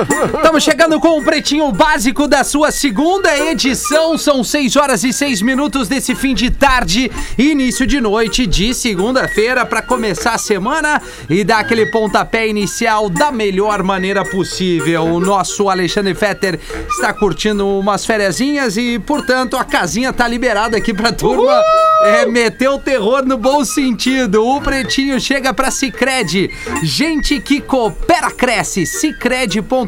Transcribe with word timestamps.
Estamos 0.34 0.62
chegando 0.62 0.98
com 0.98 1.18
o 1.18 1.22
Pretinho 1.22 1.70
Básico 1.72 2.26
da 2.26 2.42
sua 2.42 2.70
segunda 2.70 3.36
edição. 3.36 4.16
São 4.16 4.42
6 4.42 4.76
horas 4.76 5.04
e 5.04 5.12
6 5.12 5.42
minutos 5.42 5.88
desse 5.88 6.14
fim 6.14 6.34
de 6.34 6.50
tarde, 6.50 7.10
início 7.36 7.86
de 7.86 8.00
noite 8.00 8.46
de 8.46 8.72
segunda-feira, 8.72 9.66
para 9.66 9.82
começar 9.82 10.34
a 10.34 10.38
semana 10.38 11.02
e 11.28 11.44
dar 11.44 11.58
aquele 11.58 11.86
pontapé 11.86 12.48
inicial 12.48 13.10
da 13.10 13.30
melhor 13.30 13.82
maneira 13.82 14.24
possível. 14.24 15.04
O 15.04 15.20
nosso 15.20 15.68
Alexandre 15.68 16.14
Fetter 16.14 16.58
está 16.88 17.12
curtindo 17.12 17.66
umas 17.66 18.06
fériasinhas 18.06 18.76
e, 18.76 18.98
portanto, 18.98 19.56
a 19.56 19.64
casinha 19.64 20.12
tá 20.12 20.26
liberada 20.26 20.76
aqui 20.76 20.94
pra 20.94 21.12
turma. 21.12 21.60
É, 22.02 22.24
meter 22.24 22.68
o 22.70 22.78
terror 22.78 23.26
no 23.26 23.36
bom 23.36 23.62
sentido. 23.62 24.46
O 24.46 24.60
Pretinho 24.62 25.20
chega 25.20 25.52
pra 25.52 25.70
Cicred. 25.70 26.50
Gente 26.82 27.38
que 27.40 27.60
coopera, 27.60 28.30
cresce. 28.30 28.86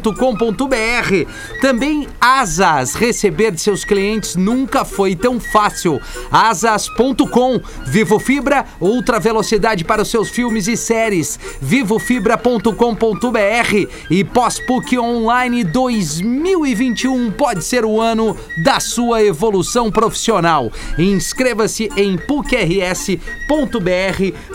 Cicred.com.br. 0.03 1.61
Também 1.61 2.07
Asas. 2.19 2.95
Receber 2.95 3.51
de 3.51 3.61
seus 3.61 3.85
clientes 3.85 4.35
nunca 4.35 4.83
foi 4.83 5.15
tão 5.15 5.39
fácil. 5.39 6.01
Asas.com. 6.29 7.61
Vivo 7.85 8.19
Fibra, 8.19 8.65
ultra 8.81 9.19
velocidade 9.19 9.85
para 9.85 10.01
os 10.01 10.09
seus 10.09 10.29
filmes 10.29 10.67
e 10.67 10.75
séries. 10.75 11.39
Vivofibra.com.br. 11.61 13.89
E 14.09 14.23
pós-PUC 14.23 14.99
Online 14.99 15.63
2021 15.63 17.31
pode 17.31 17.63
ser 17.63 17.85
o 17.85 18.01
ano 18.01 18.35
da 18.63 18.79
sua 18.79 19.23
evolução 19.23 19.89
profissional. 19.89 20.71
Inscreva-se 20.97 21.89
em 21.95 22.17
pucrs.br 22.17 23.17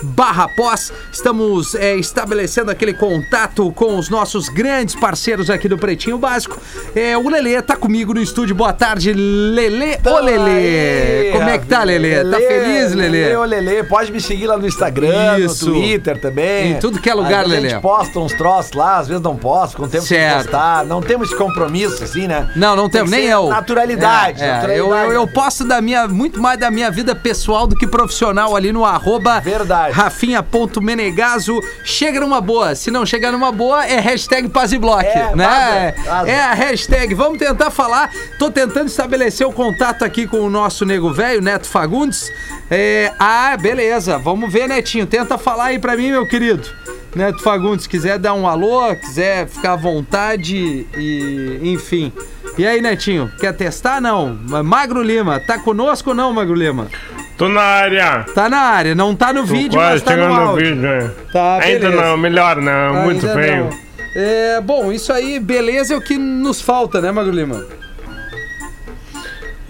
barra 0.02 0.48
pós. 0.48 0.92
Estamos 1.12 1.74
é, 1.74 1.96
estabelecendo 1.96 2.70
aquele 2.70 2.92
contato 2.92 3.70
com 3.72 3.98
os 3.98 4.08
nossos 4.08 4.48
grandes 4.48 4.94
parceiros 4.94 5.37
aqui 5.48 5.68
do 5.68 5.78
Pretinho 5.78 6.18
Básico. 6.18 6.60
É, 6.94 7.16
o 7.16 7.28
Lelê 7.28 7.60
tá 7.62 7.76
comigo 7.76 8.12
no 8.12 8.20
estúdio. 8.20 8.54
Boa 8.54 8.72
tarde, 8.72 9.12
Lelê. 9.12 9.98
Ô, 10.04 10.18
Lelê. 10.20 11.30
Como 11.32 11.48
é 11.48 11.58
que 11.58 11.66
tá, 11.66 11.82
Lelê? 11.84 12.24
Tá 12.24 12.36
feliz, 12.38 12.94
Lelê? 12.94 13.36
Ô, 13.36 13.44
Lelê. 13.44 13.82
Pode 13.84 14.12
me 14.12 14.20
seguir 14.20 14.46
lá 14.46 14.56
no 14.56 14.66
Instagram, 14.66 15.38
Isso. 15.38 15.66
no 15.66 15.74
Twitter 15.74 16.20
também. 16.20 16.72
Em 16.72 16.78
tudo 16.78 17.00
que 17.00 17.08
é 17.08 17.14
lugar, 17.14 17.46
Lelê. 17.46 17.68
A 17.68 17.70
gente 17.70 17.82
posta 17.82 18.18
uns 18.18 18.32
troços 18.32 18.72
lá, 18.72 18.98
às 18.98 19.08
vezes 19.08 19.22
não 19.22 19.36
posta, 19.36 19.76
com 19.76 19.84
o 19.84 19.88
tempo 19.88 20.04
Certo. 20.04 20.38
de 20.38 20.42
postar. 20.44 20.84
Não 20.84 21.00
temos 21.00 21.32
compromisso, 21.34 22.02
assim, 22.02 22.26
né? 22.26 22.50
Não, 22.56 22.74
não 22.74 22.88
Tem 22.88 23.00
temos, 23.00 23.10
nem 23.10 23.24
eu. 23.26 23.48
Naturalidade. 23.48 24.42
É, 24.42 24.46
é, 24.46 24.52
naturalidade. 24.52 24.78
eu, 24.78 24.94
eu, 24.94 25.12
eu 25.12 25.26
posto 25.26 25.64
da 25.64 25.80
minha, 25.80 26.08
muito 26.08 26.40
mais 26.40 26.58
da 26.58 26.70
minha 26.70 26.90
vida 26.90 27.14
pessoal 27.14 27.66
do 27.66 27.76
que 27.76 27.86
profissional 27.86 28.56
ali 28.56 28.72
no 28.72 28.84
arroba 28.84 29.40
Verdade. 29.40 29.92
rafinha.menegaso. 29.92 31.58
Chega 31.84 32.20
numa 32.20 32.40
boa. 32.40 32.74
Se 32.74 32.90
não 32.90 33.04
chegar 33.04 33.32
numa 33.32 33.52
boa, 33.52 33.86
é 33.86 34.00
hashtag 34.00 34.48
paz 34.48 34.72
e 34.72 34.76
É, 34.76 34.80
né? 35.36 35.94
vaza, 35.96 36.10
vaza. 36.10 36.30
É 36.30 36.40
a 36.40 36.54
hashtag. 36.54 37.14
Vamos 37.14 37.38
tentar 37.38 37.70
falar. 37.70 38.10
Tô 38.38 38.50
tentando 38.50 38.88
estabelecer 38.88 39.46
o 39.46 39.52
contato 39.52 40.04
aqui 40.04 40.26
com 40.26 40.40
o 40.40 40.50
nosso 40.50 40.84
nego 40.84 41.12
velho, 41.12 41.40
Neto 41.40 41.66
Fagundes. 41.66 42.30
É, 42.70 43.12
ah, 43.18 43.56
beleza. 43.60 44.18
Vamos 44.18 44.52
ver, 44.52 44.68
Netinho. 44.68 45.06
Tenta 45.06 45.38
falar 45.38 45.66
aí 45.66 45.78
pra 45.78 45.96
mim, 45.96 46.10
meu 46.10 46.26
querido. 46.26 46.68
Neto 47.14 47.42
Fagundes, 47.42 47.86
quiser 47.86 48.18
dar 48.18 48.34
um 48.34 48.46
alô, 48.46 48.94
quiser 48.96 49.48
ficar 49.48 49.72
à 49.72 49.76
vontade 49.76 50.86
e 50.96 51.58
enfim. 51.62 52.12
E 52.56 52.66
aí, 52.66 52.80
Netinho, 52.80 53.30
quer 53.40 53.52
testar? 53.52 54.00
Não. 54.00 54.38
Magro 54.64 55.02
Lima, 55.02 55.40
tá 55.40 55.58
conosco 55.58 56.10
ou 56.10 56.16
não, 56.16 56.32
Magro 56.32 56.54
Lima? 56.54 56.88
Tô 57.36 57.48
na 57.48 57.62
área. 57.62 58.24
Tá 58.34 58.48
na 58.48 58.58
área, 58.58 58.94
não 58.96 59.14
tá 59.14 59.32
no 59.32 59.40
Tô 59.40 59.46
vídeo, 59.46 59.78
mas 59.78 60.02
tá 60.02 60.16
no 60.16 60.22
chegando 60.22 60.34
no 60.34 60.40
áudio. 60.48 60.66
vídeo, 60.66 60.82
né? 60.82 61.10
Tá, 61.32 61.58
Ainda 61.62 61.88
não, 61.90 62.16
melhor 62.16 62.56
não, 62.56 63.04
muito 63.04 63.26
feio. 63.28 63.64
não. 63.70 63.87
É, 64.20 64.60
bom, 64.60 64.90
isso 64.90 65.12
aí, 65.12 65.38
beleza 65.38 65.94
é 65.94 65.96
o 65.96 66.00
que 66.00 66.18
nos 66.18 66.60
falta, 66.60 67.00
né, 67.00 67.12
Magro 67.12 67.30
Lima? 67.30 67.64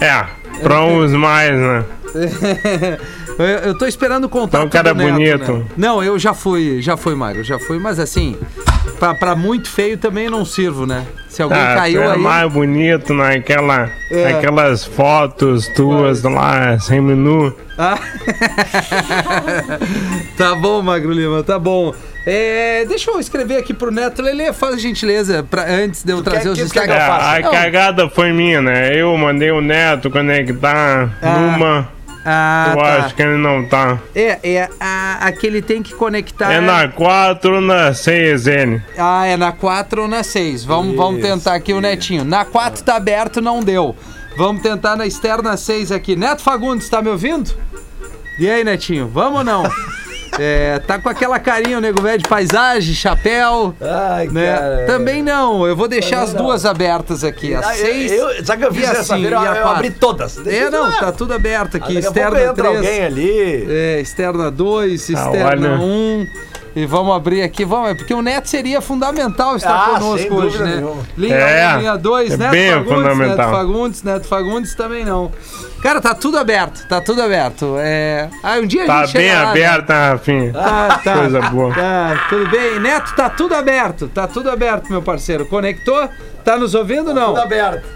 É, 0.00 0.24
pra 0.62 0.84
uns 0.84 1.12
mais, 1.12 1.52
né? 1.52 1.84
eu, 3.38 3.46
eu 3.46 3.78
tô 3.78 3.86
esperando 3.86 4.24
o 4.24 4.28
contato 4.28 4.64
Então, 4.64 4.66
um 4.66 4.68
cara 4.68 4.94
do 4.94 4.98
Neto, 5.02 5.12
bonito. 5.12 5.52
né? 5.52 5.64
Não, 5.76 6.02
eu 6.02 6.18
já 6.18 6.34
fui, 6.34 6.80
já 6.82 6.96
fui, 6.96 7.14
Magro, 7.14 7.44
já 7.44 7.58
fui, 7.58 7.78
mas 7.78 7.98
assim, 7.98 8.36
pra, 8.98 9.14
pra 9.14 9.36
muito 9.36 9.68
feio 9.70 9.96
também 9.98 10.28
não 10.28 10.44
sirvo, 10.44 10.86
né? 10.86 11.04
Se 11.28 11.42
alguém 11.42 11.58
Ah, 11.60 11.74
caiu 11.76 12.02
é 12.02 12.12
aí... 12.12 12.18
mais 12.18 12.52
bonito 12.52 13.14
naquela, 13.14 13.90
É. 14.10 14.32
aquelas 14.32 14.84
fotos 14.84 15.68
tuas 15.68 16.22
lá, 16.22 16.78
sem 16.80 17.00
menu. 17.00 17.54
Ah. 17.78 17.98
tá 20.36 20.54
bom, 20.54 20.82
Magro 20.82 21.12
Lima, 21.12 21.42
tá 21.42 21.58
bom. 21.58 21.94
É, 22.26 22.84
deixa 22.86 23.10
eu 23.10 23.18
escrever 23.20 23.56
aqui 23.56 23.72
pro 23.72 23.90
Neto. 23.90 24.20
Lele, 24.20 24.52
faz 24.52 24.74
a 24.74 24.78
gentileza 24.78 25.46
pra, 25.48 25.64
antes 25.70 26.02
de 26.02 26.12
eu 26.12 26.22
trazer 26.22 26.42
quer- 26.42 26.48
os 26.50 26.58
que- 26.58 26.64
destaques. 26.64 26.94
que 26.94 27.46
eu 27.46 27.46
É, 27.46 27.46
a 27.46 27.50
cagada 27.50 28.08
foi 28.10 28.32
minha, 28.32 28.60
né? 28.60 28.94
Eu 28.94 29.16
mandei 29.16 29.50
o 29.50 29.60
Neto 29.60 30.10
conectar 30.10 31.10
Ah, 31.22 31.38
numa. 31.38 31.88
Ah, 32.24 32.72
eu 32.72 32.78
tá. 32.78 32.96
acho 32.96 33.14
que 33.14 33.22
ele 33.22 33.36
não 33.36 33.64
tá. 33.64 33.98
É, 34.14 34.38
é 34.42 34.68
a, 34.78 35.26
a 35.26 35.32
que 35.32 35.46
ele 35.46 35.62
tem 35.62 35.82
que 35.82 35.94
conectar. 35.94 36.52
É 36.52 36.60
na 36.60 36.88
4 36.88 37.54
ou 37.54 37.60
na 37.60 37.90
6N. 37.92 38.82
Ah, 38.98 39.26
é 39.26 39.36
na 39.36 39.52
4 39.52 40.02
ou 40.02 40.08
na 40.08 40.22
6. 40.22 40.64
Vamos, 40.64 40.96
vamos 40.96 41.22
tentar 41.22 41.54
aqui 41.54 41.72
o 41.72 41.80
Netinho. 41.80 42.24
Na 42.24 42.44
4 42.44 42.82
tá 42.82 42.96
aberto, 42.96 43.40
não 43.40 43.62
deu. 43.62 43.96
Vamos 44.36 44.62
tentar 44.62 44.96
na 44.96 45.06
externa 45.06 45.56
6 45.56 45.90
aqui. 45.90 46.14
Neto 46.14 46.42
Fagundes, 46.42 46.88
tá 46.88 47.02
me 47.02 47.08
ouvindo? 47.08 47.50
E 48.38 48.48
aí, 48.48 48.62
Netinho, 48.62 49.08
vamos 49.08 49.38
ou 49.38 49.44
não? 49.44 49.64
É, 50.38 50.78
tá 50.80 50.98
com 50.98 51.08
aquela 51.08 51.38
carinha, 51.38 51.78
o 51.78 51.80
nego 51.80 52.00
velho 52.02 52.18
de 52.22 52.28
paisagem, 52.28 52.94
chapéu. 52.94 53.74
Ai, 53.80 54.28
Né? 54.28 54.56
cara. 54.56 54.84
Também 54.86 55.22
não, 55.22 55.66
eu 55.66 55.76
vou 55.76 55.88
deixar 55.88 56.22
as 56.22 56.32
duas 56.34 56.64
abertas 56.64 57.22
aqui. 57.24 57.54
Ah, 57.54 57.76
eu- 57.76 57.86
6. 57.86 58.12
eu- 58.12 58.44
Sabe 58.44 58.64
o 58.64 58.66
que 58.70 58.72
eu 58.72 58.74
fiz 58.74 58.82
e 58.82 58.86
a 58.86 58.92
dessa 58.92 59.16
cinco, 59.16 59.28
vez? 59.28 59.32
Eu, 59.32 59.54
eu 59.54 59.68
abri 59.68 59.90
todas. 59.90 60.46
É, 60.46 60.70
não, 60.70 60.90
tá 60.92 61.12
tudo 61.12 61.34
aberto 61.34 61.74
Ah, 61.76 61.78
aqui. 61.78 61.94
Daqui 61.94 62.06
a 62.06 62.12
pouco 62.12 62.18
Externa 62.28 62.50
entra 62.50 62.64
3. 62.64 62.76
alguém 62.76 63.04
ali. 63.04 63.66
É, 63.68 64.00
externa 64.00 64.50
2, 64.50 65.08
Ah, 65.10 65.12
externa 65.12 65.68
olha. 65.68 65.80
1. 65.80 66.26
E 66.76 66.86
vamos 66.86 67.14
abrir 67.16 67.42
aqui, 67.42 67.64
vamos, 67.64 67.90
é 67.90 67.94
porque 67.94 68.14
o 68.14 68.22
Neto 68.22 68.48
seria 68.48 68.80
fundamental 68.80 69.56
estar 69.56 69.74
Ah, 69.74 69.98
conosco 69.98 70.18
sem 70.18 70.32
hoje, 70.32 70.62
né? 70.62 70.76
nenhuma. 70.76 71.02
Linha 71.16 71.34
É, 71.36 71.74
1, 71.76 71.78
linha 71.78 71.96
2, 71.96 72.32
é 72.32 72.36
Neto 72.36 72.50
bem 72.50 72.70
Fagundes, 72.72 73.18
Neto. 73.18 73.36
Fagundes, 73.50 74.02
Neto 74.02 74.28
Fagundes 74.28 74.74
também 74.74 75.04
não. 75.04 75.32
Cara, 75.82 76.00
tá 76.00 76.14
tudo 76.14 76.38
aberto, 76.38 76.86
tá 76.88 77.00
tudo 77.00 77.22
aberto. 77.22 77.76
É... 77.78 78.28
Ah, 78.42 78.58
um 78.58 78.66
dia 78.66 78.84
a 78.84 78.86
Tá 78.86 79.04
gente 79.06 79.14
bem 79.18 79.28
chega 79.28 79.42
lá, 79.42 79.54
né? 79.54 80.10
Rafinha. 80.10 80.52
Tá, 80.52 81.00
tá. 81.02 81.14
Coisa 81.18 81.40
boa. 81.42 81.74
Tá, 81.74 82.26
tudo 82.28 82.50
bem. 82.50 82.78
Neto, 82.80 83.14
tá 83.16 83.30
tudo 83.30 83.54
aberto, 83.54 84.08
tá 84.08 84.26
tudo 84.28 84.50
aberto, 84.50 84.88
meu 84.90 85.02
parceiro. 85.02 85.46
Conectou? 85.46 86.08
Tá 86.44 86.56
nos 86.56 86.74
ouvindo 86.74 87.08
ou 87.08 87.14
não? 87.14 87.28
Tudo 87.28 87.40
aberto. 87.40 87.86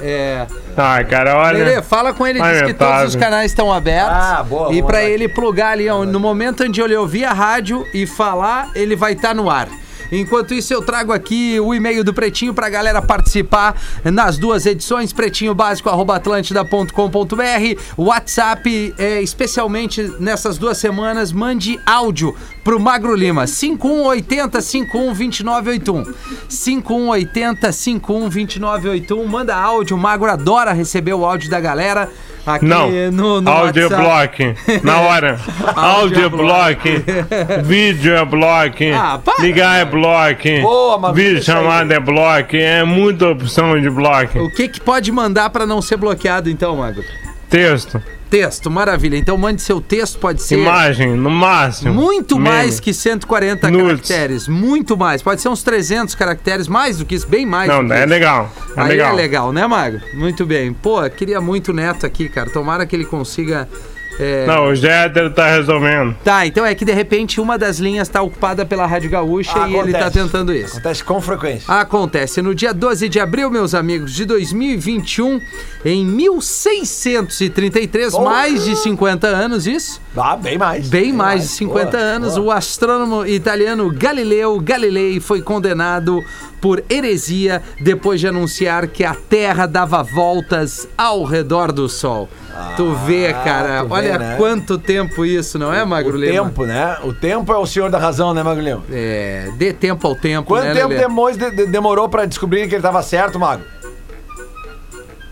É... 0.00 0.46
Ah, 0.76 1.02
cara, 1.04 1.36
olha. 1.36 1.64
Lelê, 1.64 1.82
fala 1.82 2.12
com 2.12 2.26
ele, 2.26 2.40
diz 2.40 2.62
que 2.62 2.74
todos 2.74 3.04
os 3.08 3.16
canais 3.16 3.50
estão 3.50 3.72
abertos. 3.72 4.12
Ah, 4.12 4.42
boa, 4.46 4.72
E 4.74 4.82
lá. 4.82 4.88
ele 5.10 5.28
plugar 5.28 5.72
ali, 5.72 5.88
ó, 5.88 6.04
no 6.04 6.20
momento 6.20 6.64
onde 6.64 6.80
ele 6.80 6.94
ouvir 6.94 7.24
a 7.24 7.32
rádio 7.32 7.86
e 7.94 8.06
falar, 8.06 8.68
ele 8.74 8.94
vai 8.94 9.12
estar 9.12 9.34
no 9.34 9.48
ar. 9.50 9.68
Enquanto 10.10 10.54
isso, 10.54 10.72
eu 10.72 10.80
trago 10.82 11.12
aqui 11.12 11.60
o 11.60 11.74
e-mail 11.74 12.02
do 12.04 12.14
Pretinho 12.14 12.54
pra 12.54 12.68
galera 12.68 13.02
participar 13.02 13.80
nas 14.04 14.38
duas 14.38 14.64
edições, 14.66 15.12
pretinhobásico.atlântida.com.br, 15.12 17.80
WhatsApp, 17.96 18.94
é, 18.98 19.22
especialmente 19.22 20.02
nessas 20.18 20.58
duas 20.58 20.78
semanas, 20.78 21.30
mande 21.32 21.80
áudio 21.84 22.34
pro 22.62 22.78
Magro 22.78 23.12
Lima, 23.14 23.46
5180 23.46 24.60
512981. 24.60 26.14
5180 26.48 27.72
512981, 27.72 29.26
manda 29.26 29.56
áudio, 29.56 29.96
o 29.96 30.00
Magro 30.00 30.30
adora 30.30 30.72
receber 30.72 31.14
o 31.14 31.24
áudio 31.24 31.50
da 31.50 31.60
galera 31.60 32.10
aqui 32.46 32.64
Não, 32.64 32.90
no, 33.10 33.40
no 33.40 33.50
áudio 33.50 33.84
WhatsApp. 33.90 34.02
block. 34.02 34.82
Na 34.84 35.00
hora. 35.02 35.38
áudio 35.74 36.30
block. 36.30 36.80
Vídeo 37.64 38.14
é 38.16 38.24
block. 38.24 38.90
Ah, 38.92 39.20
para. 39.24 39.42
Ligar 39.42 39.80
é 39.80 39.84
block. 39.84 40.60
Boa, 40.60 41.12
Vídeo 41.12 41.42
chamada 41.42 41.94
é 41.94 42.00
block. 42.00 42.56
É 42.56 42.84
muita 42.84 43.28
opção 43.28 43.80
de 43.80 43.90
block. 43.90 44.38
O 44.38 44.50
que 44.50 44.68
que 44.68 44.80
pode 44.80 45.10
mandar 45.12 45.50
pra 45.50 45.66
não 45.66 45.80
ser 45.82 45.96
bloqueado 45.96 46.48
então, 46.50 46.76
Magro? 46.76 47.04
Texto. 47.48 48.02
Texto, 48.30 48.70
maravilha. 48.70 49.16
Então 49.16 49.36
mande 49.36 49.62
seu 49.62 49.80
texto, 49.80 50.18
pode 50.18 50.42
ser 50.42 50.58
Imagem, 50.58 51.14
no 51.14 51.30
máximo. 51.30 51.94
muito 51.94 52.36
Meme. 52.36 52.48
mais 52.48 52.80
que 52.80 52.92
140 52.92 53.70
Nudes. 53.70 53.86
caracteres, 53.86 54.48
muito 54.48 54.96
mais. 54.96 55.22
Pode 55.22 55.40
ser 55.40 55.48
uns 55.48 55.62
300 55.62 56.14
caracteres, 56.14 56.66
mais 56.68 56.98
do 56.98 57.04
que 57.04 57.14
isso, 57.14 57.26
bem 57.28 57.46
mais. 57.46 57.68
Não, 57.68 57.82
do 57.82 57.88
que 57.88 57.94
é 57.94 58.00
isso. 58.00 58.08
legal. 58.08 58.52
É 58.76 58.80
Aí 58.80 58.88
legal. 58.88 59.12
é 59.12 59.16
legal, 59.16 59.52
né, 59.52 59.66
Magro? 59.66 60.00
Muito 60.14 60.44
bem. 60.44 60.72
Pô, 60.72 61.08
queria 61.08 61.40
muito 61.40 61.68
o 61.70 61.74
Neto 61.74 62.04
aqui, 62.04 62.28
cara. 62.28 62.50
Tomara 62.50 62.84
que 62.84 62.94
ele 62.96 63.04
consiga 63.04 63.68
É, 64.18 64.46
Não, 64.46 64.68
o 64.68 64.74
Jeter 64.74 65.30
tá 65.32 65.48
resolvendo. 65.50 66.16
Tá, 66.24 66.46
então 66.46 66.64
é 66.64 66.74
que 66.74 66.84
de 66.84 66.92
repente 66.92 67.40
uma 67.40 67.58
das 67.58 67.78
linhas 67.78 68.08
tá 68.08 68.22
ocupada 68.22 68.64
pela 68.64 68.86
Rádio 68.86 69.10
Gaúcha 69.10 69.52
Ah, 69.54 69.68
e 69.68 69.74
ele 69.76 69.92
tá 69.92 69.98
acontece. 70.06 70.24
tentando 70.24 70.54
isso. 70.54 70.72
Acontece 70.74 71.04
com 71.04 71.20
frequência. 71.20 71.72
Acontece 71.72 72.40
no 72.42 72.54
dia 72.54 72.72
12 72.72 73.08
de 73.08 73.20
abril, 73.20 73.50
meus 73.50 73.74
amigos, 73.74 74.14
de 74.14 74.24
2021, 74.24 75.40
em 75.84 76.04
1633, 76.06 78.12
Porra! 78.12 78.24
mais 78.30 78.64
de 78.64 78.76
50 78.76 79.26
anos, 79.26 79.66
isso? 79.66 80.00
Ah, 80.16 80.36
bem 80.36 80.56
mais. 80.58 80.88
Bem 80.88 81.12
mais 81.12 81.42
de 81.42 81.48
50 81.48 81.90
Boa, 81.90 82.02
anos, 82.02 82.34
boa. 82.36 82.46
o 82.46 82.50
astrônomo 82.50 83.26
italiano 83.26 83.90
Galileu 83.90 84.58
Galilei 84.60 85.20
foi 85.20 85.42
condenado 85.42 86.24
por 86.60 86.82
heresia 86.90 87.62
depois 87.80 88.20
de 88.20 88.26
anunciar 88.28 88.86
que 88.88 89.04
a 89.04 89.14
Terra 89.14 89.66
dava 89.66 90.02
voltas 90.02 90.88
ao 90.96 91.22
redor 91.24 91.70
do 91.72 91.88
Sol. 91.88 92.28
tu 92.76 92.94
vê, 93.06 93.32
cara, 93.44 93.82
tu 93.82 93.88
vê, 93.88 93.94
olha 93.94 94.18
né? 94.18 94.34
quanto 94.38 94.78
tempo 94.78 95.24
isso, 95.24 95.58
não 95.58 95.72
é, 95.72 95.84
Magro 95.84 96.16
O 96.16 96.20
Lima? 96.20 96.44
tempo, 96.44 96.64
né? 96.64 96.96
O 97.02 97.12
tempo 97.12 97.52
é 97.52 97.56
o 97.58 97.66
senhor 97.66 97.90
da 97.90 97.98
razão, 97.98 98.32
né, 98.32 98.42
Magulhão? 98.42 98.82
É, 98.90 99.48
dê 99.58 99.72
tempo 99.72 100.06
ao 100.06 100.14
tempo, 100.14 100.48
Quanto 100.48 100.64
né, 100.64 100.74
tempo 100.74 100.88
Lelê? 100.88 101.00
demorou, 101.00 101.36
de- 101.36 101.50
de- 101.50 101.66
demorou 101.66 102.08
pra 102.08 102.24
descobrir 102.24 102.66
que 102.68 102.74
ele 102.74 102.82
tava 102.82 103.02
certo, 103.02 103.38
Mago? 103.38 103.62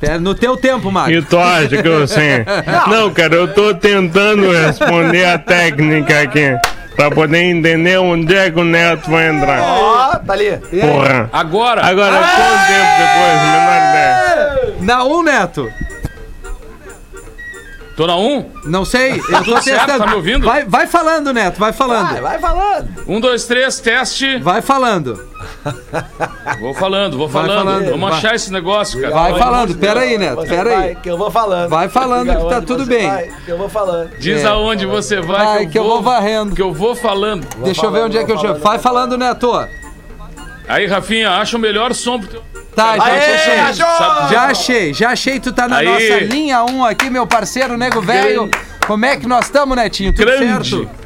Pera, 0.00 0.19
No 0.19 0.35
teu 0.35 0.56
tempo, 0.56 0.91
Magro. 0.93 1.15
E 1.15 1.23
tu 1.23 1.38
acha 1.38 1.81
que 1.81 1.88
eu 1.88 2.06
sei? 2.06 2.44
Não, 2.88 3.11
cara, 3.12 3.35
eu 3.37 3.53
tô 3.55 3.75
tentando 3.75 4.50
responder 4.50 5.25
a 5.25 5.38
técnica 5.38 6.21
aqui. 6.21 6.55
Pra 6.96 7.11
poder 7.11 7.38
entender 7.43 7.99
onde 7.99 8.35
é 8.35 8.50
que 8.50 8.58
o 8.61 8.64
Neto 8.64 9.11
vai 9.11 9.29
entrar. 9.29 9.61
Ó, 9.62 10.17
tá 10.17 10.32
ali. 10.32 10.56
Porra. 10.81 11.29
Agora, 11.32 11.85
Agora, 11.85 12.17
quanto 12.17 12.67
tempo 12.67 12.93
depois? 12.99 13.43
Menor 13.43 13.76
ideia. 13.91 14.75
Na 14.81 15.05
1, 15.05 15.23
Neto. 15.23 15.73
Tô 17.96 18.06
na 18.06 18.17
1. 18.17 18.50
Não 18.64 18.85
sei, 18.85 19.12
eu 19.29 19.44
tô 19.44 19.61
certo, 19.61 19.81
testando. 19.87 19.99
tá 19.99 20.06
me 20.06 20.14
ouvindo? 20.14 20.44
Vai, 20.44 20.64
vai 20.64 20.87
falando, 20.87 21.32
Neto, 21.32 21.58
vai 21.58 21.73
falando. 21.73 22.11
Vai, 22.11 22.20
vai 22.20 22.38
falando. 22.38 22.88
1, 23.06 23.20
2, 23.20 23.44
3, 23.46 23.81
teste. 23.81 24.38
Vai 24.38 24.61
falando. 24.62 25.29
Vou 26.61 26.75
falando, 26.75 27.17
vou 27.19 27.29
Vai 27.29 27.43
falando. 27.46 27.64
falando, 27.67 27.91
Vamos 27.91 28.08
vai. 28.11 28.19
achar 28.19 28.35
esse 28.35 28.52
negócio, 28.52 29.00
cara. 29.00 29.14
Vai 29.14 29.38
falando, 29.38 29.75
pera 29.76 30.00
aí, 30.00 30.17
Neto, 30.19 30.43
pera 30.46 30.70
vai, 30.75 30.88
aí. 30.88 30.94
Que 30.96 31.11
eu 31.11 31.19
vou 31.19 31.31
falando. 31.31 31.69
Vai 31.70 31.88
falando 31.88 32.37
que 32.37 32.49
tá 32.49 32.61
tudo 32.62 32.87
bem. 32.87 33.08
vai, 33.08 33.31
que 33.44 33.50
eu 33.50 33.58
vou 33.58 33.69
falando. 33.69 34.11
Diz 34.19 34.43
É. 34.43 34.47
aonde 34.47 34.87
você 34.87 35.20
vai, 35.20 35.44
Vai, 35.44 35.67
que 35.67 35.79
eu 35.79 35.85
vou 35.85 36.00
varrendo. 36.02 36.55
Que 36.55 36.62
eu 36.62 36.73
vou 36.73 36.94
falando. 36.97 37.47
Deixa 37.64 37.85
eu 37.85 37.90
ver 37.90 38.00
onde 38.05 38.17
é 38.19 38.25
que 38.25 38.32
eu 38.32 38.37
chego. 38.38 38.55
falando, 38.55 38.62
Vai 38.62 38.79
falando, 38.79 39.19
Neto. 39.19 39.69
Aí, 40.67 40.87
Rafinha, 40.87 41.31
acha 41.32 41.56
o 41.56 41.61
melhor 41.61 41.93
som 41.94 42.19
pro 42.19 42.29
teu... 42.29 42.43
Tá, 42.75 42.97
já 42.97 43.05
Aê, 43.05 43.61
achei. 43.61 43.75
Já 44.32 44.44
achei, 44.47 44.94
já 44.94 45.11
achei. 45.11 45.41
Tu 45.41 45.53
tá 45.53 45.69
na 45.69 45.79
Aí. 45.79 45.87
nossa 45.87 46.25
linha 46.25 46.65
1 46.65 46.85
aqui, 46.85 47.09
meu 47.09 47.26
parceiro, 47.26 47.76
nego 47.76 48.00
velho. 48.00 48.50
Como 48.87 49.05
é 49.06 49.17
que 49.17 49.26
nós 49.26 49.47
estamos, 49.47 49.76
Netinho? 49.76 50.12
Tudo 50.12 50.26
Grande. 50.26 50.71
certo? 50.71 51.05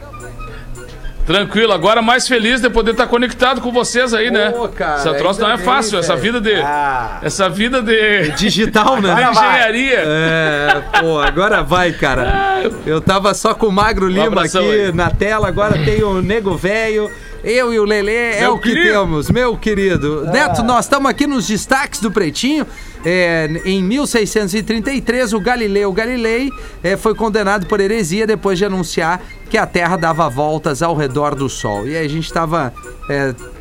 Tranquilo, 1.29 1.75
agora 1.75 2.00
mais 2.00 2.26
feliz 2.26 2.59
de 2.59 2.70
poder 2.70 2.93
estar 2.93 3.06
conectado 3.06 3.61
com 3.61 3.70
vocês 3.70 4.15
aí, 4.15 4.31
né? 4.31 4.50
Pô, 4.50 4.67
cara, 4.67 4.94
essa 4.94 5.12
troça 5.12 5.43
não 5.43 5.49
é 5.49 5.50
ainda 5.53 5.62
bem, 5.62 5.75
fácil, 5.75 5.99
essa 5.99 6.17
vida 6.17 6.41
de. 6.41 6.55
Ah. 6.55 7.19
Essa 7.23 7.50
vida 7.50 7.82
de. 7.82 8.31
Digital, 8.31 8.99
né? 8.99 9.15
de 9.15 9.23
engenharia. 9.31 10.03
É, 10.06 10.82
pô, 11.00 11.20
agora 11.20 11.62
vai, 11.62 11.93
cara. 11.93 12.62
Eu 12.87 12.99
tava 13.03 13.35
só 13.35 13.53
com 13.53 13.67
o 13.67 13.73
Magro 13.73 14.09
Lima 14.09 14.29
abração 14.29 14.62
aqui 14.62 14.85
aí. 14.87 14.93
na 14.93 15.11
tela, 15.11 15.49
agora 15.49 15.75
tem 15.85 16.03
o 16.03 16.23
Nego 16.23 16.56
Velho. 16.56 17.11
Eu 17.48 17.72
e 17.72 17.78
o 17.78 17.84
Lelê 17.84 18.36
é 18.36 18.46
o 18.46 18.58
que 18.58 18.74
querido. 18.74 18.92
temos, 18.92 19.30
meu 19.30 19.56
querido. 19.56 20.26
Neto, 20.26 20.62
nós 20.62 20.84
estamos 20.84 21.10
aqui 21.10 21.26
nos 21.26 21.46
destaques 21.48 21.98
do 21.98 22.10
Pretinho. 22.10 22.66
É, 23.02 23.48
em 23.64 23.82
1633, 23.82 25.32
o 25.32 25.40
Galileu 25.40 25.90
Galilei 25.90 26.50
é, 26.82 26.94
foi 26.94 27.14
condenado 27.14 27.66
por 27.66 27.80
heresia 27.80 28.26
depois 28.26 28.58
de 28.58 28.66
anunciar 28.66 29.22
que 29.48 29.56
a 29.56 29.64
Terra 29.64 29.96
dava 29.96 30.28
voltas 30.28 30.82
ao 30.82 30.94
redor 30.94 31.34
do 31.34 31.48
Sol. 31.48 31.88
E 31.88 31.96
aí 31.96 32.04
a 32.04 32.08
gente 32.08 32.26
estava 32.26 32.74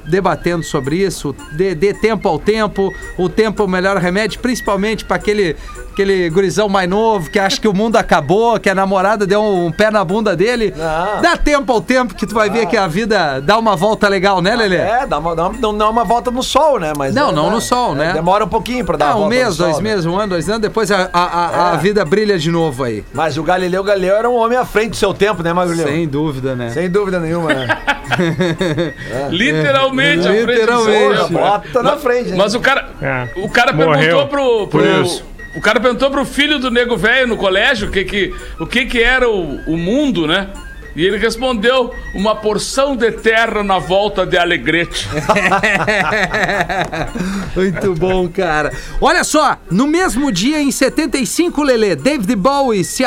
debatendo 0.08 0.64
sobre 0.64 0.98
isso. 0.98 1.36
Dê, 1.52 1.76
dê 1.76 1.94
tempo 1.94 2.28
ao 2.28 2.40
tempo, 2.40 2.94
o 3.18 3.28
tempo 3.30 3.62
é 3.62 3.66
o 3.66 3.70
melhor 3.70 3.98
remédio, 3.98 4.40
principalmente 4.40 5.04
para 5.06 5.16
aquele, 5.18 5.56
aquele 5.92 6.30
gurizão 6.30 6.68
mais 6.70 6.90
novo 6.90 7.30
que 7.30 7.38
acha 7.40 7.60
que 7.60 7.68
o 7.68 7.74
mundo 7.74 7.96
acabou, 7.98 8.60
que 8.60 8.70
a 8.70 8.76
namorada 8.76 9.26
deu 9.28 9.44
um, 9.44 9.72
pé 9.72 9.92
na 9.92 10.04
bunda 10.04 10.36
dele. 10.36 10.74
Não. 10.76 11.22
Dá 11.22 11.36
tempo 11.38 11.72
ao 11.74 11.82
tempo 11.82 12.16
que 12.16 12.26
tu 12.26 12.34
vai 12.34 12.50
ver 12.50 12.66
que 12.68 12.78
a 12.78 12.88
vida 12.88 13.42
dá 13.42 13.58
uma 13.58 13.76
volta 13.76 14.08
legal, 14.08 14.42
né, 14.42 14.56
Lelê? 14.56 14.78
É, 14.78 15.06
dá 15.06 15.20
uma, 15.20 15.36
dá 15.36 15.48
uma- 15.48 15.60
não, 15.60 15.72
não 15.72 15.86
é 15.88 15.90
uma 15.90 16.04
volta 16.04 16.32
no 16.32 16.42
sol, 16.44 16.80
né? 16.80 16.94
Mas 16.98 17.14
Não, 17.14 17.30
é, 17.30 17.32
não 17.34 17.46
dá- 17.46 17.52
no 17.52 17.62
sol, 17.62 17.94
né? 17.96 18.14
Demora 18.14 18.46
um 18.46 18.50
pouquinho 18.50 18.86
pra 18.86 18.96
dar 18.98 19.06
Ah, 19.08 19.10
uma 19.10 19.16
um 19.18 19.20
volta 19.22 19.36
mês, 19.36 19.48
no 19.50 19.54
sol, 19.56 19.66
dois 19.66 19.78
né? 19.78 19.90
meses, 19.90 20.06
um 20.06 20.16
ano, 20.18 20.30
dois 20.30 20.48
anos, 20.50 20.62
depois 20.62 20.92
a, 20.92 21.10
a, 21.12 21.24
a- 21.24 21.72
a 21.72 21.76
É. 21.76 21.78
vida 21.78 22.04
brilha 22.06 22.38
de 22.38 22.50
novo 22.52 22.84
aí. 22.84 23.04
Mas 23.14 23.38
o 23.38 23.44
Galileu 23.44 23.84
Galileu 23.84 24.16
era 24.16 24.30
um 24.30 24.36
homem 24.36 24.58
à 24.58 24.66
frente 24.66 24.92
do 24.92 24.96
seu 24.96 25.14
tempo, 25.14 25.44
né, 25.44 25.52
Magulhão? 25.54 25.86
Sem 25.88 26.08
dúvida, 26.08 26.56
né? 26.56 26.70
Sem 26.70 26.90
dúvida 26.90 27.20
nenhuma, 27.20 27.54
né? 27.54 27.68
Literalmente, 29.30 29.97
Literalmente. 30.04 31.18
tempo. 31.28 31.34
Bota 31.34 31.84
na 31.84 31.98
frente, 31.98 32.30
né? 32.30 32.36
Mas 32.38 32.54
o 32.56 32.60
cara, 32.60 32.90
É. 33.02 33.28
o 33.38 33.50
cara 33.50 33.74
Morreu 33.74 33.92
perguntou 33.98 34.28
pro, 34.28 34.68
por 34.68 34.82
pro- 34.84 35.02
isso. 35.04 35.24
o 35.56 35.62
cara 35.62 35.80
perguntou 35.80 36.10
pro 36.12 36.26
filho 36.26 36.60
do 36.60 36.70
nego 36.72 36.98
velho 36.98 37.28
no 37.28 37.38
colégio 37.38 37.88
o 37.90 37.92
que 37.92 38.04
que, 38.04 38.34
o 38.60 38.66
que 38.68 38.86
que 38.86 39.02
era 39.02 39.30
o, 39.30 39.60
o 39.68 39.78
mundo, 39.78 40.28
né? 40.28 40.50
E 40.96 41.06
ele 41.06 41.18
respondeu: 41.18 41.94
uma 42.16 42.36
porção 42.36 42.96
de 42.96 43.12
terra 43.12 43.62
na 43.64 43.78
volta 43.78 44.26
de 44.26 44.36
Alegrete. 44.36 45.08
Muito 47.56 47.94
bom, 47.94 48.28
cara. 48.28 48.72
Olha 49.00 49.24
só, 49.24 49.58
no 49.70 49.86
mesmo 49.88 50.32
dia, 50.32 50.60
em 50.60 50.72
75, 50.72 51.62
Lelê, 51.64 51.96
David 51.96 52.36
Bowie 52.36 52.84
se, 52.84 53.04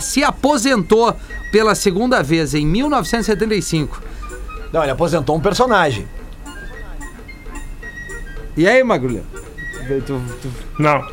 se 0.00 0.24
aposentou 0.24 1.14
pela 1.52 1.74
segunda 1.76 2.20
vez, 2.22 2.52
em 2.54 2.66
1975. 2.66 4.02
Não, 4.72 4.82
ele 4.82 4.90
aposentou 4.92 5.36
um 5.36 5.40
personagem. 5.40 6.06
E 8.56 8.66
aí, 8.68 8.82
Magulha? 8.82 9.22
Tu- 10.06 10.20
tu- 10.42 10.50
Não. 10.78 11.04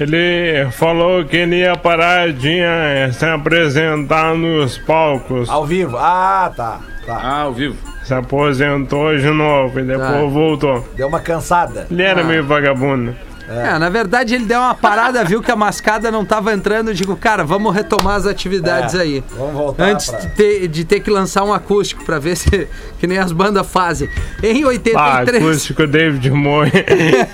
Ele 0.00 0.68
falou 0.72 1.24
que 1.24 1.36
ele 1.36 1.56
ia 1.60 1.76
parar 1.76 2.32
de 2.32 2.58
eh, 2.58 3.10
se 3.12 3.24
apresentar 3.24 4.34
nos 4.34 4.76
palcos. 4.78 5.48
Ao 5.48 5.64
vivo. 5.64 5.96
Ah, 5.96 6.52
tá. 6.56 6.80
Tá. 7.06 7.16
Ah, 7.22 7.40
ao 7.42 7.52
vivo. 7.52 7.76
Se 8.02 8.12
aposentou 8.12 9.16
de 9.16 9.30
novo 9.30 9.78
e 9.78 9.84
depois 9.84 10.08
Tá. 10.08 10.24
voltou. 10.24 10.88
Deu 10.96 11.06
uma 11.08 11.20
cansada. 11.20 11.86
Ele 11.90 12.02
era 12.02 12.22
Ah. 12.22 12.24
meio 12.24 12.44
vagabundo. 12.44 13.14
É, 13.48 13.78
na 13.78 13.88
verdade 13.88 14.34
ele 14.34 14.44
deu 14.46 14.58
uma 14.58 14.74
parada, 14.74 15.22
viu 15.24 15.42
que 15.42 15.50
a 15.50 15.56
mascada 15.56 16.10
não 16.10 16.24
tava 16.24 16.52
entrando. 16.52 16.88
Eu 16.88 16.94
digo, 16.94 17.14
cara, 17.16 17.44
vamos 17.44 17.74
retomar 17.74 18.16
as 18.16 18.26
atividades 18.26 18.94
É, 18.94 19.02
aí. 19.02 19.24
vamos 19.36 19.52
voltar 19.54 19.84
Antes 19.84 20.08
pra- 20.10 20.18
de, 20.20 20.28
ter, 20.28 20.68
de 20.68 20.84
ter 20.84 21.00
que 21.00 21.10
lançar 21.10 21.44
um 21.44 21.52
acústico 21.52 22.04
pra 22.04 22.18
ver 22.18 22.36
se 22.36 22.66
que 22.98 23.06
nem 23.06 23.18
as 23.18 23.32
bandas 23.32 23.66
fazem. 23.66 24.08
Em 24.42 24.62
Ah, 24.64 24.68
83. 24.68 25.42
acústico 25.44 25.86
David 25.86 26.30
Moore. 26.30 26.70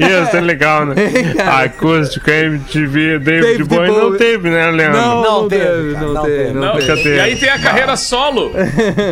Ia 0.00 0.26
ser 0.26 0.40
legal, 0.40 0.84
né? 0.86 0.94
Acústico 1.62 2.28
MTV 2.30 3.18
David, 3.18 3.40
David 3.42 3.64
Bowie 3.64 3.88
Bowie. 3.90 4.02
não 4.10 4.16
teve, 4.16 4.50
né, 4.50 4.70
Leandro? 4.70 5.00
Não, 5.00 5.22
Não 5.22 5.40
não 5.42 5.48
teve, 5.48 5.64
teve, 5.64 5.92
cara, 5.94 6.06
não 6.06 6.14
não 6.14 6.22
teve, 6.22 6.52
não 6.52 6.80
e 6.80 7.20
aí 7.20 7.36
tem 7.36 7.48
a 7.48 7.58
carreira 7.58 7.96
solo. 7.96 8.52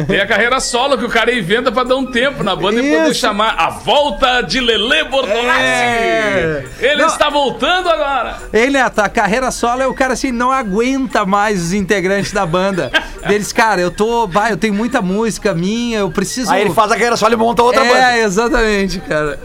Tem 0.06 0.20
a 0.20 0.26
carreira 0.26 0.60
solo 0.60 0.98
que 0.98 1.04
o 1.04 1.08
cara 1.08 1.32
inventa 1.32 1.70
pra 1.70 1.84
dar 1.84 1.96
um 1.96 2.06
tempo 2.06 2.42
na 2.42 2.54
banda 2.56 2.80
e 2.80 2.90
poder 2.90 3.10
Isso. 3.10 3.20
chamar 3.20 3.54
a 3.58 3.70
volta 3.70 4.40
de 4.42 4.60
Lele 4.60 5.04
Bortolassi. 5.04 5.60
É. 5.62 6.64
Ele 6.88 7.02
Não. 7.02 7.08
está 7.08 7.28
voltando 7.30 7.88
agora. 7.88 8.36
Ei, 8.52 8.70
Neto, 8.70 8.98
a 9.00 9.08
carreira 9.08 9.50
solo 9.50 9.82
é 9.82 9.86
o 9.86 9.94
cara 9.94 10.12
assim, 10.14 10.32
não 10.32 10.50
aguenta 10.50 11.24
mais 11.26 11.62
os 11.62 11.72
integrantes 11.72 12.32
da 12.32 12.46
banda. 12.46 12.90
Deles, 13.26 13.52
cara, 13.52 13.80
eu 13.80 13.90
tô. 13.90 14.26
Vai, 14.26 14.52
eu 14.52 14.56
tenho 14.56 14.72
muita 14.74 15.02
música 15.02 15.52
minha, 15.54 15.98
eu 15.98 16.10
preciso. 16.10 16.50
Aí 16.50 16.62
ele 16.62 16.72
faz 16.72 16.90
a 16.90 16.94
carreira 16.94 17.16
só 17.16 17.28
e 17.28 17.36
monta 17.36 17.62
outra 17.62 17.84
é, 17.84 17.88
banda. 17.88 18.18
exatamente, 18.18 19.00
cara. 19.00 19.38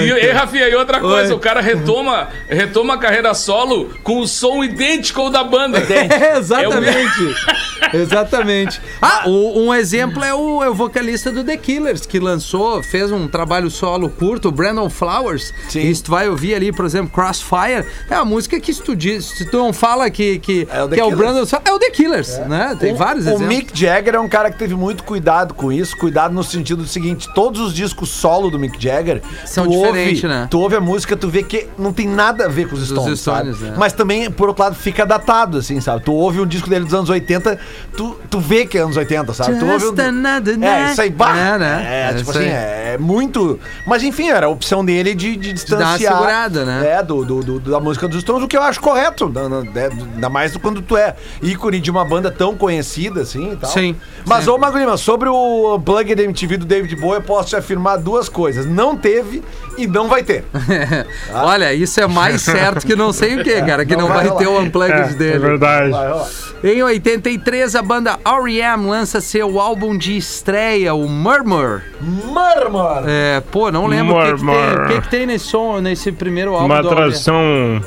E, 0.00 0.26
e 0.26 0.30
Rafinha, 0.30 0.68
e 0.68 0.74
outra 0.74 1.00
coisa, 1.00 1.32
Oi. 1.32 1.36
o 1.36 1.40
cara 1.40 1.60
retoma, 1.60 2.28
retoma 2.48 2.94
a 2.94 2.98
carreira 2.98 3.34
solo 3.34 3.90
com 4.02 4.20
o 4.20 4.26
som 4.28 4.62
idêntico 4.64 5.20
ao 5.20 5.30
da 5.30 5.44
banda. 5.44 5.80
É, 5.90 6.36
exatamente. 6.38 7.34
exatamente. 7.92 8.80
Ah, 9.00 9.24
o- 9.26 9.60
um 9.66 9.74
exemplo 9.74 10.22
é 10.24 10.34
o, 10.34 10.62
é 10.62 10.68
o 10.68 10.74
vocalista 10.74 11.30
do 11.30 11.42
The 11.44 11.56
Killers, 11.56 12.06
que 12.06 12.18
lançou, 12.18 12.82
fez 12.82 13.10
um 13.10 13.26
trabalho 13.28 13.70
solo 13.70 14.08
curto, 14.08 14.48
o 14.48 14.52
Brandon 14.52 14.88
Flowers. 14.88 15.52
Sim. 15.68 15.80
E 15.80 15.94
se 15.94 16.02
vai 16.30 16.32
ouvir 16.32 16.54
ali, 16.54 16.72
por 16.72 16.84
exemplo, 16.84 17.10
Crossfire, 17.10 17.84
é 18.08 18.14
uma 18.16 18.24
música 18.24 18.58
que 18.60 18.72
se 18.72 18.82
tu, 18.82 18.94
diz, 18.94 19.24
se 19.24 19.44
tu 19.44 19.58
não 19.58 19.72
fala 19.72 20.08
que, 20.08 20.38
que, 20.38 20.66
É 20.70 20.82
o 20.82 20.88
The 20.88 20.94
que 20.94 21.00
é 21.00 21.04
o. 21.04 21.10
Brandon, 21.16 21.44
é 21.64 21.72
o 21.72 21.78
The 21.78 21.90
Killers, 21.90 22.38
né? 22.48 22.76
Tem 22.78 22.94
vários 22.94 23.26
o 23.26 23.30
exemplos. 23.30 23.48
Mick 23.48 23.78
Jagger 23.78 24.14
é 24.14 24.20
um 24.20 24.28
cara 24.28 24.50
que 24.50 24.58
teve 24.58 24.74
muito 24.74 25.02
cuidado 25.04 25.54
com 25.54 25.72
isso, 25.72 25.96
cuidado 25.96 26.32
no 26.32 26.44
sentido 26.44 26.82
do 26.82 26.88
seguinte, 26.88 27.28
todos 27.34 27.60
os 27.60 27.74
discos 27.74 28.08
solo 28.08 28.50
do 28.50 28.58
Mick 28.58 28.82
Jagger 28.82 29.22
São 29.44 29.66
diferentes, 29.66 30.22
né? 30.22 30.46
Tu 30.50 30.58
ouve 30.58 30.76
a 30.76 30.80
música, 30.80 31.16
tu 31.16 31.28
vê 31.28 31.42
que 31.42 31.68
não 31.76 31.92
tem 31.92 32.06
nada 32.06 32.46
a 32.46 32.48
ver 32.48 32.68
com 32.68 32.74
os 32.74 32.86
Stones, 32.86 33.20
Stones, 33.20 33.56
sabe? 33.56 33.70
né? 33.70 33.76
Mas 33.76 33.92
também, 33.92 34.30
por 34.30 34.48
outro 34.48 34.62
lado, 34.62 34.76
fica 34.76 35.04
datado, 35.04 35.58
assim, 35.58 35.80
sabe? 35.80 36.04
Tu 36.04 36.12
ouve 36.12 36.40
um 36.40 36.46
disco 36.46 36.68
dele 36.68 36.84
dos 36.84 36.94
anos 36.94 37.10
80, 37.10 37.58
tu, 37.96 38.16
tu 38.28 38.40
vê 38.40 38.66
que 38.66 38.78
é 38.78 38.82
anos 38.82 38.96
80, 38.96 39.32
sabe? 39.34 39.58
tu 39.58 39.66
ouve 39.66 39.80
Just 39.80 39.98
um... 39.98 40.02
another 40.02 40.58
É, 40.62 40.92
isso 40.92 41.02
aí, 41.02 41.10
bah, 41.10 41.36
É, 41.36 41.58
né? 41.58 41.86
É, 41.88 42.10
É 42.10 42.14
tipo 42.14 42.30
assim, 42.30 42.40
aí. 42.40 42.48
é 42.48 42.98
muito... 42.98 43.58
Mas 43.86 44.02
enfim, 44.02 44.28
era 44.28 44.46
a 44.46 44.48
opção 44.48 44.84
dele 44.84 45.14
de, 45.14 45.36
de 45.36 45.52
distanciar 45.52 46.19
segurada, 46.20 46.64
né? 46.64 46.86
É, 46.98 47.02
do, 47.02 47.24
do- 47.24 47.42
do- 47.42 47.60
da 47.70 47.80
música 47.80 48.06
dos 48.08 48.20
Stones, 48.20 48.44
o 48.44 48.48
que 48.48 48.56
eu 48.56 48.62
acho 48.62 48.80
correto. 48.80 49.28
na- 49.28 49.48
na- 49.48 49.62
é, 49.80 49.90
Ainda 50.14 50.28
mais 50.28 50.56
quando 50.56 50.80
tu 50.82 50.96
é 50.96 51.14
ícone 51.42 51.80
de 51.80 51.90
uma 51.90 52.04
banda 52.04 52.30
tão 52.30 52.56
conhecida 52.56 53.22
assim 53.22 53.52
e 53.52 53.56
tal. 53.56 53.70
Sim, 53.70 53.96
Mas, 54.26 54.44
sim. 54.44 54.50
ô 54.50 54.58
Magrima, 54.58 54.96
sobre 54.96 55.28
o 55.28 55.78
Plug 55.84 56.14
da 56.14 56.22
MTV 56.22 56.56
do 56.58 56.64
David 56.66 56.96
Bowie, 56.96 57.16
eu 57.16 57.22
posso 57.22 57.48
te 57.50 57.56
afirmar 57.56 57.96
duas 57.98 58.28
coisas. 58.28 58.66
Não 58.66 58.96
teve 58.96 59.42
e 59.78 59.86
não 59.86 60.08
vai 60.08 60.22
ter. 60.22 60.44
Olha, 61.32 61.72
isso 61.72 62.00
é 62.00 62.06
mais 62.06 62.42
certo 62.42 62.86
que 62.86 62.94
não 62.96 63.12
sei 63.12 63.40
o 63.40 63.44
que, 63.44 63.60
cara, 63.62 63.84
que 63.84 63.94
não, 63.96 64.08
Não 64.08 64.14
vai, 64.14 64.26
vai 64.28 64.36
ter 64.36 64.46
o 64.46 64.58
unplugged 64.60 64.98
É, 65.00 65.02
é 65.02 65.14
dele. 65.14 65.38
verdade. 65.38 65.90
Vai, 65.90 66.12
ó. 66.12 66.24
Em 66.62 66.82
83, 66.82 67.74
a 67.74 67.80
banda 67.82 68.18
R.E.M. 68.24 68.86
lança 68.90 69.20
seu 69.20 69.58
álbum 69.58 69.96
de 69.96 70.16
estreia, 70.16 70.92
o 70.92 71.08
Murmur. 71.08 71.80
Murmur! 72.00 73.02
É, 73.06 73.40
pô, 73.50 73.70
não 73.70 73.86
lembro 73.86 74.16
o 74.16 74.20
que, 74.20 74.32
que 74.32 74.36
tem, 74.36 74.44
Murmur. 74.46 74.84
o 74.84 74.88
que, 74.88 75.00
que 75.00 75.08
tem 75.08 75.26
nesse 75.26 75.46
som, 75.46 75.80
nesse 75.80 76.09
primeiro 76.12 76.54
álbum 76.54 76.66
Uma 76.66 76.82
tradução 76.82 77.80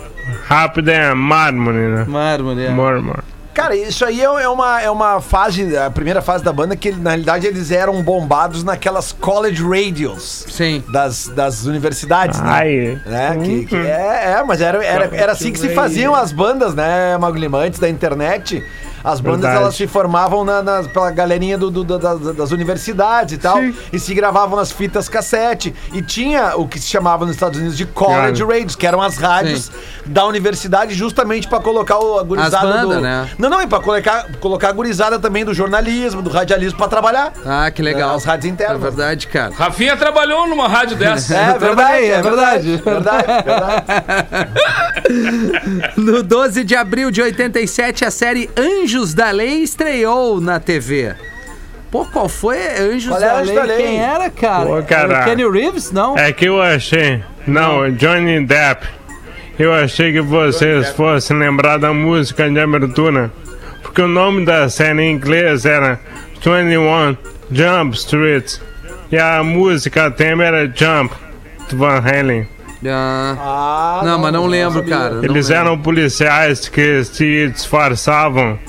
rápida 0.45 0.91
é 0.91 1.13
mármore, 1.13 1.77
né? 1.77 2.05
Murmur, 2.07 2.59
é. 2.59 2.69
Murmur. 2.69 3.23
Cara, 3.53 3.75
isso 3.75 4.03
aí 4.03 4.19
é 4.19 4.23
é 4.23 4.49
uma, 4.49 4.81
é 4.81 4.89
uma 4.89 5.21
fase, 5.21 5.77
a 5.77 5.89
primeira 5.91 6.23
fase 6.23 6.43
da 6.43 6.51
banda, 6.51 6.75
que 6.75 6.91
na 6.91 7.11
realidade 7.11 7.45
eles 7.45 7.69
eram 7.69 8.01
bombados 8.01 8.63
naquelas 8.63 9.11
college 9.11 9.61
radios 9.61 10.45
Sim. 10.49 10.83
das, 10.91 11.27
das 11.27 11.65
universidades, 11.65 12.41
né? 12.41 12.49
Ai. 12.49 13.01
né? 13.05 13.37
Que, 13.43 13.65
que 13.65 13.75
é, 13.75 14.37
é, 14.39 14.43
mas 14.43 14.59
era, 14.59 14.83
era, 14.83 15.15
era 15.15 15.31
assim 15.33 15.51
que 15.51 15.59
se 15.59 15.69
faziam 15.69 16.15
as 16.15 16.31
bandas, 16.31 16.73
né, 16.73 17.15
Magulima? 17.19 17.59
Antes 17.59 17.79
da 17.79 17.87
internet, 17.87 18.63
as 19.03 19.19
bandas 19.19 19.41
Verdade. 19.41 19.57
elas 19.63 19.75
se 19.75 19.85
formavam 19.87 20.45
na, 20.45 20.61
nas- 20.63 20.87
pela 20.87 21.11
galerinha 21.11 21.57
do, 21.57 21.69
do- 21.69 21.83
das, 21.83 22.19
das 22.35 22.51
universidades 22.51 23.33
e 23.35 23.37
tal, 23.37 23.57
e 23.91 23.99
se 23.99 24.13
gravavam 24.13 24.55
nas 24.57 24.71
fitas 24.71 25.09
cassete. 25.09 25.73
E 25.93 26.01
tinha 26.01 26.55
o 26.55 26.67
que 26.67 26.79
se 26.79 26.87
chamava 26.87 27.25
nos 27.25 27.35
Estados 27.35 27.59
Unidos 27.59 27.77
de 27.77 27.85
college 27.85 28.41
Claro. 28.43 28.53
radios, 28.53 28.75
que 28.75 28.87
eram 28.87 29.01
as 29.01 29.17
rádios 29.17 29.71
da 30.05 30.25
universidade, 30.25 30.93
justamente 30.93 31.47
pra 31.47 31.59
colocar 31.59 31.99
o, 31.99 32.19
a 32.19 32.23
gurizada 32.23 32.57
As 32.57 32.63
bandas, 32.63 32.97
do. 32.97 33.01
né? 33.01 33.29
Não, 33.37 33.49
não, 33.49 33.61
e 33.61 33.67
pra 33.67 33.79
colocar, 33.79 34.27
colocar 34.39 34.69
a 34.69 34.71
gurizada 34.71 35.19
também 35.19 35.43
do 35.43 35.53
jornalismo, 35.53 36.21
do 36.21 36.29
radialismo 36.29 36.77
pra 36.77 36.87
trabalhar. 36.87 37.33
Ah, 37.45 37.69
que 37.71 37.81
legal. 37.81 38.15
As 38.15 38.23
rádios 38.23 38.51
internas. 38.53 38.77
É 38.77 38.79
verdade, 38.79 39.27
cara. 39.27 39.53
Rafinha 39.53 39.97
trabalhou 39.97 40.47
numa 40.47 40.67
rádio 40.67 40.95
dessa. 40.97 41.35
É, 41.35 41.53
trabalhei, 41.53 42.11
é 42.11 42.21
verdade. 42.21 42.77
Verdade, 42.83 43.27
verdade. 43.43 43.83
No 45.97 46.23
12 46.23 46.63
de 46.63 46.75
abril 46.75 47.11
de 47.11 47.21
87, 47.21 48.05
a 48.05 48.11
série 48.11 48.49
Anjos 48.93 49.15
da 49.15 49.31
Lei 49.31 49.63
estreou 49.63 50.39
na 50.39 50.59
TV. 50.59 51.15
Pô, 51.89 52.05
qual 52.05 52.29
foi 52.29 52.59
Anjos 52.79 53.07
Qual 53.09 53.19
da, 53.19 53.39
Lei? 53.41 53.55
da 53.55 53.63
Lei? 53.63 53.77
Quem 53.77 53.99
era, 53.99 54.29
cara? 54.29 54.65
Pô, 54.67 54.83
cara. 54.83 55.13
Era 55.15 55.21
o 55.21 55.25
Kenny 55.25 55.49
Reeves? 55.49 55.91
Não? 55.91 56.15
É 56.15 56.31
que 56.31 56.45
eu 56.45 56.61
achei. 56.61 57.23
Não, 57.47 57.89
Johnny 57.91 58.45
Depp. 58.45 58.85
Eu 59.57 59.73
achei 59.73 60.13
que 60.13 60.21
vocês 60.21 60.89
fossem 60.89 61.39
lembrar 61.39 61.77
da 61.77 61.91
música 61.91 62.47
de 62.47 62.59
abertura. 62.59 63.31
Porque 63.81 63.99
o 64.03 64.07
nome 64.07 64.45
da 64.45 64.69
série 64.69 65.01
em 65.01 65.11
inglês 65.15 65.65
era 65.65 65.99
21 66.45 67.17
Jump 67.51 67.95
Street. 67.97 68.57
E 69.11 69.17
a 69.17 69.41
música 69.43 70.11
tema 70.11 70.43
era 70.43 70.65
Jump, 70.67 71.15
do 71.67 71.77
Van 71.77 71.97
Halen. 71.99 72.47
Ah, 72.85 73.35
Ah, 73.39 74.01
não, 74.05 74.19
mas 74.19 74.31
não 74.33 74.45
lembro, 74.45 74.79
sabia. 74.81 74.95
cara. 74.97 75.15
Eles 75.23 75.49
lembro. 75.49 75.65
eram 75.67 75.79
policiais 75.79 76.67
que 76.69 77.03
se 77.05 77.47
disfarçavam 77.49 78.59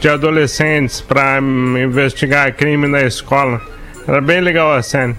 de 0.00 0.08
adolescentes 0.08 1.00
para 1.00 1.38
investigar 1.38 2.54
crime 2.54 2.86
na 2.86 3.02
escola. 3.02 3.60
Era 4.06 4.20
bem 4.20 4.40
legal 4.40 4.72
a 4.72 4.82
série. 4.82 5.14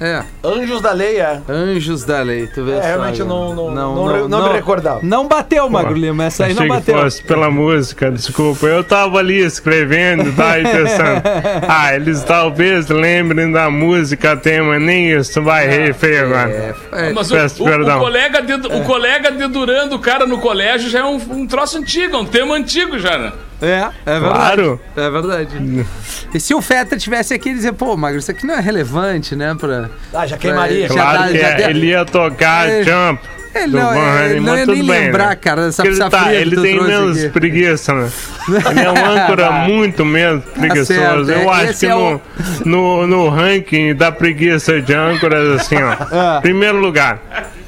É, 0.00 0.22
Anjos 0.42 0.80
da 0.80 0.92
Lei, 0.92 1.18
é. 1.20 1.40
Anjos 1.48 2.04
da 2.04 2.22
Lei, 2.22 2.46
tu 2.46 2.64
vê 2.64 2.72
É, 2.72 2.80
só, 2.80 2.86
realmente 2.88 3.18
cara. 3.18 3.28
não- 3.28 3.54
não- 3.54 3.70
não 3.70 4.06
re- 4.06 4.28
não 4.28 4.42
me 4.48 4.52
recordava. 4.54 5.00
Não 5.02 5.28
bateu, 5.28 5.68
Magro 5.68 5.94
Lima, 5.94 6.24
essa 6.24 6.46
aí 6.46 6.54
não 6.54 6.62
que 6.62 6.68
bateu. 6.68 6.98
fosse 6.98 7.22
pela 7.22 7.50
música, 7.50 8.10
desculpa. 8.10 8.66
Eu 8.66 8.82
tava 8.82 9.18
ali 9.18 9.38
escrevendo, 9.44 10.34
tá 10.34 10.52
aí 10.52 10.62
pensando. 10.62 11.20
Ah, 11.68 11.94
eles 11.94 12.22
talvez 12.24 12.88
lembrem 12.88 13.52
da 13.52 13.68
música 13.68 14.36
tema, 14.36 14.78
nem 14.78 15.10
isso 15.12 15.42
vai 15.42 15.68
rir 15.68 15.92
feio 15.94 16.24
agora. 16.26 16.74
É, 16.92 17.12
Mas 17.12 17.30
o, 17.30 17.34
Peço 17.34 17.62
o- 17.62 17.66
perdão. 17.66 17.98
o 17.98 18.00
colega 18.00 18.40
de, 18.42 18.54
o 18.54 18.84
colega 18.84 19.30
dedurando 19.30 19.96
o 19.96 19.98
cara 19.98 20.26
no 20.26 20.38
colégio 20.38 20.88
já 20.88 21.00
é 21.00 21.04
um, 21.04 21.16
um 21.30 21.46
troço 21.46 21.76
antigo, 21.76 22.16
é 22.16 22.18
um 22.18 22.24
tema 22.24 22.54
antigo 22.54 22.98
já, 22.98 23.18
né? 23.18 23.32
É, 23.62 23.88
é 24.06 24.12
verdade. 24.20 24.30
Claro. 24.38 24.80
É 24.96 25.10
verdade. 25.10 25.86
E 26.34 26.40
se 26.40 26.54
o 26.54 26.62
Feta 26.62 26.96
tivesse 26.96 27.34
aqui, 27.34 27.48
ele 27.48 27.56
dizia, 27.56 27.72
pô, 27.72 27.96
Magro, 27.96 28.18
isso 28.18 28.30
aqui 28.30 28.46
não 28.46 28.54
é 28.54 28.60
relevante, 28.60 29.34
né? 29.36 29.54
Pra... 29.58 29.88
Ah, 30.14 30.26
já 30.26 30.36
queimaria. 30.36 30.88
Já 30.88 30.94
Claro 30.94 31.18
dá- 31.18 31.28
que 31.28 31.38
já 31.38 31.48
é, 31.48 31.54
deu- 31.56 31.70
ele 31.70 31.86
ia 31.86 32.04
tocar 32.04 32.68
É. 32.68 32.82
Jump. 32.82 33.20
Ele 33.52 33.66
do 33.66 33.78
não- 33.78 33.92
é, 33.92 34.22
Halen, 34.26 34.40
não 34.42 34.56
ia 34.56 34.64
nem 34.64 34.76
bem, 34.76 35.00
lembrar, 35.06 35.30
né? 35.30 35.34
cara, 35.34 35.66
dessa 35.66 35.82
ele, 35.82 35.90
pizza 35.90 36.08
tá, 36.08 36.20
fria 36.22 36.36
que 36.36 36.42
ele 36.42 36.54
tu 36.54 36.62
tem 36.62 36.80
menos 36.80 37.18
aqui. 37.18 37.28
preguiça, 37.30 37.92
né? 37.94 38.08
Ele 38.70 38.80
é 38.80 38.90
um 38.92 39.04
âncora 39.12 39.50
muito 39.50 40.04
menos 40.04 40.44
preguiçoso. 40.44 40.84
certo, 40.94 41.30
é. 41.32 41.42
Eu 41.44 41.50
acho 41.50 41.64
Esse 41.72 41.80
que 41.80 41.86
é 41.86 41.94
no, 41.96 42.14
o- 42.14 42.20
no, 42.64 43.06
no 43.08 43.28
ranking 43.28 43.92
da 43.92 44.12
preguiça 44.12 44.80
de 44.80 44.94
âncoras, 44.94 45.60
assim, 45.62 45.74
ó. 45.82 45.96
Primeiro 46.40 46.78
lugar, 46.78 47.20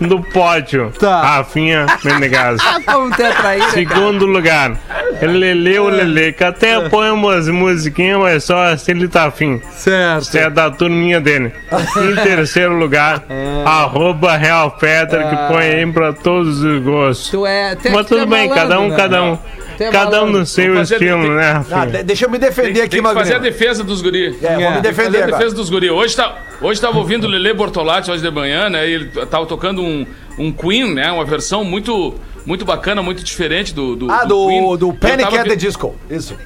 no 0.02 0.22
pódio, 0.22 0.92
É. 0.94 0.98
Tá. 0.98 1.20
Rafinha 1.22 1.86
Menegas. 2.04 2.60
Vamos 2.86 3.14
ter 3.16 3.34
traíra, 3.34 3.64
cara. 3.66 3.72
Segundo 3.72 4.26
lugar, 4.26 4.72
Lele 5.20 5.78
o 5.78 5.88
Lele, 5.88 6.32
que 6.32 6.44
até 6.44 6.88
põe 6.88 7.10
umas 7.10 7.48
musiquinhas, 7.48 8.18
mas 8.18 8.44
só 8.44 8.64
assim 8.72 8.92
ele 8.92 9.08
tá 9.08 9.24
afim. 9.26 9.60
Certo. 9.72 10.22
Isso 10.22 10.38
é 10.38 10.50
da 10.50 10.70
turminha 10.70 11.20
dele. 11.20 11.52
Em 11.96 12.14
terceiro 12.22 12.74
lugar, 12.76 13.24
arroba 13.64 14.36
Real 14.36 14.76
Fetter, 14.78 15.28
que 15.28 15.36
põe 15.52 15.64
aí 15.64 15.86
pra 15.92 16.12
todos 16.12 16.60
os 16.62 16.82
gostos. 16.82 17.30
Tu 17.30 17.46
é, 17.46 17.72
é- 17.72 17.90
Mas 17.90 18.06
tu 18.06 18.14
é 18.14 18.18
tudo 18.20 18.26
bem, 18.26 18.48
malandro, 18.48 18.54
cada 18.54 18.80
um, 18.80 18.88
né? 18.88 18.96
cada 18.96 19.22
um. 19.22 19.38
Tu 19.90 19.96
é 19.96 20.00
Cada 20.00 20.24
um 20.24 20.30
no 20.30 20.46
seu 20.46 20.74
fazer- 20.76 20.94
estilo, 20.96 21.34
né, 21.34 21.64
Ah, 21.70 21.84
deixa 22.04 22.26
eu 22.26 22.30
me 22.30 22.38
defender 22.38 22.72
Tem, 22.74 22.82
aqui, 22.82 22.96
que 22.96 23.02
fazer 23.02 23.34
a 23.34 23.38
Magrinho. 23.38 23.40
defesa 23.42 23.82
dos 23.84 24.00
guri. 24.02 24.26
É, 24.26 24.30
vou 24.30 24.48
É. 24.48 24.56
me 24.56 24.64
Fazer 24.64 24.80
defender 24.82 25.16
a 25.18 25.24
agora. 25.24 25.38
defesa 25.38 25.54
dos 25.56 25.70
guri. 25.70 25.90
Hoje, 25.90 26.16
tá, 26.16 26.38
hoje 26.60 26.80
tava 26.80 26.98
ouvindo 26.98 27.24
o 27.24 27.28
Lele 27.28 27.52
Bortolatti 27.54 28.10
hoje 28.10 28.22
de 28.22 28.30
manhã, 28.30 28.68
né? 28.68 28.88
E 28.88 28.92
ele 28.94 29.06
tava 29.26 29.46
tocando 29.46 29.82
um, 29.82 30.06
um 30.38 30.52
Queen, 30.52 30.94
né? 30.94 31.10
Uma 31.10 31.24
versão 31.24 31.64
muito, 31.64 32.14
muito 32.46 32.64
bacana, 32.64 33.02
muito 33.02 33.22
diferente 33.24 33.74
do, 33.74 33.96
do, 33.96 34.10
Ah, 34.10 34.20
Queen. 34.20 34.28
do, 34.62 34.76
do 34.76 34.88
Eu 34.88 34.94
Panic 34.94 35.22
tava 35.24 35.40
at 35.40 35.48
the 35.48 35.56
Disco. 35.56 35.94
Isso. 36.10 36.36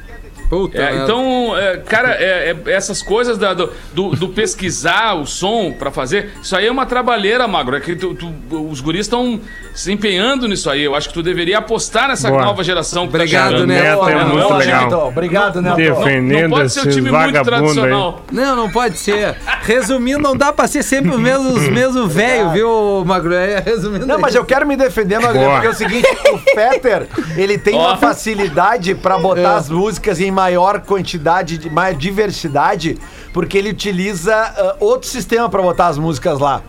Puta 0.48 0.80
É, 0.80 1.02
então, 1.02 1.56
é, 1.56 1.76
cara, 1.78 2.10
é, 2.20 2.54
é, 2.66 2.70
essas 2.72 3.02
coisas 3.02 3.36
da- 3.36 3.52
do, 3.52 3.70
do- 3.92 4.10
do 4.10 4.28
pesquisar 4.28 5.14
o 5.14 5.26
som 5.26 5.72
pra 5.72 5.90
fazer, 5.90 6.30
isso 6.42 6.54
aí 6.56 6.66
é 6.66 6.70
uma 6.70 6.86
trabalheira, 6.86 7.48
Magro. 7.48 7.76
É 7.76 7.80
que 7.80 7.96
tu- 7.96 8.14
tu- 8.14 8.32
os 8.70 8.80
guris 8.80 9.02
estão 9.02 9.40
se 9.74 9.92
empenhando 9.92 10.46
nisso 10.46 10.70
aí. 10.70 10.82
Eu 10.84 10.94
acho 10.94 11.08
que 11.08 11.14
tu 11.14 11.22
deveria 11.22 11.58
apostar 11.58 12.08
nessa 12.08 12.28
Boa. 12.30 12.42
nova 12.44 12.62
geração 12.62 13.08
que 13.08 13.16
Obrigado, 13.16 13.58
tá. 13.58 13.66
Neto, 13.66 14.04
Neto 14.04 14.08
é 14.08 14.24
muito 14.24 14.48
não, 14.48 14.56
legal. 14.56 15.08
Obrigado, 15.08 15.60
Neto. 15.62 15.76
Def- 15.76 15.88
Não, 15.88 15.96
não 15.96 16.04
Defendendo 16.06 16.50
pode 16.50 16.70
ser 16.72 16.80
um 16.80 16.90
time 16.90 17.00
muito 17.10 17.12
vagabundo 17.12 17.38
aí. 17.38 17.44
tradicional. 17.44 18.22
Não, 18.30 18.56
não 18.56 18.70
pode 18.70 18.98
ser. 18.98 19.36
Resumindo, 19.62 20.20
não 20.20 20.36
dá 20.36 20.52
pra 20.52 20.66
ser 20.68 20.82
sempre 20.82 21.10
os 21.10 21.18
mesmos, 21.18 21.68
mesmos 21.68 22.12
velho, 22.12 22.50
viu, 22.50 23.04
Magro? 23.04 23.34
É, 23.34 23.58
resumindo. 23.60 24.06
Não, 24.06 24.18
mas 24.18 24.34
eu 24.34 24.44
quero 24.44 24.66
me 24.66 24.76
defender, 24.76 25.18
Boa. 25.20 25.32
porque 25.32 25.66
é 25.66 25.70
o 25.70 25.74
seguinte, 25.74 26.06
o 26.32 26.38
Fetter, 26.54 27.08
ele 27.36 27.58
tem 27.58 27.74
Ó. 27.74 27.80
uma 27.88 27.96
facilidade 27.96 28.94
pra 28.94 29.18
botar 29.18 29.56
as 29.56 29.68
músicas 29.68 30.20
em 30.20 30.30
maior 30.37 30.83
quantidade, 30.83 31.57
de 31.57 31.71
maior 31.71 31.95
diversidade, 31.95 32.99
porque 33.33 33.57
ele 33.57 33.71
utiliza 33.71 34.35
ah, 34.37 34.76
outro 34.78 35.09
sistema 35.09 35.49
pra 35.49 35.62
botar 35.62 35.87
as 35.87 35.97
músicas 35.97 36.38
lá. 36.38 36.62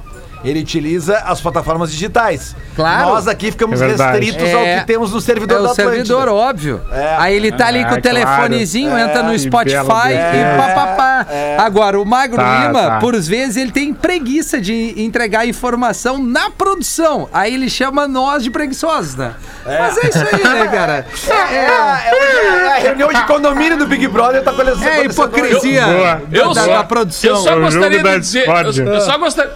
Ele 0.47 0.59
utiliza 0.61 1.17
as 1.19 1.41
plataformas 1.41 1.91
digitais. 1.91 2.55
Claro. 2.75 3.09
Nós 3.09 3.27
aqui 3.27 3.51
ficamos 3.51 3.81
É 3.81 3.87
restritos 3.87 4.43
É. 4.43 4.53
ao 4.53 4.79
que 4.79 4.85
temos 4.87 5.11
no 5.11 5.17
É 5.17 5.21
servidor 5.21 5.59
o 5.59 5.63
da 5.63 5.71
Atlântida. 5.71 5.95
servidor, 5.95 6.27
óbvio. 6.29 6.81
É. 6.91 7.15
Aí 7.19 7.35
ele 7.35 7.51
tá 7.51 7.67
ali 7.67 7.83
com 7.83 7.91
o 7.95 7.97
Ah, 7.97 8.01
telefonezinho, 8.01 8.89
claro. 8.91 9.09
entra 9.09 9.19
É, 9.19 9.23
no 9.23 9.37
Spotify 9.39 9.75
e 10.13 10.57
papapá. 10.57 11.25
É. 11.29 11.57
Agora, 11.59 11.99
o 11.99 12.05
Magro 12.05 12.37
Tá, 12.37 12.67
Lima, 12.67 12.81
tá. 12.81 12.99
por 12.99 13.15
vezes, 13.19 13.57
ele 13.57 13.71
tem 13.71 13.93
preguiça 13.93 14.61
de 14.61 14.93
entregar 15.01 15.45
informação 15.47 16.17
na 16.23 16.49
produção. 16.51 17.27
Aí 17.33 17.53
ele 17.53 17.69
chama 17.69 18.07
nós 18.07 18.43
de 18.43 18.49
preguiçosos, 18.51 19.15
né? 19.15 19.33
Mas 19.65 19.97
é 19.97 20.07
isso 20.09 20.17
aí, 20.19 20.43
né, 20.43 20.67
cara? 20.67 21.05
É, 21.27 21.55
é, 21.55 22.67
é, 22.67 22.73
a 22.73 22.79
reunião 22.79 23.09
de 23.11 23.23
condomínio 23.25 23.77
do 23.77 23.85
Big 23.87 24.07
Brother 24.07 24.43
tá 24.43 24.51
acontecendo. 24.51 24.87
É, 24.87 24.99
é 25.01 25.05
hipocrisia 25.05 25.85
Boa. 25.85 26.21
da, 26.29 26.37
Eu 26.37 26.53
da- 26.53 26.63
só- 26.63 26.73
da 26.77 26.83
produção. 26.83 27.29
Eu 27.31 27.35
só 27.37 27.51
É 27.51 27.59
gostaria 27.59 28.03
de 28.03 28.19
dizer. 28.19 28.47
Eu, 28.47 28.85
eu 28.93 29.01
só 29.01 29.17
gostaria. 29.17 29.51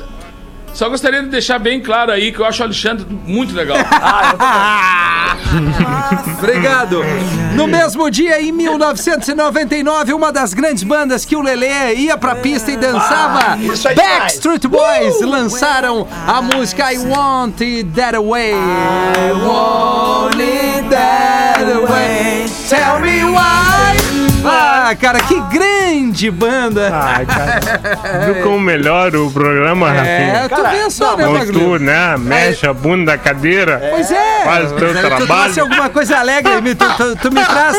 Só 0.73 0.89
gostaria 0.89 1.21
de 1.21 1.29
deixar 1.29 1.59
bem 1.59 1.81
claro 1.81 2.11
aí 2.11 2.31
que 2.31 2.39
eu 2.39 2.45
acho 2.45 2.61
o 2.61 2.65
Alexandre 2.65 3.05
muito 3.25 3.53
legal. 3.53 3.77
Obrigado. 6.37 7.01
No 7.55 7.67
mesmo 7.67 8.09
dia, 8.09 8.41
em 8.41 8.51
1999, 8.51 10.13
uma 10.13 10.31
das 10.31 10.53
grandes 10.53 10.83
bandas 10.83 11.25
que 11.25 11.35
o 11.35 11.41
Lelê 11.41 11.95
ia 11.95 12.17
pra 12.17 12.35
pista 12.35 12.71
e 12.71 12.77
dançava, 12.77 13.57
isso 13.57 13.87
é 13.87 13.93
Backstreet 13.93 14.67
Boys, 14.67 15.21
lançaram 15.21 16.07
a 16.27 16.41
música 16.41 16.91
I 16.91 16.97
Want 16.99 17.61
It 17.61 17.89
That 17.95 18.17
Way. 18.17 18.51
I 18.53 19.31
want 19.45 20.35
it 20.39 20.89
that 20.89 21.91
way. 21.91 22.45
Tell 22.69 22.99
me 22.99 23.23
why. 23.25 23.70
Ah, 24.43 24.95
cara, 24.99 25.19
que 25.21 25.39
grande 25.41 26.31
banda. 26.31 26.89
Ai, 26.93 27.25
cara. 27.25 28.25
Viu 28.25 28.43
como 28.43 28.59
melhora 28.59 29.19
o 29.21 29.31
programa, 29.31 29.93
é, 29.93 30.31
Rafinha? 30.33 30.49
tu 30.49 30.69
vê 30.71 30.89
só, 30.89 31.15
né, 31.17 31.25
tu, 31.51 31.77
né? 31.79 32.17
Mexe 32.17 32.67
a 32.67 32.73
bunda 32.73 33.11
da 33.11 33.17
cadeira. 33.17 33.81
Pois 33.91 34.11
é. 34.11 34.43
Faz 34.43 34.71
o 34.71 34.75
teu 34.75 34.87
Tu 34.93 34.99
trouxe 34.99 35.15
trabalho. 35.25 35.61
alguma 35.61 35.89
coisa 35.89 36.17
alegre, 36.17 36.61
me- 36.61 36.75
tu, 36.75 36.85
tu- 36.97 37.15
tu 37.17 37.31
me 37.31 37.43
traz 37.45 37.75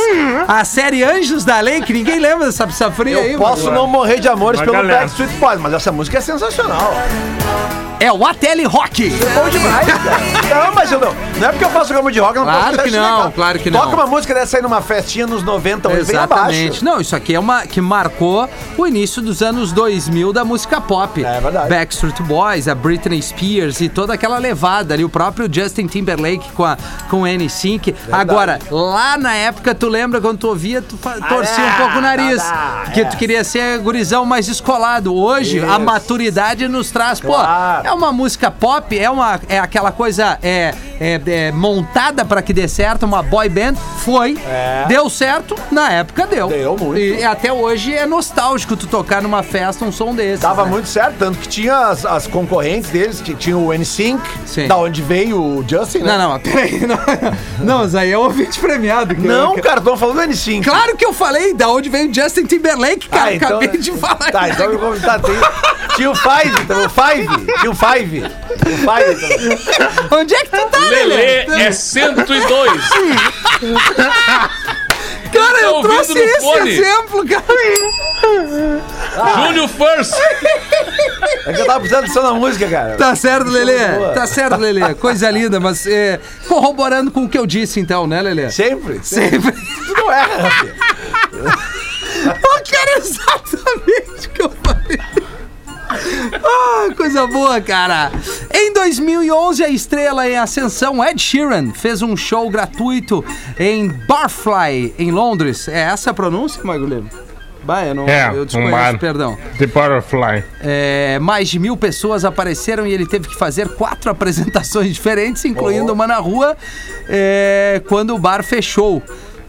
a 0.48 0.64
série 0.64 1.02
Anjos 1.02 1.44
da 1.44 1.60
Lei, 1.60 1.80
que 1.82 1.92
ninguém 1.92 2.18
lembra 2.18 2.46
dessa 2.46 2.68
safrinha 2.70 3.18
aí. 3.18 3.32
Eu 3.32 3.38
posso 3.38 3.64
mano. 3.66 3.76
não 3.78 3.86
morrer 3.86 4.20
de 4.20 4.28
amores 4.28 4.60
Uma 4.60 4.64
pelo 4.66 4.76
galera. 4.78 5.00
Backstreet 5.00 5.30
Boys, 5.38 5.60
mas 5.60 5.72
essa 5.74 5.90
música 5.92 6.18
é 6.18 6.20
sensacional. 6.20 6.94
É 8.02 8.12
o 8.12 8.26
Ateli 8.26 8.64
Rock. 8.64 9.08
Bom 9.10 9.48
demais, 9.48 9.86
cara. 10.50 10.66
Não, 10.66 10.74
mas 10.74 10.90
eu 10.90 10.98
não. 10.98 11.14
Não 11.38 11.48
é 11.48 11.52
porque 11.52 11.64
eu 11.64 11.70
faço 11.70 11.86
programa 11.86 12.10
de 12.10 12.18
rock, 12.18 12.36
eu 12.36 12.44
não 12.44 12.52
Claro 12.52 12.76
posso 12.76 12.82
que 12.88 12.90
não, 12.96 13.18
cara? 13.18 13.30
claro 13.32 13.58
que 13.60 13.70
não. 13.70 13.80
Toca 13.80 13.94
uma 13.94 14.06
música 14.06 14.34
dessa 14.34 14.56
aí 14.56 14.62
numa 14.62 14.82
festinha 14.82 15.24
nos 15.26 15.44
90, 15.44 15.88
hoje 15.88 15.96
bem 15.98 16.16
Exatamente. 16.16 16.66
abaixo. 16.66 16.84
Não, 16.84 17.00
isso 17.00 17.14
aqui 17.14 17.32
é 17.34 17.38
uma 17.38 17.64
que 17.64 17.80
marcou 17.80 18.48
o 18.76 18.86
início 18.88 19.22
dos 19.22 19.40
anos 19.40 19.70
2000 19.70 20.32
da 20.32 20.44
música 20.44 20.80
pop. 20.80 21.24
É 21.24 21.40
verdade. 21.40 21.68
Backstreet 21.68 22.20
Boys, 22.22 22.66
a 22.66 22.74
Britney 22.74 23.22
Spears 23.22 23.80
e 23.80 23.88
toda 23.88 24.14
aquela 24.14 24.38
levada 24.38 24.94
ali, 24.94 25.04
o 25.04 25.08
próprio 25.08 25.48
Justin 25.52 25.86
Timberlake 25.86 26.50
com 26.52 26.64
a 26.64 26.76
com 27.08 27.22
o 27.22 27.24
N5. 27.24 27.94
Agora, 28.10 28.58
lá 28.68 29.16
na 29.16 29.32
época, 29.34 29.74
tu 29.76 29.88
lembra 29.88 30.20
quando 30.20 30.38
tu 30.38 30.48
ouvia, 30.48 30.82
tu 30.82 30.96
fa- 30.96 31.20
torcia 31.28 31.64
um 31.64 31.72
pouco 31.76 31.98
o 31.98 32.00
nariz, 32.00 32.42
ah, 32.42 32.82
porque 32.84 33.02
é. 33.02 33.04
tu 33.04 33.16
queria 33.16 33.44
ser 33.44 33.78
gurizão 33.78 34.24
mais 34.24 34.48
escolado. 34.48 35.14
Hoje, 35.14 35.60
a 35.64 35.78
maturidade 35.78 36.66
nos 36.66 36.90
traz, 36.90 37.20
pô, 37.20 37.34
é 37.84 37.91
uma 37.92 38.12
música 38.12 38.50
pop, 38.50 38.98
é 38.98 39.10
uma 39.10 39.40
é 39.48 39.58
aquela 39.58 39.90
coisa 39.92 40.38
é, 40.42 40.74
é- 41.00 41.20
é 41.26 41.52
montada 41.52 42.24
pra 42.24 42.42
que 42.42 42.52
dê 42.52 42.66
certo, 42.68 43.04
uma 43.04 43.22
boy 43.22 43.48
band, 43.48 43.74
foi, 43.98 44.38
É. 44.46 44.84
deu 44.88 45.08
certo, 45.10 45.54
na 45.70 45.90
época 45.92 46.26
deu. 46.26 46.48
Deu 46.48 46.76
muito. 46.76 46.98
E 46.98 47.24
até 47.24 47.52
hoje 47.52 47.94
é 47.94 48.06
nostálgico 48.06 48.76
tu 48.76 48.86
tocar 48.86 49.22
numa 49.22 49.42
festa 49.42 49.84
um 49.84 49.92
som 49.92 50.14
desse. 50.14 50.42
Tava 50.42 50.64
né? 50.64 50.70
muito 50.70 50.88
certo, 50.88 51.16
tanto 51.18 51.38
que 51.38 51.48
tinha 51.48 51.76
as, 51.88 52.04
as 52.04 52.26
concorrentes 52.26 52.90
deles, 52.90 53.20
que 53.20 53.34
tinha 53.34 53.56
o 53.56 53.72
NSYNC, 53.72 54.20
Sim. 54.46 54.68
da 54.68 54.76
onde 54.76 55.02
veio 55.02 55.40
o 55.40 55.64
Justin, 55.66 55.98
né? 55.98 56.16
Não, 56.18 56.30
não, 56.32 56.38
peraí. 56.40 56.80
Não, 56.86 56.98
não, 57.60 57.84
isso 57.86 57.96
aí 57.98 58.10
é 58.12 58.18
o 58.18 58.22
ouvinte 58.22 58.58
premiado. 58.60 59.14
Não, 59.18 59.56
eu- 59.56 59.62
cara, 59.62 59.78
estamos 59.78 59.98
falando 60.00 60.16
do 60.16 60.22
NSYNC. 60.22 60.64
Claro 60.68 60.96
que 60.96 61.04
eu 61.04 61.12
falei 61.12 61.54
da 61.54 61.68
onde 61.68 61.88
veio 61.88 62.10
o 62.10 62.14
Justin 62.14 62.44
Timberlake, 62.44 63.08
cara. 63.08 63.24
Ah, 63.30 63.34
então- 63.34 63.56
Acabei 63.58 63.80
de 63.80 63.92
falar. 63.92 64.30
Tá, 64.32 64.48
então 64.48 64.66
eu 64.66 64.78
vou 64.78 64.98
tá, 65.00 65.18
tem, 65.18 65.34
Tinha 65.96 66.10
o 66.10 66.14
Five, 66.14 66.60
então, 66.62 66.86
o 66.86 66.88
Five, 66.88 67.28
tinha 67.60 67.70
o 67.70 67.74
Five. 67.82 68.22
O 68.22 68.76
Five 68.78 69.20
também. 69.20 69.58
Onde 70.20 70.34
é 70.34 70.38
que 70.44 70.50
tu 70.50 70.66
tá, 70.68 70.78
Lelê 70.78 71.44
Lelê? 71.46 71.62
é 71.62 71.72
102. 71.72 72.82
Cara, 75.32 75.60
eu 75.62 75.76
ouvindo 75.76 75.92
trouxe 75.94 76.12
no 76.14 76.20
esse 76.20 76.40
fone. 76.40 76.70
exemplo, 76.70 77.24
cara. 77.26 77.46
Júnior 79.46 79.68
First. 79.68 80.12
É 81.46 81.52
que 81.54 81.60
eu 81.62 81.64
tava 81.66 81.80
precisando 81.80 82.04
de 82.06 82.12
som 82.12 82.22
na 82.22 82.34
música, 82.34 82.68
cara. 82.68 82.96
Tá 82.96 83.16
certo, 83.16 83.48
Lelê. 83.50 83.78
Tá 84.14 84.26
certo, 84.26 84.58
Lelê. 84.58 84.94
Coisa 84.94 85.30
linda, 85.30 85.58
mas 85.58 85.86
é, 85.86 86.20
corroborando 86.46 87.10
com 87.10 87.24
o 87.24 87.28
que 87.28 87.38
eu 87.38 87.46
disse, 87.46 87.80
então, 87.80 88.06
né, 88.06 88.20
Lelê? 88.20 88.50
Sempre. 88.50 89.00
Sempre. 89.02 89.52
Tu 89.52 89.94
não 89.96 90.12
erra, 90.12 90.36
Rafinha. 90.48 90.74
Eu 92.24 92.62
quero 92.62 92.98
exatamente 92.98 94.26
o 94.26 94.30
que 94.30 94.42
eu. 94.42 94.52
Ah, 96.44 96.88
coisa 96.96 97.26
boa, 97.26 97.60
cara. 97.60 98.10
Em 98.52 98.72
2011, 98.72 99.64
a 99.64 99.68
estrela 99.68 100.28
em 100.28 100.36
ascensão 100.36 101.04
Ed 101.04 101.20
Sheeran 101.20 101.72
fez 101.72 102.02
um 102.02 102.16
show 102.16 102.48
gratuito 102.50 103.24
em 103.58 103.88
Barfly, 103.88 104.94
em 104.98 105.10
Londres. 105.10 105.68
É 105.68 105.80
essa 105.80 106.10
a 106.10 106.14
pronúncia, 106.14 106.62
Magulho? 106.64 107.06
Bah, 107.64 107.84
eu 107.86 107.94
não 107.94 108.08
É, 108.08 108.28
eu 108.34 108.42
um 108.42 108.44
desconheço, 108.44 108.72
bar. 108.72 108.98
perdão. 108.98 109.38
The 109.56 109.66
Butterfly. 109.68 110.44
É, 110.60 111.18
mais 111.20 111.48
de 111.48 111.60
mil 111.60 111.76
pessoas 111.76 112.24
apareceram 112.24 112.84
e 112.84 112.92
ele 112.92 113.06
teve 113.06 113.28
que 113.28 113.36
fazer 113.36 113.68
quatro 113.68 114.10
apresentações 114.10 114.92
diferentes, 114.92 115.44
incluindo 115.44 115.92
uma 115.92 116.06
na 116.08 116.16
rua, 116.16 116.56
é, 117.08 117.80
quando 117.88 118.14
o 118.14 118.18
bar 118.18 118.42
fechou. 118.42 119.00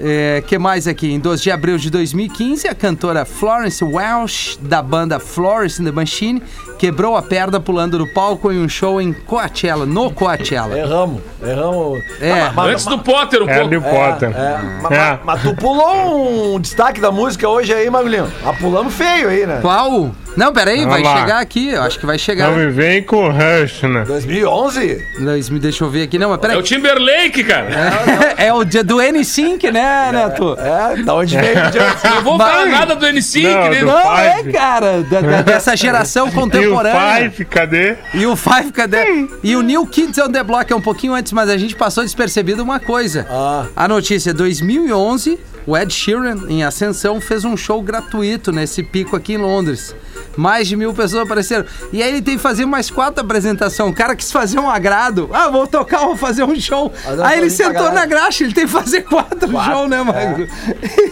É, 0.05 0.43
que 0.45 0.57
mais 0.59 0.85
aqui? 0.85 1.09
Em 1.13 1.17
12 1.19 1.41
de 1.43 1.49
abril 1.49 1.77
de 1.77 1.89
2015, 1.89 2.67
a 2.67 2.75
cantora 2.75 3.23
Florence 3.23 3.81
Welsh, 3.81 4.57
da 4.61 4.81
banda 4.81 5.17
Florence 5.17 5.81
and 5.81 5.85
the 5.85 5.91
Machine, 5.93 6.43
quebrou 6.77 7.15
a 7.15 7.21
perna 7.21 7.57
pulando 7.57 7.97
do 7.97 8.05
palco 8.07 8.51
em 8.51 8.59
um 8.61 8.67
show 8.67 8.99
em 8.99 9.13
Coachella, 9.13 9.85
no 9.85 10.11
Coachella. 10.11 10.77
Erramos, 10.77 11.21
erramos. 11.41 11.99
É. 12.19 12.31
Ah, 12.33 12.51
mas- 12.53 12.71
Antes 12.73 12.85
do 12.85 12.99
Potter 12.99 13.43
É 13.43 13.45
pouco. 13.45 13.53
Harry 13.53 13.79
Potter. 13.79 14.29
É, 14.35 14.59
mas, 14.81 14.91
É. 14.91 14.97
mas- 14.97 15.19
mas 15.23 15.41
tu 15.41 15.55
pulou 15.55 16.55
um 16.55 16.59
destaque 16.59 16.99
da 16.99 17.09
música 17.11 17.47
hoje 17.47 17.73
aí, 17.73 17.89
Magulhinho. 17.89 18.29
Mas 18.43 18.57
pulamos 18.57 18.93
feio 18.93 19.29
aí, 19.29 19.45
né? 19.47 19.59
Qual? 19.61 20.11
Não, 20.35 20.51
peraí, 20.51 20.77
Vamos 20.79 20.93
vai 20.93 21.03
lá. 21.03 21.19
chegar 21.19 21.39
aqui, 21.39 21.69
eu 21.69 21.81
acho 21.83 21.99
que 21.99 22.05
vai 22.05 22.17
chegar. 22.17 22.49
Não 22.49 22.57
me 22.57 22.69
vem 22.69 23.03
com 23.03 23.29
Rush, 23.29 23.83
né? 23.83 24.03
2011? 24.05 25.05
Dois- 25.19 25.49
me 25.49 25.59
Deixa 25.59 25.83
eu 25.83 25.89
ver 25.89 26.03
aqui, 26.03 26.17
não, 26.19 26.29
mas 26.29 26.39
É 26.39 26.41
peraí. 26.41 26.57
o 26.57 26.61
Timberlake, 26.61 27.43
cara. 27.43 27.69
É, 28.37 28.51
o 28.53 28.63
dia 28.63 28.83
do 28.83 28.97
N5, 28.97 29.71
né, 29.71 30.11
Neto? 30.11 30.57
É, 30.59 31.01
da 31.03 31.13
onde 31.15 31.37
veio 31.37 31.53
o 31.53 31.63
Justin? 31.65 32.07
Não 32.15 32.21
vou 32.23 32.37
Mas- 32.37 32.51
falar 32.51 32.65
nada 32.65 32.95
do 32.95 33.05
N5, 33.05 33.43
Não, 33.43 33.69
né? 33.69 33.79
do- 33.79 33.85
Não, 33.85 34.17
é, 34.17 34.35
Five. 34.37 34.51
cara, 34.53 35.01
da- 35.03 35.21
da- 35.21 35.41
dessa 35.41 35.75
geração 35.75 36.27
E 36.27 36.29
o 36.29 36.33
contemporânea. 36.33 37.29
Five, 37.31 37.45
cadê? 37.45 37.95
E 38.13 38.25
o 38.25 38.35
Five, 38.35 38.71
cadê? 38.71 39.27
E 39.43 39.55
o 39.55 39.61
New 39.61 39.85
Kids 39.87 40.17
on 40.17 40.31
the 40.31 40.43
Block 40.43 40.71
é 40.71 40.75
um 40.75 40.81
pouquinho 40.81 41.13
antes, 41.13 41.31
mas 41.31 41.49
a 41.49 41.57
gente 41.57 41.75
passou 41.75 42.03
despercebido 42.03 42.61
uma 42.63 42.79
coisa. 42.79 43.25
Ah. 43.29 43.65
A 43.75 43.87
notícia, 43.87 44.33
2011, 44.33 45.39
o 45.65 45.77
Ed 45.77 45.93
Sheeran, 45.93 46.37
em 46.49 46.63
Ascensão, 46.63 47.21
fez 47.21 47.45
um 47.45 47.55
show 47.55 47.81
gratuito 47.81 48.51
nesse 48.51 48.83
pico 48.83 49.15
aqui 49.15 49.33
em 49.33 49.37
Londres. 49.37 49.95
Mais 50.35 50.67
de 50.67 50.75
mil 50.75 50.93
pessoas 50.93 51.23
apareceram. 51.23 51.65
E 51.91 52.01
aí 52.01 52.09
ele 52.09 52.21
tem 52.21 52.35
que 52.37 52.41
fazer 52.41 52.65
mais 52.65 52.89
quatro 52.89 53.23
apresentações. 53.23 53.91
O 53.91 53.93
cara 53.93 54.15
quis 54.15 54.31
fazer 54.31 54.59
um 54.59 54.69
agrado. 54.69 55.29
Ah, 55.33 55.49
vou 55.49 55.67
tocar, 55.67 55.99
vou 55.99 56.17
fazer 56.17 56.43
um 56.43 56.59
show. 56.59 56.91
Aí 57.23 57.37
ele 57.39 57.49
sentou 57.49 57.91
na 57.91 58.05
graxa, 58.05 58.43
ele 58.43 58.53
tem 58.53 58.65
que 58.65 58.71
fazer 58.71 59.01
quatro, 59.01 59.49
shows, 59.51 59.89
né, 59.89 60.01
Magro? 60.03 60.47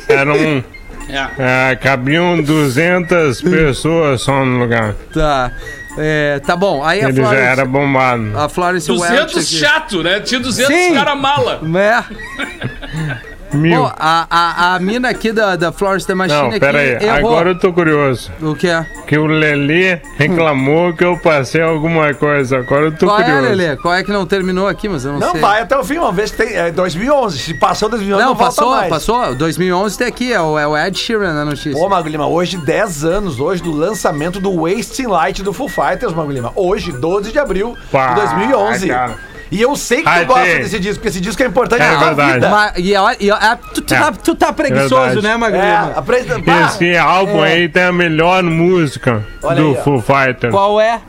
Era 0.08 0.34
um. 0.34 0.64
É. 1.10 1.72
É, 1.72 1.76
cabiam 1.76 2.42
200 2.42 3.42
pessoas 3.42 4.22
só 4.22 4.46
no 4.46 4.60
lugar. 4.60 4.96
Tá. 5.14 5.52
É, 5.98 6.40
tá 6.40 6.56
bom. 6.56 6.82
Aí 6.86 7.02
a 7.04 7.10
Ele 7.10 7.18
já 7.18 7.24
Florence, 7.24 7.44
era 7.48 7.66
bombado. 7.66 8.32
a 8.40 8.48
Florence 8.48 8.88
200 8.88 9.18
Welch 9.18 9.40
aqui. 9.40 9.46
chato, 9.46 10.04
né? 10.04 10.22
Tinha 10.22 10.40
200 10.40 10.74
Sim. 10.74 10.94
cara 10.94 11.16
mala. 11.16 11.60
É. 11.78 13.22
Mil. 13.54 13.82
Pô, 13.82 13.92
a, 13.98 14.28
a, 14.30 14.76
a 14.76 14.80
mina 14.80 15.10
aqui 15.10 15.32
da, 15.32 15.56
da 15.56 15.72
Florence 15.72 16.08
the 16.08 16.14
Machine 16.16 16.40
Não, 16.42 16.48
aqui 16.50 16.60
pera 16.60 16.80
aí. 16.80 16.92
errou. 16.94 17.32
Agora 17.32 17.50
eu 17.50 17.60
tô 17.60 17.74
curioso. 17.74 18.32
O 18.42 18.56
que 18.56 18.68
é? 18.68 18.86
Que 19.06 19.18
o 19.18 19.26
Lelê 19.28 20.00
reclamou 20.18 20.94
que 20.94 21.04
eu 21.04 21.18
passei 21.18 21.62
alguma 21.62 22.14
coisa. 22.14 22.60
Agora 22.60 22.86
eu 22.86 22.92
tô 22.98 23.06
Qual 23.08 23.20
é, 23.20 23.24
curioso. 23.24 23.48
Lelê? 23.50 23.76
Qual 23.78 23.94
é 23.94 24.04
que 24.04 24.12
não 24.12 24.26
terminou 24.26 24.68
aqui, 24.68 24.88
mas 24.88 25.04
eu 25.06 25.14
não, 25.14 25.20
Não, 25.20 25.32
sei. 25.34 25.42
vai 25.42 25.62
até 25.62 25.78
o 25.78 25.84
fim, 25.84 25.96
vamos 26.00 26.16
ver 26.16 26.30
se 26.30 26.36
tem. 26.38 26.54
É 26.56 26.72
2011. 26.72 27.38
Se 27.40 27.54
passou 27.54 27.90
2011, 27.90 28.22
Não, 28.24 28.30
não, 28.30 28.36
volta 28.36 28.56
passou, 28.56 28.72
mais. 28.76 28.90
passou. 28.90 29.36
2011 29.36 29.98
tem 29.98 30.08
aqui, 30.08 30.32
é 30.32 30.42
o, 30.42 30.58
é 30.58 30.66
o 30.68 30.78
Ed 30.78 30.98
Sheeran 30.98 31.34
na 31.34 31.46
notícia. 31.46 31.76
Ô, 31.78 31.90
Mago 31.90 32.08
Lima, 32.08 32.28
hoje 32.28 32.58
10 32.58 33.04
anos, 33.04 33.40
hoje, 33.40 33.62
do 33.62 33.72
lançamento 33.72 34.40
do 34.40 34.62
Wasting 34.62 35.08
Light 35.08 35.44
do 35.44 35.52
Full 35.52 35.70
Fighters, 35.70 36.14
Mago 36.14 36.32
Lima. 36.32 36.52
Hoje, 36.56 36.92
12 36.92 37.32
de 37.32 37.40
abril 37.40 37.78
Pá, 37.92 38.10
de 38.14 38.22
2011. 38.22 38.88
cara. 38.88 39.31
E 39.52 39.62
eu 39.62 39.76
sei 39.76 39.98
que 39.98 40.04
tu 40.04 40.10
Ai, 40.10 40.24
gosta 40.26 40.46
tem. 40.46 40.60
desse 40.60 40.80
disco, 40.80 40.96
porque 40.96 41.10
esse 41.10 41.20
disco 41.20 41.44
é 41.44 41.46
importante 41.46 41.82
É 41.82 41.88
na 41.92 41.98
tua 41.98 42.14
verdade. 42.14 42.34
vida. 42.36 42.74
E, 42.78 42.96
ó, 42.96 43.12
e, 43.20 43.32
ó, 43.32 43.36
é, 43.38 43.58
tu, 43.74 43.82
tu 43.82 43.94
É. 43.94 44.00
tá, 44.00 44.12
tu 44.14 44.34
tá 44.36 44.54
preguiçoso, 44.54 44.96
Verdade. 44.96 45.22
né, 45.24 45.36
Magro? 45.38 45.60
É. 45.60 46.66
Esse 46.68 46.98
álbum 46.98 47.42
aí 47.42 47.68
tem 47.68 47.84
a 47.84 47.92
melhor 47.92 48.42
música 48.44 49.26
Olha 49.44 49.56
do 49.62 49.68
aí, 49.72 49.78
ó. 49.78 49.84
Foo 49.84 50.02
Fighters. 50.02 50.54
Qual 50.54 50.80
é? 50.80 51.02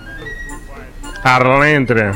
Arlentre. 1.23 2.11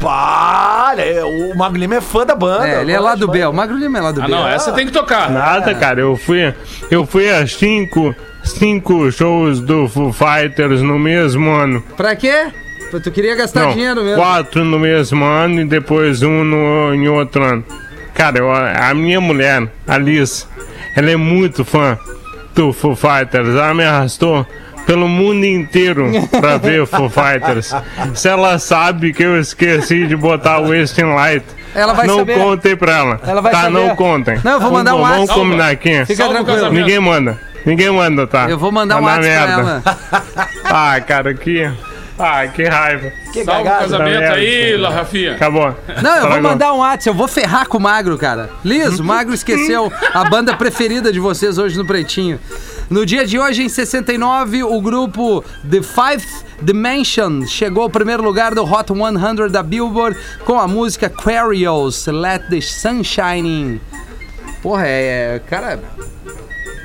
Pá, 0.00 0.92
olha, 0.92 1.26
o 1.26 1.54
Mago 1.56 1.76
Lima 1.76 1.96
é 1.96 2.00
fã 2.00 2.24
da 2.24 2.34
banda. 2.34 2.66
É, 2.66 2.80
ele 2.80 2.92
é 2.92 2.98
lá 3.00 3.14
do 3.14 3.28
B. 3.28 3.44
O 3.44 3.52
Magro 3.52 3.76
Lima 3.76 3.98
é 3.98 4.00
lá 4.00 4.12
do 4.12 4.22
Ah, 4.22 4.26
B. 4.26 4.30
não, 4.30 4.48
essa 4.48 4.72
tem 4.72 4.86
que 4.86 4.92
tocar. 4.92 5.30
Nada, 5.30 5.74
cara. 5.74 6.00
Eu 6.00 6.16
fui, 6.16 6.54
eu 6.90 7.04
fui 7.04 7.28
a 7.28 7.46
cinco, 7.46 8.14
cinco 8.44 9.10
shows 9.12 9.60
do 9.60 9.88
Foo 9.88 10.10
Fighters 10.12 10.80
no 10.80 10.98
mesmo 10.98 11.50
ano. 11.50 11.82
Pra 11.96 12.16
quê? 12.16 12.46
Tu 12.98 13.10
queria 13.10 13.36
gastar 13.36 13.66
Não, 13.66 13.72
dinheiro 13.72 14.02
mesmo. 14.02 14.16
quatro 14.22 14.64
no 14.64 14.78
mesmo 14.78 15.24
ano 15.24 15.60
e 15.60 15.64
depois 15.64 16.22
um 16.22 16.42
no, 16.44 16.94
em 16.94 17.08
outro 17.08 17.42
ano. 17.44 17.64
Cara, 18.14 18.38
eu- 18.38 18.50
a 18.52 18.92
minha 18.94 19.20
mulher, 19.20 19.68
a 19.86 19.96
Liz, 19.98 20.46
ela 20.96 21.10
é 21.10 21.16
muito 21.16 21.64
fã 21.64 21.96
do 22.54 22.72
Foo 22.72 22.96
Fighters. 22.96 23.48
Ela 23.48 23.72
me 23.74 23.84
arrastou 23.84 24.44
pelo 24.86 25.06
mundo 25.08 25.44
inteiro 25.44 26.10
pra 26.40 26.56
ver 26.56 26.84
Foo 26.86 27.08
Fighters. 27.08 27.72
Se 28.14 28.28
ela 28.28 28.58
sabe 28.58 29.12
que 29.12 29.22
eu 29.22 29.38
esqueci 29.38 30.06
de 30.06 30.16
botar 30.16 30.58
o 30.58 30.68
Wasting 30.70 31.14
Light, 31.14 31.44
Ela 31.74 31.92
vai 31.92 32.06
não 32.06 32.18
saber. 32.18 32.34
contem 32.34 32.76
pra 32.76 32.96
ela. 32.96 33.20
Ela 33.24 33.40
vai 33.40 33.52
tá, 33.52 33.62
saber. 33.62 33.70
não 33.78 33.94
contem. 33.94 34.40
Não, 34.42 34.52
eu 34.54 34.60
vou 34.60 34.72
mandar 34.72 34.94
um 34.96 34.98
Vamos 35.02 35.18
WhatsApp. 35.20 35.38
combinar 35.40 35.68
aqui. 35.70 36.04
Fica 36.06 36.24
Salva 36.24 36.40
o 36.40 36.44
tranquilo. 36.44 36.72
Ninguém 36.72 36.98
manda. 36.98 37.38
Ninguém 37.64 37.90
manda, 37.90 38.26
tá? 38.26 38.48
Eu 38.50 38.58
vou 38.58 38.72
mandar 38.72 39.00
um 39.00 39.04
WhatsApp 39.04 39.22
pra 39.22 39.52
ela. 39.52 39.82
Ah, 40.72 41.00
cara, 41.00 41.34
que. 41.34 41.68
Ah, 42.22 42.46
que 42.48 42.64
raiva. 42.64 43.10
Que 43.32 43.44
Salva 43.44 43.60
o 43.60 43.64
cagada. 43.64 43.82
casamento 43.82 44.20
Tá 44.26 44.32
aí. 44.34 44.76
La 44.76 44.90
Rafinha. 44.90 45.32
Acabou. 45.34 45.62
Não, 45.62 45.70
eu 45.70 46.02
vou 46.02 46.14
Estragou. 46.28 46.42
mandar 46.42 46.72
um 46.74 46.78
WhatsApp, 46.78 47.08
eu 47.08 47.14
vou 47.14 47.28
ferrar 47.28 47.66
com 47.68 47.78
o 47.78 47.80
Magro, 47.80 48.18
cara. 48.18 48.50
Liso, 48.64 49.02
o 49.02 49.06
Magro 49.06 49.32
esqueceu 49.34 49.90
a 50.12 50.24
banda 50.28 50.54
preferida 50.56 51.12
de 51.12 51.18
vocês 51.20 51.56
hoje 51.58 51.78
no 51.78 51.84
Pretinho. 51.86 52.38
No 52.90 53.06
dia 53.06 53.24
de 53.26 53.38
hoje, 53.38 53.62
em 53.62 53.68
69, 53.68 54.64
o 54.64 54.80
grupo 54.80 55.44
The 55.70 55.80
Fifth 55.80 56.44
Dimension 56.60 57.46
chegou 57.46 57.84
ao 57.84 57.90
primeiro 57.90 58.22
lugar 58.22 58.54
do 58.54 58.64
Hot 58.64 58.88
100 58.92 59.48
da 59.50 59.62
Billboard 59.62 60.18
com 60.44 60.58
a 60.58 60.66
música 60.68 61.06
Aquarius, 61.06 62.06
Let 62.06 62.48
the 62.50 62.60
Sun 62.60 63.02
Shine 63.04 63.48
In. 63.48 63.80
Porra, 64.62 64.86
é... 64.86 65.36
é- 65.36 65.42
Cara, 65.48 65.78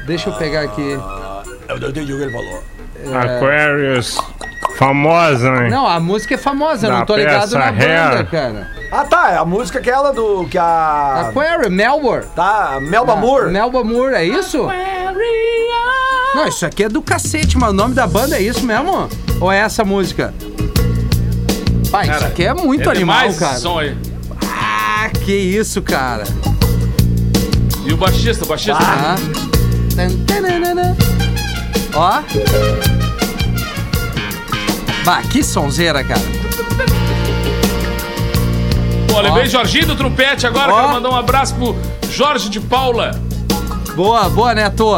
deixa 0.06 0.30
eu 0.30 0.34
pegar 0.34 0.62
aqui. 0.62 0.98
Eu 1.68 1.80
não 1.80 1.90
entendi 1.90 2.14
o 2.14 2.18
que 2.18 2.24
ele 2.24 2.32
falou. 2.32 2.64
Aquarius. 3.20 4.18
Famosa, 4.76 5.64
hein? 5.64 5.70
Não, 5.72 5.88
a 5.88 6.00
música 6.00 6.36
é 6.36 6.38
famosa, 6.38 6.88
eu 6.88 6.92
não 6.92 7.00
Da 7.00 7.06
tô 7.06 7.16
ligado 7.16 7.52
na 7.58 7.72
banda, 7.72 7.84
Hair. 8.18 8.26
cara. 8.30 8.72
Ah, 8.92 9.04
tá. 9.06 9.32
É 9.32 9.38
a 9.38 9.46
música 9.46 9.80
aquela 9.80 10.12
do. 10.12 10.46
Que 10.50 10.58
a. 10.58 11.28
Aquarius, 11.30 11.72
Melbourne. 11.72 12.26
Tá, 12.36 12.78
Melba 12.82 13.16
Moore. 13.16 13.52
Melba 13.52 13.84
Moore, 13.84 14.14
é 14.16 14.26
isso? 14.26 14.68
Não, 16.36 16.48
isso 16.48 16.66
aqui 16.66 16.84
é 16.84 16.90
do 16.90 17.02
cacete, 17.02 17.58
mas 17.58 17.70
o 17.70 17.74
nome 17.74 17.94
da 17.96 18.06
banda 18.06 18.36
é 18.38 18.42
isso 18.42 18.66
mesmo? 18.66 19.08
Ou 19.40 19.50
é 19.52 19.60
essa 19.60 19.86
música? 19.86 20.34
Pai, 21.90 22.04
isso 22.04 22.14
Cara, 22.14 22.28
aqui 22.28 22.44
é 22.46 22.54
muito 22.54 22.90
é 22.90 22.92
animal, 22.92 23.34
cara. 23.34 23.54
esse 23.54 23.62
som 23.62 23.80
aí. 23.80 23.98
Ah, 24.44 25.10
que 25.24 25.32
isso, 25.34 25.82
cara. 25.82 26.24
E 27.86 27.94
o 27.94 27.98
baixista, 27.98 28.44
o 28.44 28.48
baixista. 28.48 28.78
Ah. 28.82 29.16
Ó. 31.96 32.22
Bah, 35.06 35.22
que 35.22 35.44
sonzeira, 35.44 36.04
cara. 36.04 36.20
Pô, 39.08 39.22
lembrei 39.22 39.46
Jorginho 39.48 39.86
do 39.88 39.96
Trompete 39.96 40.46
agora. 40.48 40.74
Ó. 40.74 40.76
Quero 40.82 40.90
mandar 40.94 41.10
um 41.10 41.16
abraço 41.16 41.54
pro 41.56 41.76
Jorge 42.12 42.50
de 42.50 42.60
Paula. 42.60 43.12
Boa, 43.96 44.28
boa, 44.30 44.54
Neto. 44.54 44.96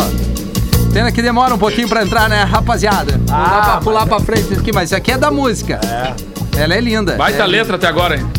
Pena 0.93 1.12
que 1.12 1.22
demora 1.22 1.54
um 1.54 1.58
pouquinho 1.58 1.88
pra 1.88 2.02
entrar, 2.04 2.28
né, 2.30 2.43
rapaziada? 2.43 3.17
Não 3.17 3.26
dá 3.26 3.36
Ah, 3.36 3.62
pra 3.63 3.78
pular 3.82 4.06
pra 4.08 4.20
frente 4.20 4.54
aqui, 4.54 4.72
mas 4.74 4.86
isso 4.89 4.96
aqui 4.96 5.12
é 5.12 5.17
da 5.17 5.30
música. 5.30 5.80
É. 5.86 6.15
Ela 6.63 6.74
é 6.74 6.82
linda. 6.82 7.15
Baita 7.15 7.43
é 7.43 7.46
letra 7.46 7.76
até 7.76 7.86
agora, 7.88 8.15
hein? 8.17 8.26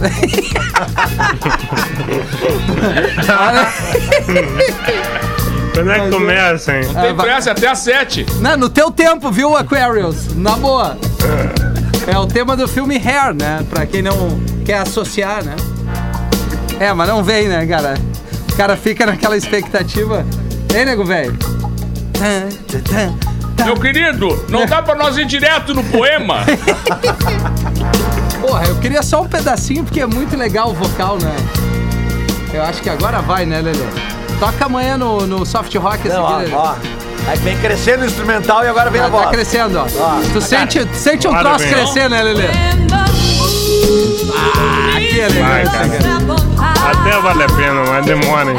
Quando 5.74 5.92
é 5.92 6.00
que 6.00 6.10
começa, 6.10 6.76
hein? 6.76 6.82
Tem 6.82 7.14
vai- 7.14 7.26
pressa 7.26 7.52
até 7.52 7.68
às 7.68 7.78
sete. 7.78 8.26
Não, 8.40 8.56
no 8.56 8.68
teu 8.68 8.90
tempo, 8.90 9.30
viu, 9.30 9.56
Aquarius? 9.56 10.34
Na 10.34 10.56
boa. 10.56 10.96
É 12.10 12.18
o 12.18 12.26
tema 12.26 12.56
do 12.56 12.66
filme 12.66 12.96
Hair, 12.96 13.34
né? 13.34 13.64
Pra 13.68 13.84
quem 13.86 14.00
não 14.02 14.40
quer 14.64 14.78
associar, 14.78 15.44
né? 15.44 15.54
É, 16.80 16.92
mas 16.92 17.06
não 17.08 17.22
vem, 17.22 17.48
né, 17.48 17.66
cara? 17.66 17.94
O 18.50 18.56
cara 18.56 18.76
fica 18.76 19.04
naquela 19.04 19.36
expectativa. 19.36 20.24
Ei, 20.74 20.84
nego, 20.84 21.04
velho? 21.04 21.36
Meu 23.64 23.76
querido, 23.76 24.44
não 24.48 24.64
dá 24.64 24.80
pra 24.80 24.94
nós 24.94 25.16
ir 25.18 25.26
direto 25.26 25.74
no 25.74 25.84
poema. 25.84 26.38
Porra, 28.40 28.64
eu 28.66 28.76
queria 28.76 29.02
só 29.02 29.22
um 29.22 29.28
pedacinho 29.28 29.84
porque 29.84 30.00
é 30.00 30.06
muito 30.06 30.36
legal 30.36 30.70
o 30.70 30.74
vocal, 30.74 31.18
né? 31.18 31.34
Eu 32.54 32.62
acho 32.62 32.80
que 32.80 32.88
agora 32.88 33.20
vai, 33.20 33.44
né, 33.44 33.60
Lelê? 33.60 33.84
Toca 34.38 34.64
amanhã 34.64 34.96
no, 34.96 35.26
no 35.26 35.44
Soft 35.44 35.74
Rock 35.74 36.06
esse 36.06 36.16
aqui, 36.16 36.32
ó, 36.32 36.36
Lelê. 36.38 36.54
ó. 36.54 36.74
Aí 37.28 37.36
vem 37.38 37.58
crescendo 37.58 38.02
o 38.04 38.06
instrumental 38.06 38.64
e 38.64 38.68
agora 38.68 38.88
vem 38.90 39.00
a 39.02 39.04
Tá, 39.04 39.10
tá 39.10 39.16
voz. 39.18 39.30
crescendo, 39.30 39.78
ó. 39.78 39.82
Ó, 40.02 40.20
tu 40.32 40.40
sente, 40.40 40.88
sente 40.94 41.28
um 41.28 41.34
troço 41.36 41.64
bem. 41.64 41.74
crescer, 41.74 42.08
né, 42.08 42.22
Lelê? 42.22 42.46
Ah, 44.34 44.98
que 44.98 45.18
elegância. 45.18 45.98
Até 46.90 47.20
vale 47.20 47.42
a 47.42 47.46
pena, 47.48 47.82
mas 47.86 48.06
demora, 48.06 48.50
hein? 48.50 48.56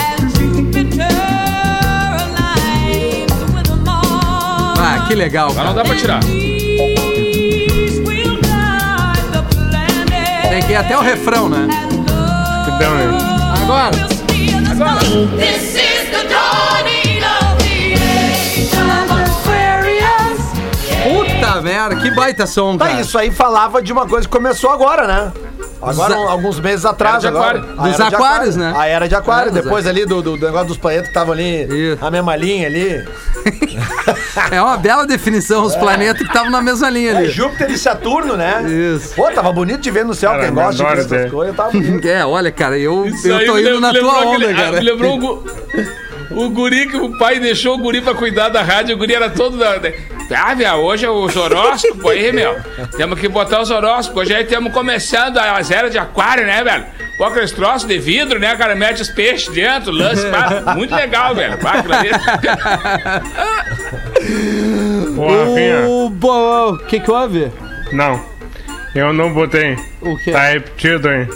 Ah, 4.77 5.05
que 5.07 5.15
legal, 5.15 5.51
cara. 5.53 5.67
não 5.69 5.75
dá 5.75 5.83
pra 5.83 5.95
tirar. 5.95 6.19
Tem 10.49 10.61
que 10.63 10.71
ir 10.71 10.75
até 10.75 10.97
o 10.97 11.01
refrão, 11.01 11.49
né? 11.49 11.67
Que 12.65 12.71
deu, 12.77 12.91
hein? 12.99 13.17
Agora. 13.63 13.91
Puta 21.61 21.73
merda, 21.73 21.95
que 21.97 22.11
baita 22.11 22.45
som, 22.47 22.77
Tá, 22.77 22.87
cara. 22.87 23.01
isso 23.01 23.17
aí 23.17 23.31
falava 23.31 23.81
de 23.81 23.91
uma 23.93 24.07
coisa 24.07 24.27
que 24.27 24.31
começou 24.35 24.69
agora, 24.71 25.05
né? 25.07 25.31
Agora, 25.81 26.13
a- 26.13 26.31
alguns 26.31 26.59
meses 26.59 26.85
atrás. 26.85 27.23
Era 27.23 27.31
de 27.31 27.37
agora. 27.37 27.59
aquário. 27.59 27.79
A 27.79 27.87
Dos 27.87 27.99
era 27.99 28.09
de 28.09 28.15
aquários, 28.15 28.55
né? 28.57 28.73
A 28.75 28.85
era 28.87 29.07
de 29.07 29.15
aquário. 29.15 29.49
É, 29.49 29.53
Depois 29.53 29.87
ali 29.87 30.05
do, 30.05 30.21
do, 30.21 30.35
do 30.35 30.45
negócio 30.45 30.67
dos 30.67 30.77
planetas 30.77 31.05
que 31.05 31.11
estavam 31.11 31.31
ali, 31.33 31.63
Isso. 31.93 32.05
a 32.05 32.11
mesma 32.11 32.35
linha 32.35 32.67
ali. 32.67 33.07
É 34.51 34.61
uma 34.61 34.77
bela 34.77 35.05
definição, 35.05 35.63
os 35.63 35.75
planetas 35.75 36.21
que 36.21 36.27
estavam 36.27 36.49
na 36.49 36.61
mesma 36.61 36.89
linha 36.89 37.11
É, 37.11 37.17
ali. 37.17 37.29
Júpiter 37.29 37.69
e 37.71 37.77
Saturno, 37.77 38.35
né? 38.35 38.63
Isso. 38.67 39.13
Pô, 39.15 39.29
tava 39.31 39.51
bonito 39.51 39.81
de 39.81 39.91
ver 39.91 40.03
no 40.05 40.13
céu. 40.13 40.31
Cara, 40.31 40.43
Quem 40.45 40.53
gosta 40.53 40.83
adoro 40.83 41.07
ver. 41.07 41.31
coisas, 41.31 41.55
tava 41.55 41.71
bonito. 41.71 42.07
É, 42.07 42.25
olha, 42.25 42.51
cara, 42.51 42.77
eu, 42.77 43.05
Isso 43.05 43.27
eu 43.27 43.45
tô 43.45 43.57
indo 43.57 43.79
na 43.79 43.93
tua 43.93 44.25
onda, 44.25 44.35
aquele- 44.45 44.53
ah, 44.53 44.55
cara. 44.55 44.71
Me 44.79 44.79
lembrou 44.91 45.19
o, 45.19 45.43
o 46.45 46.49
guri 46.49 46.87
que 46.87 46.97
o 46.97 47.17
pai 47.17 47.39
deixou 47.39 47.75
o 47.75 47.77
guri 47.77 48.01
pra 48.01 48.13
cuidar 48.15 48.49
da 48.49 48.61
rádio. 48.61 48.95
O 48.95 48.97
guri 48.97 49.13
era 49.13 49.29
todo 49.29 49.57
da. 49.57 49.75
Ah, 50.35 50.53
meu, 50.55 50.73
hoje 50.75 51.05
é 51.05 51.09
os 51.09 51.35
horóscopos 51.35 52.11
aí, 52.11 52.31
meu. 52.33 52.55
Temos 52.95 53.19
que 53.19 53.27
botar 53.27 53.61
os 53.61 53.71
horóscopos. 53.71 54.23
Hoje 54.23 54.35
aí 54.35 54.43
estamos 54.43 54.71
começando 54.73 55.37
as 55.37 55.71
eras 55.71 55.91
de 55.91 55.97
aquário, 55.97 56.45
né, 56.45 56.63
velho? 56.63 56.85
Pô, 57.17 57.25
aqueles 57.25 57.51
troços 57.51 57.87
de 57.87 57.97
vidro, 57.97 58.39
né, 58.39 58.55
cara? 58.55 58.75
Mete 58.75 59.01
os 59.01 59.09
peixes 59.09 59.53
dentro, 59.53 59.91
lance. 59.91 60.25
pá, 60.27 60.73
muito 60.75 60.95
legal, 60.95 61.35
velho. 61.35 61.57
Pá. 61.57 61.73
O 65.87 66.09
bo- 66.09 66.69
o 66.73 66.77
que 66.79 66.99
que 66.99 67.11
houve? 67.11 67.51
Não. 67.91 68.23
Eu 68.95 69.13
não 69.13 69.33
botei. 69.33 69.75
O 70.01 70.17
quê? 70.17 70.31
Tá 70.31 70.43
repetido, 70.49 71.11
hein? 71.11 71.27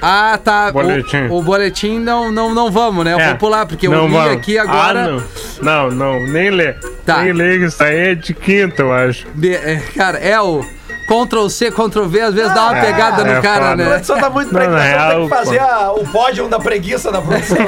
Ah, 0.00 0.38
tá. 0.42 0.68
O- 0.68 0.72
Boletim. 0.72 1.26
O, 1.30 1.42
boletim 1.42 1.98
não, 1.98 2.30
não, 2.30 2.54
não 2.54 2.70
vamos, 2.70 3.04
né? 3.04 3.12
Eu 3.14 3.20
É, 3.20 3.28
vou 3.28 3.36
pular, 3.36 3.66
porque 3.66 3.86
eu 3.86 3.92
li 3.92 4.12
vamos. 4.12 4.32
aqui 4.32 4.56
agora. 4.58 5.04
Ah, 5.04 5.08
não. 5.62 5.88
não, 5.90 5.90
não, 6.20 6.26
nem 6.32 6.50
lê. 6.50 6.72
Tá. 7.04 7.22
Nem 7.22 7.32
lê, 7.32 7.58
que 7.58 7.64
isso 7.64 7.82
aí 7.82 7.96
é 8.10 8.14
de 8.14 8.32
quinta, 8.34 8.82
eu 8.82 8.92
acho. 8.92 9.26
De- 9.34 9.54
é, 9.54 9.82
cara, 9.96 10.18
é 10.18 10.40
o 10.40 10.64
Ctrl 11.08 11.48
C, 11.48 11.70
Ctrl 11.70 12.04
V, 12.04 12.20
às 12.20 12.34
vezes 12.34 12.52
dá 12.54 12.64
uma 12.64 12.78
é, 12.78 12.84
pegada 12.84 13.24
no 13.24 13.32
é 13.32 13.40
cara, 13.40 13.60
foda. 13.60 13.72
A 13.72 13.76
né? 13.76 13.84
produção 13.86 14.18
tá 14.18 14.28
muito 14.30 14.52
Não, 14.52 14.60
preguiçosa. 14.60 14.96
na 14.96 15.08
Tem 15.14 15.22
que 15.22 15.28
fazer 15.34 15.58
a- 15.60 15.92
o 15.92 16.06
pódio 16.06 16.48
da 16.48 16.58
preguiça 16.60 17.10
da 17.10 17.22
produção. 17.22 17.56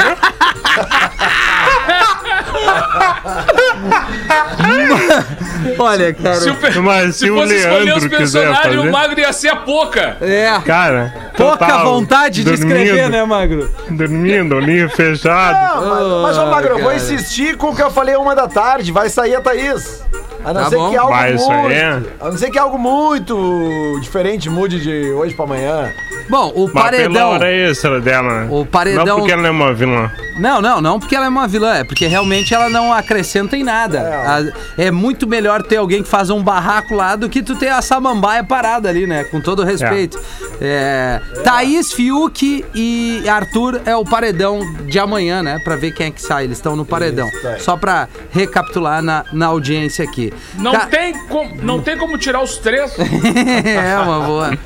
Olha, 5.78 6.12
cara. 6.14 6.34
Se, 6.36 6.50
o 6.50 6.82
Mas 6.82 7.14
se 7.16 7.24
se 7.24 7.30
o 7.30 7.36
fosse 7.36 7.54
escolher 7.56 7.96
os 7.96 8.06
personagens, 8.08 8.58
fazer- 8.62 8.78
o 8.78 8.90
magro 8.92 9.20
ia 9.20 9.32
ser 9.32 9.48
a 9.48 9.56
pouca. 9.56 10.16
É. 10.20 10.50
Cara, 10.64 11.14
Pouca 11.36 11.58
total, 11.66 11.84
vontade 11.86 12.44
de 12.44 12.52
escrever, 12.52 12.86
dormindo, 12.96 13.08
né, 13.10 13.24
Magro? 13.24 13.70
Dormindo, 13.90 14.56
olhinho 14.56 14.88
fechado. 14.90 15.80
Não, 15.80 16.22
mas, 16.22 16.36
mas 16.36 16.38
ô, 16.38 16.46
Magro, 16.50 16.70
eu 16.74 16.78
vou 16.78 16.90
cara. 16.92 16.96
insistir 16.96 17.56
com 17.56 17.70
o 17.70 17.76
que 17.76 17.82
eu 17.82 17.90
falei 17.90 18.16
uma 18.16 18.34
da 18.34 18.46
tarde. 18.48 18.92
Vai 18.92 19.08
sair 19.08 19.34
a 19.36 19.40
Thaís. 19.40 20.02
A 20.44 20.52
não 20.54 20.62
Tá 20.64 20.68
ser 20.70 20.76
bom. 20.76 20.90
que 20.90 20.96
algo 20.96 21.12
Vai, 21.12 21.34
isso 21.34 21.50
aí 21.50 21.60
muito. 21.60 21.72
é. 21.74 22.02
A 22.20 22.30
não 22.30 22.38
ser 22.38 22.50
que 22.50 22.58
algo 22.58 22.78
muito 22.78 23.98
diferente 24.00 24.48
mude 24.48 24.80
de 24.80 25.12
hoje 25.12 25.34
pra 25.34 25.44
amanhã. 25.44 25.90
Bom, 26.28 26.52
o 26.54 26.62
Mas 26.64 26.72
pela 26.72 26.84
paredão. 26.84 27.28
hora 27.30 27.52
extra 27.52 28.00
dela, 28.00 28.42
né? 28.44 28.48
O 28.50 28.64
paredão- 28.64 29.04
Não 29.04 29.16
porque 29.18 29.32
ela 29.32 29.46
é 29.48 29.50
uma 29.50 29.72
vilã. 29.74 30.10
Não, 30.38 30.62
não, 30.62 30.80
não 30.80 30.98
porque 30.98 31.14
ela 31.14 31.26
é 31.26 31.28
uma 31.28 31.46
vilã, 31.48 31.74
é 31.74 31.84
porque 31.84 32.06
realmente 32.06 32.54
ela 32.54 32.70
não 32.70 32.92
acrescenta 32.92 33.56
em 33.56 33.64
nada. 33.64 34.00
A- 34.00 34.80
É, 34.80 34.90
muito 34.90 35.26
melhor 35.26 35.62
ter 35.62 35.76
alguém 35.76 36.02
que 36.02 36.08
faz 36.08 36.30
um 36.30 36.42
barraco 36.42 36.94
lá 36.94 37.14
do 37.16 37.28
que 37.28 37.42
tu 37.42 37.56
ter 37.56 37.68
a 37.68 37.82
samambaia 37.82 38.42
parada 38.44 38.88
ali, 38.88 39.06
né? 39.06 39.24
Com 39.24 39.40
todo 39.40 39.62
respeito. 39.64 40.18
É. 40.60 41.20
Thaís, 41.44 41.92
Fiuk 41.92 42.64
e 42.74 43.22
Arthur 43.28 43.80
é 43.84 43.94
o 43.96 44.04
paredão 44.04 44.60
de 44.86 44.98
amanhã, 44.98 45.42
né? 45.42 45.58
Pra 45.64 45.76
ver 45.76 45.92
quem 45.92 46.06
é 46.06 46.10
que 46.10 46.22
sai. 46.22 46.44
Eles 46.44 46.58
estão 46.58 46.76
no 46.76 46.84
paredão. 46.86 47.28
Isso 47.28 47.46
aí. 47.48 47.60
Só 47.60 47.76
pra 47.76 48.08
recapitular 48.30 49.02
na, 49.02 49.24
na 49.32 49.46
audiência 49.46 50.04
aqui. 50.04 50.29
Não, 50.56 50.72
Ca- 50.72 50.86
tem 50.86 51.12
com- 51.28 51.50
não 51.62 51.80
tem 51.80 51.96
como 51.96 52.16
tirar 52.18 52.42
os 52.42 52.56
três. 52.58 52.92
é 52.98 53.98
uma 53.98 54.20
boa. 54.20 54.58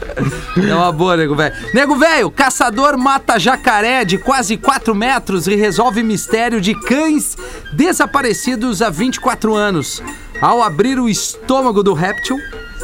É 0.68 0.74
uma 0.74 0.92
boa, 0.92 1.16
nego 1.16 1.34
velho. 1.34 1.54
Nego 1.72 1.96
velho, 1.96 2.30
caçador 2.30 2.96
mata 2.98 3.38
jacaré 3.38 4.04
de 4.04 4.18
quase 4.18 4.56
4 4.56 4.94
metros 4.94 5.46
e 5.46 5.54
resolve 5.54 6.02
mistério 6.02 6.60
de 6.60 6.74
cães 6.74 7.36
desaparecidos 7.72 8.82
há 8.82 8.90
24 8.90 9.54
anos. 9.54 10.02
Ao 10.40 10.62
abrir 10.62 10.98
o 10.98 11.08
estômago 11.08 11.82
do 11.82 11.92
réptil, 11.94 12.36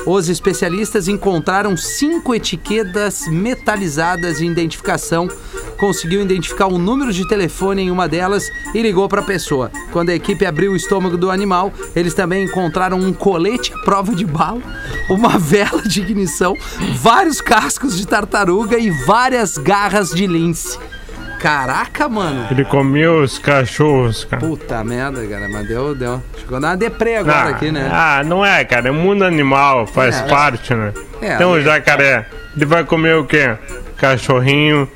os 0.06 0.28
especialistas 0.28 1.08
encontraram 1.08 1.76
cinco 1.76 2.34
etiquetas 2.34 3.26
metalizadas 3.28 4.38
de 4.38 4.46
identificação 4.46 5.28
conseguiu 5.80 6.20
identificar 6.20 6.66
um 6.66 6.78
número 6.78 7.10
de 7.10 7.26
telefone 7.26 7.82
em 7.82 7.90
uma 7.90 8.06
delas 8.06 8.52
e 8.74 8.82
ligou 8.82 9.08
para 9.08 9.22
a 9.22 9.24
pessoa. 9.24 9.72
Quando 9.90 10.10
a 10.10 10.14
equipe 10.14 10.44
abriu 10.44 10.72
o 10.72 10.76
estômago 10.76 11.16
do 11.16 11.30
animal, 11.30 11.72
eles 11.96 12.12
também 12.12 12.44
encontraram 12.44 13.00
um 13.00 13.14
colete 13.14 13.72
à 13.72 13.78
prova 13.78 14.14
de 14.14 14.26
bala, 14.26 14.60
uma 15.08 15.38
vela 15.38 15.82
de 15.82 16.02
ignição, 16.02 16.54
vários 16.96 17.40
cascos 17.40 17.96
de 17.96 18.06
tartaruga 18.06 18.78
e 18.78 18.90
várias 18.90 19.56
garras 19.56 20.10
de 20.10 20.26
lince. 20.26 20.78
Caraca, 21.40 22.06
mano. 22.06 22.46
Ele 22.50 22.64
comeu 22.66 23.22
os 23.22 23.38
cachorros, 23.38 24.24
cara. 24.24 24.40
Puta 24.40 24.84
merda, 24.84 25.26
cara, 25.26 25.48
mas 25.48 25.66
deu, 25.66 25.94
deu. 25.94 26.22
Chegou 26.38 26.58
a 26.58 26.60
dar 26.60 26.68
uma 26.68 26.76
deprê 26.76 27.16
agora 27.16 27.38
Ah, 27.38 27.48
aqui, 27.48 27.72
né? 27.72 27.88
ah, 27.90 28.22
não 28.24 28.44
é, 28.44 28.62
cara. 28.64 28.88
É 28.88 28.92
mundo 28.92 29.24
animal, 29.24 29.86
faz 29.86 30.20
É. 30.20 30.28
parte, 30.28 30.74
né? 30.74 30.92
É, 31.22 31.34
então 31.34 31.52
o 31.52 31.58
é. 31.58 31.62
jacaré, 31.62 32.26
ele 32.54 32.66
vai 32.66 32.84
comer 32.84 33.16
o 33.16 33.24
quê? 33.24 33.56
Cachorrinho, 33.96 34.86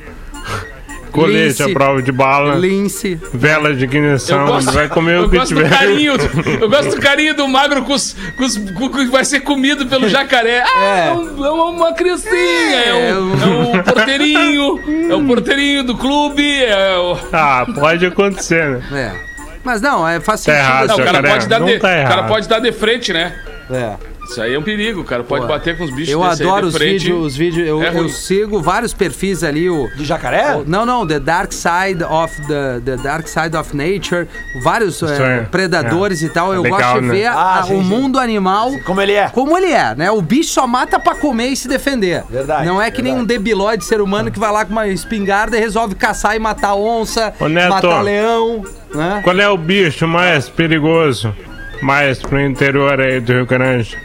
colete 1.14 1.44
Lince. 1.48 1.62
à 1.62 1.68
prova 1.70 2.02
de 2.02 2.12
bala, 2.12 2.54
Lince. 2.56 3.18
vela 3.32 3.72
de 3.74 3.84
ignição, 3.84 4.46
gosto, 4.46 4.72
vai 4.72 4.88
comer 4.88 5.20
o 5.20 5.28
que 5.30 5.38
gosto 5.38 5.54
do 5.54 5.62
tiver. 5.62 5.78
carinho. 5.78 6.12
Eu 6.60 6.68
gosto 6.68 6.90
do 6.96 7.00
carinho 7.00 7.34
do 7.34 7.46
magro 7.48 7.82
com 7.82 7.92
os, 7.94 8.14
com 8.36 8.44
os- 8.44 8.56
com 8.58 8.84
o 8.86 8.90
que 8.90 9.04
vai 9.06 9.24
ser 9.24 9.40
comido 9.40 9.86
pelo 9.86 10.08
jacaré. 10.08 10.62
Ah, 10.66 10.84
É. 10.84 11.08
é, 11.08 11.12
um- 11.12 11.44
é 11.44 11.50
uma, 11.50 11.92
criancinha, 11.94 12.34
é, 12.36 13.10
É, 13.10 13.14
um, 13.14 13.32
um- 13.32 13.74
é 13.76 13.78
um 13.78 13.82
porteirinho, 13.82 14.80
é 15.10 15.14
o 15.14 15.24
porteirinho 15.24 15.84
do 15.84 15.96
clube. 15.96 16.64
É 16.64 16.96
o... 16.98 17.16
Ah, 17.32 17.66
pode 17.74 18.04
acontecer, 18.06 18.68
né? 18.68 18.82
É. 19.30 19.34
Mas 19.62 19.80
não, 19.80 20.06
é, 20.06 20.20
faz 20.20 20.44
Tá 20.44 20.52
errado, 20.52 20.88
Não, 20.88 20.96
o 20.96 21.04
cara 21.04 21.22
pode 21.22 21.48
dar 21.48 21.58
não 21.60 21.66
de, 21.66 21.78
tá 21.78 21.88
o 21.88 21.90
cara 21.90 22.00
errado. 22.00 22.28
pode 22.28 22.48
dar 22.48 22.58
de 22.60 22.70
frente, 22.72 23.12
né? 23.14 23.34
É. 23.70 23.94
Isso 24.30 24.40
aí 24.40 24.54
é 24.54 24.58
um 24.58 24.62
perigo, 24.62 25.04
cara 25.04 25.22
pode 25.22 25.42
Pô, 25.42 25.48
bater 25.48 25.76
com 25.76 25.84
os 25.84 25.90
bichos 25.94 26.08
Eu 26.08 26.22
adoro 26.24 26.70
de 26.70 26.76
os 26.76 26.82
vídeos, 26.82 27.26
os 27.26 27.36
vídeos. 27.36 27.68
Eu, 27.68 27.82
É 27.82 27.90
eu 27.94 28.08
sigo 28.08 28.60
vários 28.60 28.94
perfis 28.94 29.44
ali, 29.44 29.68
o. 29.68 29.86
De 29.94 30.04
jacaré? 30.04 30.56
o- 30.56 30.64
Não, 30.66 30.86
não, 30.86 31.06
The 31.06 31.20
Dark 31.20 31.52
Side 31.52 32.02
of 32.02 32.34
the, 32.46 32.80
the 32.84 32.96
Dark 32.96 33.28
Side 33.28 33.54
of 33.56 33.76
Nature, 33.76 34.26
vários 34.62 35.02
eh, 35.02 35.40
é. 35.42 35.46
predadores 35.50 36.22
É. 36.22 36.26
e 36.26 36.28
tal. 36.30 36.52
É 36.52 36.56
Eu 36.56 36.62
legal, 36.62 36.80
gosto 36.80 37.00
de 37.02 37.06
né? 37.08 37.14
ver 37.14 37.26
Ah, 37.26 37.60
a- 37.60 37.62
sim, 37.64 37.74
o 37.78 37.82
sim. 37.82 37.88
mundo 37.88 38.18
animal 38.18 38.72
Como 38.84 39.00
ele 39.00 39.12
é. 39.12 39.28
como 39.28 39.56
ele 39.58 39.70
é, 39.70 39.94
né? 39.94 40.10
O 40.10 40.22
bicho 40.22 40.50
só 40.50 40.66
mata 40.66 40.98
pra 40.98 41.14
comer 41.14 41.48
e 41.48 41.56
se 41.56 41.68
defender. 41.68 42.24
Verdade, 42.30 42.66
Não 42.66 42.80
é 42.80 42.90
que 42.90 43.02
nem 43.02 43.12
um 43.12 43.16
verdade. 43.18 43.38
debilóide 43.38 43.84
ser 43.84 44.00
humano 44.00 44.30
que 44.30 44.38
vai 44.38 44.50
lá 44.50 44.64
com 44.64 44.72
uma 44.72 44.88
espingarda 44.88 45.56
e 45.56 45.60
resolve 45.60 45.94
caçar 45.94 46.34
e 46.34 46.38
matar 46.38 46.74
onça, 46.74 47.32
Ô, 47.38 47.46
Neto. 47.48 47.68
matar 47.68 48.00
leão, 48.00 48.64
né? 48.94 49.20
Qual 49.22 49.38
é 49.38 49.48
o 49.50 49.56
bicho 49.58 50.08
mais 50.08 50.48
perigoso? 50.48 51.34
Mais 51.82 52.18
pro 52.20 52.40
interior 52.40 52.98
aí 53.00 53.20
do 53.20 53.32
Rio 53.32 53.46
Grande. 53.46 53.98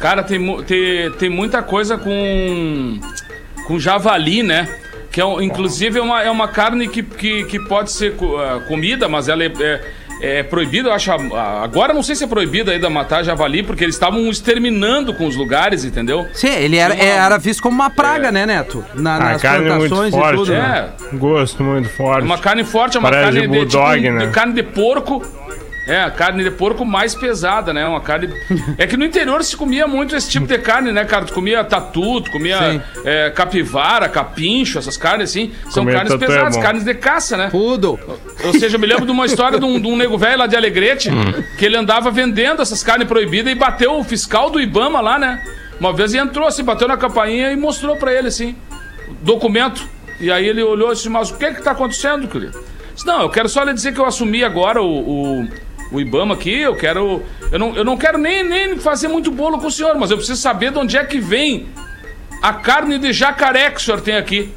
Cara, 0.00 0.22
tem, 0.22 0.62
tem, 0.62 1.10
tem 1.12 1.28
muita 1.28 1.62
coisa 1.62 1.98
com, 1.98 3.00
com 3.66 3.78
javali, 3.78 4.42
né? 4.42 4.68
Que 5.10 5.20
é, 5.20 5.24
inclusive 5.42 5.98
é 5.98 6.02
uma, 6.02 6.22
é 6.22 6.30
uma 6.30 6.46
carne 6.48 6.86
que, 6.88 7.02
que, 7.02 7.44
que 7.44 7.58
pode 7.58 7.90
ser 7.90 8.14
ah, 8.38 8.60
comida, 8.68 9.08
mas 9.08 9.26
ela 9.28 9.42
é, 9.42 9.50
é, 9.58 9.80
é 10.38 10.42
proibida, 10.44 10.90
eu 10.90 10.92
acho. 10.92 11.10
ah, 11.10 11.62
Agora 11.64 11.92
não 11.92 12.02
sei 12.02 12.14
se 12.14 12.22
é 12.22 12.26
proibida 12.28 12.70
ainda 12.70 12.88
matar 12.88 13.24
javali, 13.24 13.62
porque 13.64 13.82
eles 13.82 13.96
estavam 13.96 14.20
exterminando 14.30 15.12
com 15.14 15.26
os 15.26 15.34
lugares, 15.34 15.84
entendeu? 15.84 16.26
Sim, 16.32 16.48
ele 16.54 16.76
era, 16.76 16.94
uma- 16.94 17.02
era 17.02 17.38
visto 17.38 17.60
como 17.62 17.74
uma 17.74 17.90
praga, 17.90 18.28
É. 18.28 18.30
né, 18.32 18.46
Neto? 18.46 18.84
Na, 18.94 19.16
A 19.16 19.18
nas 19.32 19.42
carne 19.42 19.66
é 19.68 19.74
muito 19.74 19.88
plantações 19.88 20.14
e 20.14 20.16
forte, 20.16 20.36
tudo. 20.36 20.52
né? 20.52 20.58
né? 21.10 21.18
Gosto 21.18 21.62
muito 21.64 21.88
forte. 21.88 22.20
É 22.22 22.24
uma 22.24 22.38
carne 22.38 22.62
forte, 22.64 22.96
é 22.96 23.00
uma 23.00 23.10
Parece 23.10 23.24
carne 23.32 23.40
de, 23.40 23.48
bulldog, 23.48 24.00
tipo, 24.00 24.12
né? 24.14 24.26
de 24.26 24.32
carne 24.32 24.52
de 24.52 24.62
porco. 24.62 25.22
É, 25.88 26.02
a 26.02 26.10
carne 26.10 26.44
de 26.44 26.50
porco 26.50 26.84
mais 26.84 27.14
pesada, 27.14 27.72
né? 27.72 27.86
Uma 27.86 28.00
carne. 28.00 28.28
É 28.76 28.86
que 28.86 28.96
no 28.96 29.04
interior 29.04 29.42
se 29.42 29.56
comia 29.56 29.86
muito 29.86 30.14
esse 30.14 30.28
tipo 30.28 30.46
de 30.46 30.58
carne, 30.58 30.92
né, 30.92 31.04
cara? 31.04 31.24
Tu 31.24 31.32
comia 31.32 31.64
tatu, 31.64 32.20
tu 32.20 32.30
comia 32.30 32.82
é, 33.04 33.30
capivara, 33.30 34.08
capincho, 34.08 34.78
essas 34.78 34.96
carnes 34.96 35.30
assim. 35.30 35.52
São 35.70 35.84
Comer 35.84 35.96
carnes 35.96 36.12
é 36.12 36.18
pesadas, 36.18 36.56
carnes 36.58 36.84
de 36.84 36.94
caça, 36.94 37.36
né? 37.36 37.48
Tudo. 37.50 37.98
Ou 38.44 38.52
seja, 38.52 38.76
eu 38.76 38.80
me 38.80 38.86
lembro 38.86 39.06
de 39.06 39.10
uma 39.10 39.24
história 39.26 39.58
de 39.58 39.64
um, 39.64 39.80
de 39.80 39.86
um 39.88 39.96
nego 39.96 40.18
velho 40.18 40.38
lá 40.38 40.46
de 40.46 40.54
Alegrete, 40.54 41.10
que 41.58 41.64
ele 41.64 41.76
andava 41.76 42.10
vendendo 42.10 42.60
essas 42.60 42.82
carnes 42.82 43.08
proibidas 43.08 43.50
e 43.50 43.54
bateu 43.54 43.98
o 43.98 44.04
fiscal 44.04 44.50
do 44.50 44.60
Ibama 44.60 45.00
lá, 45.00 45.18
né? 45.18 45.42
Uma 45.80 45.92
vez 45.92 46.12
e 46.12 46.18
entrou 46.18 46.46
assim, 46.46 46.62
bateu 46.62 46.86
na 46.86 46.96
campainha 46.96 47.50
e 47.52 47.56
mostrou 47.56 47.96
pra 47.96 48.12
ele 48.12 48.28
assim, 48.28 48.54
documento. 49.22 49.88
E 50.20 50.30
aí 50.30 50.46
ele 50.46 50.62
olhou 50.62 50.90
e 50.92 50.94
disse, 50.94 51.08
mas 51.08 51.30
o 51.30 51.36
que 51.36 51.54
que 51.54 51.62
tá 51.62 51.70
acontecendo, 51.70 52.26
querido? 52.26 52.58
Disse, 52.92 53.06
não, 53.06 53.22
eu 53.22 53.30
quero 53.30 53.48
só 53.48 53.62
lhe 53.62 53.72
dizer 53.72 53.94
que 53.94 54.00
eu 54.00 54.04
assumi 54.04 54.42
agora 54.42 54.82
o, 54.82 54.86
o, 54.86 55.48
o 55.90 56.00
Ibama 56.00 56.34
aqui, 56.34 56.60
eu 56.60 56.76
quero. 56.76 57.22
Eu 57.50 57.58
não, 57.58 57.74
eu 57.76 57.84
não 57.84 57.96
quero 57.96 58.18
nem, 58.18 58.42
nem 58.42 58.78
fazer 58.78 59.08
muito 59.08 59.30
bolo 59.30 59.58
com 59.58 59.66
o 59.66 59.70
senhor, 59.70 59.96
mas 59.96 60.10
eu 60.10 60.16
preciso 60.16 60.40
saber 60.40 60.70
de 60.72 60.78
onde 60.78 60.96
é 60.96 61.04
que 61.04 61.18
vem 61.18 61.68
a 62.42 62.52
carne 62.52 62.98
de 62.98 63.12
jacaré 63.12 63.70
que 63.70 63.78
o 63.80 63.82
senhor 63.82 64.00
tem 64.00 64.16
aqui. 64.16 64.52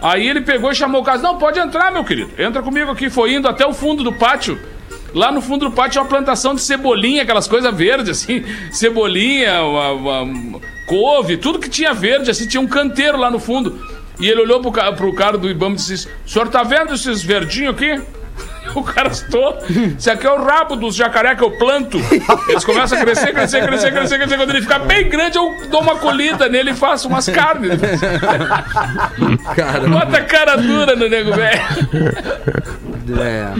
Aí 0.00 0.26
ele 0.28 0.40
pegou 0.40 0.72
e 0.72 0.74
chamou 0.74 1.00
o 1.00 1.04
caso. 1.04 1.22
Não, 1.22 1.38
pode 1.38 1.58
entrar, 1.58 1.92
meu 1.92 2.04
querido. 2.04 2.30
Entra 2.36 2.60
comigo 2.62 2.90
aqui. 2.90 3.08
Foi 3.08 3.34
indo 3.34 3.46
até 3.46 3.64
o 3.66 3.72
fundo 3.72 4.02
do 4.02 4.12
pátio. 4.12 4.58
Lá 5.14 5.30
no 5.30 5.40
fundo 5.42 5.68
do 5.68 5.72
pátio 5.72 5.92
tinha 5.92 6.02
uma 6.02 6.08
plantação 6.08 6.54
de 6.54 6.62
cebolinha, 6.62 7.22
aquelas 7.22 7.46
coisas 7.46 7.72
verdes, 7.76 8.08
assim. 8.22 8.42
Cebolinha, 8.72 9.62
uma, 9.62 9.90
uma- 10.22 10.60
couve, 10.86 11.36
tudo 11.36 11.58
que 11.58 11.68
tinha 11.68 11.92
verde, 11.92 12.30
assim. 12.30 12.48
Tinha 12.48 12.60
um 12.60 12.66
canteiro 12.66 13.16
lá 13.18 13.30
no 13.30 13.38
fundo. 13.38 13.78
E 14.18 14.28
ele 14.28 14.40
olhou 14.40 14.60
pro, 14.60 14.72
pro 14.94 15.14
cara 15.14 15.36
do 15.38 15.48
Ibama 15.48 15.74
e 15.74 15.78
disse: 15.78 16.08
O 16.26 16.28
senhor 16.28 16.48
tá 16.48 16.62
vendo 16.62 16.94
esses 16.94 17.22
verdinhos 17.22 17.74
aqui? 17.74 18.00
O 18.74 18.82
cara 18.82 19.08
estou. 19.08 19.58
Isso 19.98 20.10
aqui 20.10 20.26
é 20.26 20.30
o 20.30 20.42
rabo 20.42 20.76
dos 20.76 20.94
jacaré 20.94 21.34
que 21.34 21.42
eu 21.44 21.50
planto. 21.52 21.98
Eles 22.48 22.64
começam 22.64 22.98
a 22.98 23.00
crescer, 23.02 23.32
crescer, 23.32 23.64
crescer, 23.66 23.92
crescer, 23.92 24.18
crescer. 24.18 24.36
Quando 24.36 24.50
ele 24.50 24.62
fica 24.62 24.78
bem 24.78 25.08
grande, 25.08 25.36
eu 25.38 25.54
dou 25.70 25.80
uma 25.82 25.96
colhida 25.96 26.48
nele 26.48 26.70
e 26.70 26.74
faço 26.74 27.08
umas 27.08 27.28
carnes. 27.28 27.78
Cara, 29.54 29.88
Bota 29.88 30.18
a 30.18 30.24
cara 30.24 30.56
dura 30.56 30.96
no 30.96 31.08
nego 31.08 31.32
velho. 31.32 31.60
é. 33.20 33.52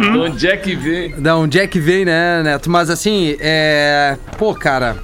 De 0.00 0.18
onde 0.18 0.48
é 0.48 0.56
que 0.56 0.74
vem? 0.74 1.20
Da 1.20 1.36
onde 1.36 1.58
é 1.58 1.66
que 1.66 1.78
vem, 1.78 2.04
né, 2.04 2.42
Neto? 2.42 2.70
Mas 2.70 2.90
assim, 2.90 3.36
é. 3.40 4.16
Pô, 4.38 4.54
cara. 4.54 4.96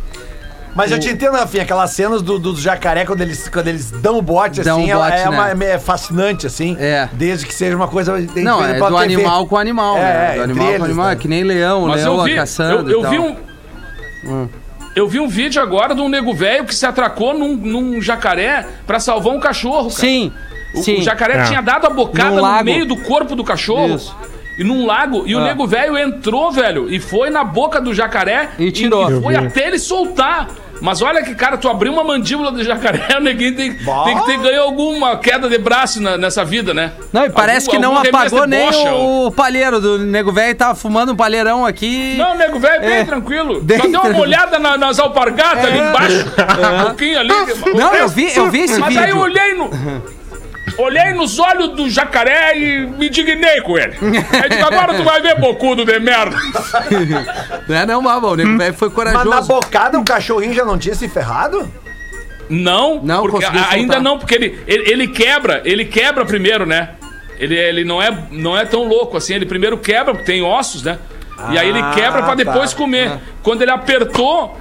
Mas 0.79 0.93
eu 0.93 0.99
te 0.99 1.11
entendo, 1.11 1.33
Rafinha, 1.35 1.65
aquelas 1.65 1.91
cenas 1.91 2.23
do, 2.23 2.39
do 2.39 2.57
jacaré 2.57 3.05
quando 3.05 3.21
eles, 3.21 3.49
quando 3.49 3.69
eles 3.69 3.91
dão 3.91 4.17
o 4.19 4.23
bote, 4.23 4.63
Dão 4.63 4.79
assim, 4.79 4.89
o 4.89 4.91
ela 4.93 5.11
bote, 5.11 5.21
é, 5.23 5.29
né? 5.31 5.55
uma- 5.55 5.65
é 5.65 5.79
fascinante, 5.79 6.47
assim. 6.47 6.77
É. 6.79 7.09
Desde 7.13 7.45
que 7.47 7.53
seja 7.53 7.75
uma 7.77 7.89
coisa. 7.89 8.13
tem 8.33 8.45
Não, 8.45 8.65
é 8.65 8.79
do 8.79 8.97
animal 8.97 9.47
com 9.47 9.57
animal, 9.57 9.97
É, 9.99 10.01
né? 10.01 10.09
é, 10.09 10.27
Do 10.27 10.31
entre 10.39 10.43
animal 10.53 10.67
eles, 10.69 10.79
com 10.79 10.85
animal. 10.85 11.07
né? 11.09 11.13
É 11.13 11.17
que 11.17 11.29
nem 11.29 11.43
leão, 11.45 11.87
Mas 11.89 12.03
leão 12.03 12.17
eu 12.19 12.25
vi, 12.25 12.35
caçando. 12.37 12.91
eu, 12.91 12.95
eu 12.95 12.99
e 13.01 13.03
tal. 13.03 13.11
vi 13.11 13.19
um. 13.19 13.37
Eu 14.97 15.07
vi 15.07 15.21
um 15.21 15.29
vídeo 15.29 15.63
agora 15.63 15.95
de 15.95 16.01
um 16.01 16.09
nego 16.09 16.35
velho 16.35 16.65
que 16.65 16.75
se 16.75 16.85
atracou 16.87 17.33
num, 17.37 17.55
num 17.57 18.01
jacaré 18.03 18.67
pra 18.87 18.99
salvar 18.99 19.33
um 19.35 19.39
cachorro, 19.41 19.89
cara. 19.89 20.01
Sim. 20.01 20.33
O, 20.75 20.83
sim. 20.83 20.99
o 20.99 21.03
jacaré 21.03 21.39
É. 21.39 21.43
tinha 21.45 21.61
dado 21.61 21.87
a 21.87 21.91
bocada 21.91 22.31
Num 22.31 22.37
no 22.37 22.43
lago. 22.43 22.65
meio 22.65 22.85
do 22.87 22.97
corpo 22.97 23.35
do 23.37 23.45
cachorro. 23.45 23.95
Isso. 23.95 24.15
E 24.59 24.65
num 24.65 24.85
lago. 24.87 25.23
E 25.25 25.37
o 25.37 25.39
Ah. 25.39 25.45
nego 25.45 25.67
velho 25.69 25.97
entrou, 25.97 26.51
velho, 26.51 26.93
e 26.93 26.99
foi 26.99 27.31
na 27.31 27.45
boca 27.45 27.81
do 27.81 27.95
jacaré 27.95 28.51
E 28.59 28.73
tirou. 28.73 29.09
E, 29.11 29.23
foi 29.23 29.35
vi. 29.39 29.47
até 29.47 29.69
ele 29.69 29.79
soltar. 29.79 30.49
Mas 30.81 31.03
olha 31.03 31.23
que, 31.23 31.35
cara, 31.35 31.57
tu 31.57 31.69
abriu 31.69 31.93
uma 31.93 32.05
mandíbula 32.05 32.51
do 32.53 32.63
jacaré, 32.63 33.17
o 33.17 33.21
neguinho 33.23 33.55
tem, 33.57 33.73
tem 33.75 34.19
que 34.19 34.27
ter 34.27 34.39
ganho 34.39 34.63
alguma 34.63 35.17
queda 35.17 35.49
de 35.49 35.59
braço 35.59 36.01
na- 36.01 36.17
nessa 36.17 36.45
vida, 36.45 36.73
né? 36.73 36.93
Não, 37.13 37.25
e 37.27 37.31
parece 37.31 37.67
Algum- 37.69 37.81
que 37.81 37.87
não 37.87 37.97
apagou 37.99 38.47
nem 38.47 38.67
bocha, 38.67 38.93
o, 38.95 39.27
o 39.27 39.33
palheiro 39.33 39.81
do 39.81 39.99
nego 39.99 40.33
velho. 40.33 40.55
Tava 40.57 40.75
fumando 40.75 41.13
um 41.13 41.17
palheirão 41.17 41.65
aqui. 41.67 42.15
Não, 42.17 42.37
nego 42.37 42.59
velho, 42.59 42.81
bem 42.81 42.99
É. 42.99 43.05
tranquilo. 43.05 43.61
Bem 43.61 43.77
Só 43.79 43.83
deu 43.85 43.93
uma 43.93 44.01
tranquilo. 44.01 44.23
olhada 44.23 44.59
na- 44.59 44.77
nas 44.77 44.99
alpargatas 44.99 45.65
ali 45.65 45.79
É. 45.79 45.89
embaixo. 45.89 46.27
Um 46.81 46.85
pouquinho 46.87 47.19
ali. 47.21 47.29
Não, 47.75 47.95
eu 47.95 48.09
vi, 48.09 48.35
eu 48.37 48.51
vi 48.51 48.61
esse 48.63 48.79
Mas 48.79 48.89
vídeo. 48.91 49.05
aí 49.05 49.11
eu 49.11 49.19
olhei 49.19 49.55
no. 49.55 49.71
Olhei 50.79 51.13
nos 51.13 51.39
olhos 51.41 51.71
do 51.77 51.91
jacaré 51.91 52.57
e 52.57 52.87
me 52.87 53.09
indignei 53.09 53.61
com 53.63 53.77
ele. 53.77 53.95
Aí 54.01 54.49
digo, 54.49 54.65
agora 54.65 54.95
tu 54.95 55.03
vai 55.03 55.21
ver, 55.21 55.39
bocudo 55.41 55.85
de 55.85 55.99
merda. 55.99 56.37
Não 57.69 57.77
é 57.77 57.85
não, 57.85 58.03
Baba. 58.03 58.29
O 58.29 58.37
nego 58.37 58.57
velho 58.57 58.75
foi 58.75 58.89
Mas 58.95 59.13
na 59.13 59.23
corajoso. 59.25 59.49
bocada 59.49 59.99
o 59.99 60.05
cachorrinho 60.05 60.55
já 60.55 60.65
não 60.65 60.79
tinha 60.79 60.95
se 60.95 61.09
ferrado? 61.09 61.69
Não, 62.49 63.03
Não, 63.03 63.23
porque 63.29 63.45
ainda 63.45 63.95
soltar. 63.95 64.01
não, 64.01 64.19
porque 64.19 64.35
ele, 64.35 64.59
ele, 64.67 64.91
ele 64.91 65.09
quebra, 65.09 65.61
ele 65.65 65.85
quebra 65.85 66.25
primeiro, 66.25 66.65
né? 66.65 66.91
Ele, 67.39 67.55
ele 67.57 67.85
não, 67.85 68.01
é, 68.03 68.17
não 68.31 68.57
é 68.57 68.65
tão 68.65 68.85
louco 68.85 69.17
assim. 69.17 69.35
Ele 69.35 69.45
primeiro 69.47 69.77
quebra, 69.79 70.13
porque 70.15 70.33
tem 70.33 70.43
ossos, 70.43 70.83
né? 70.83 70.99
E 71.53 71.59
aí 71.59 71.69
ele 71.69 71.81
Ah, 71.81 71.93
quebra 71.95 72.23
pra 72.23 72.35
depois 72.35 72.73
tá. 72.73 72.77
comer. 72.77 73.13
Quando 73.43 73.63
ele 73.63 73.71
apertou, 73.71 74.59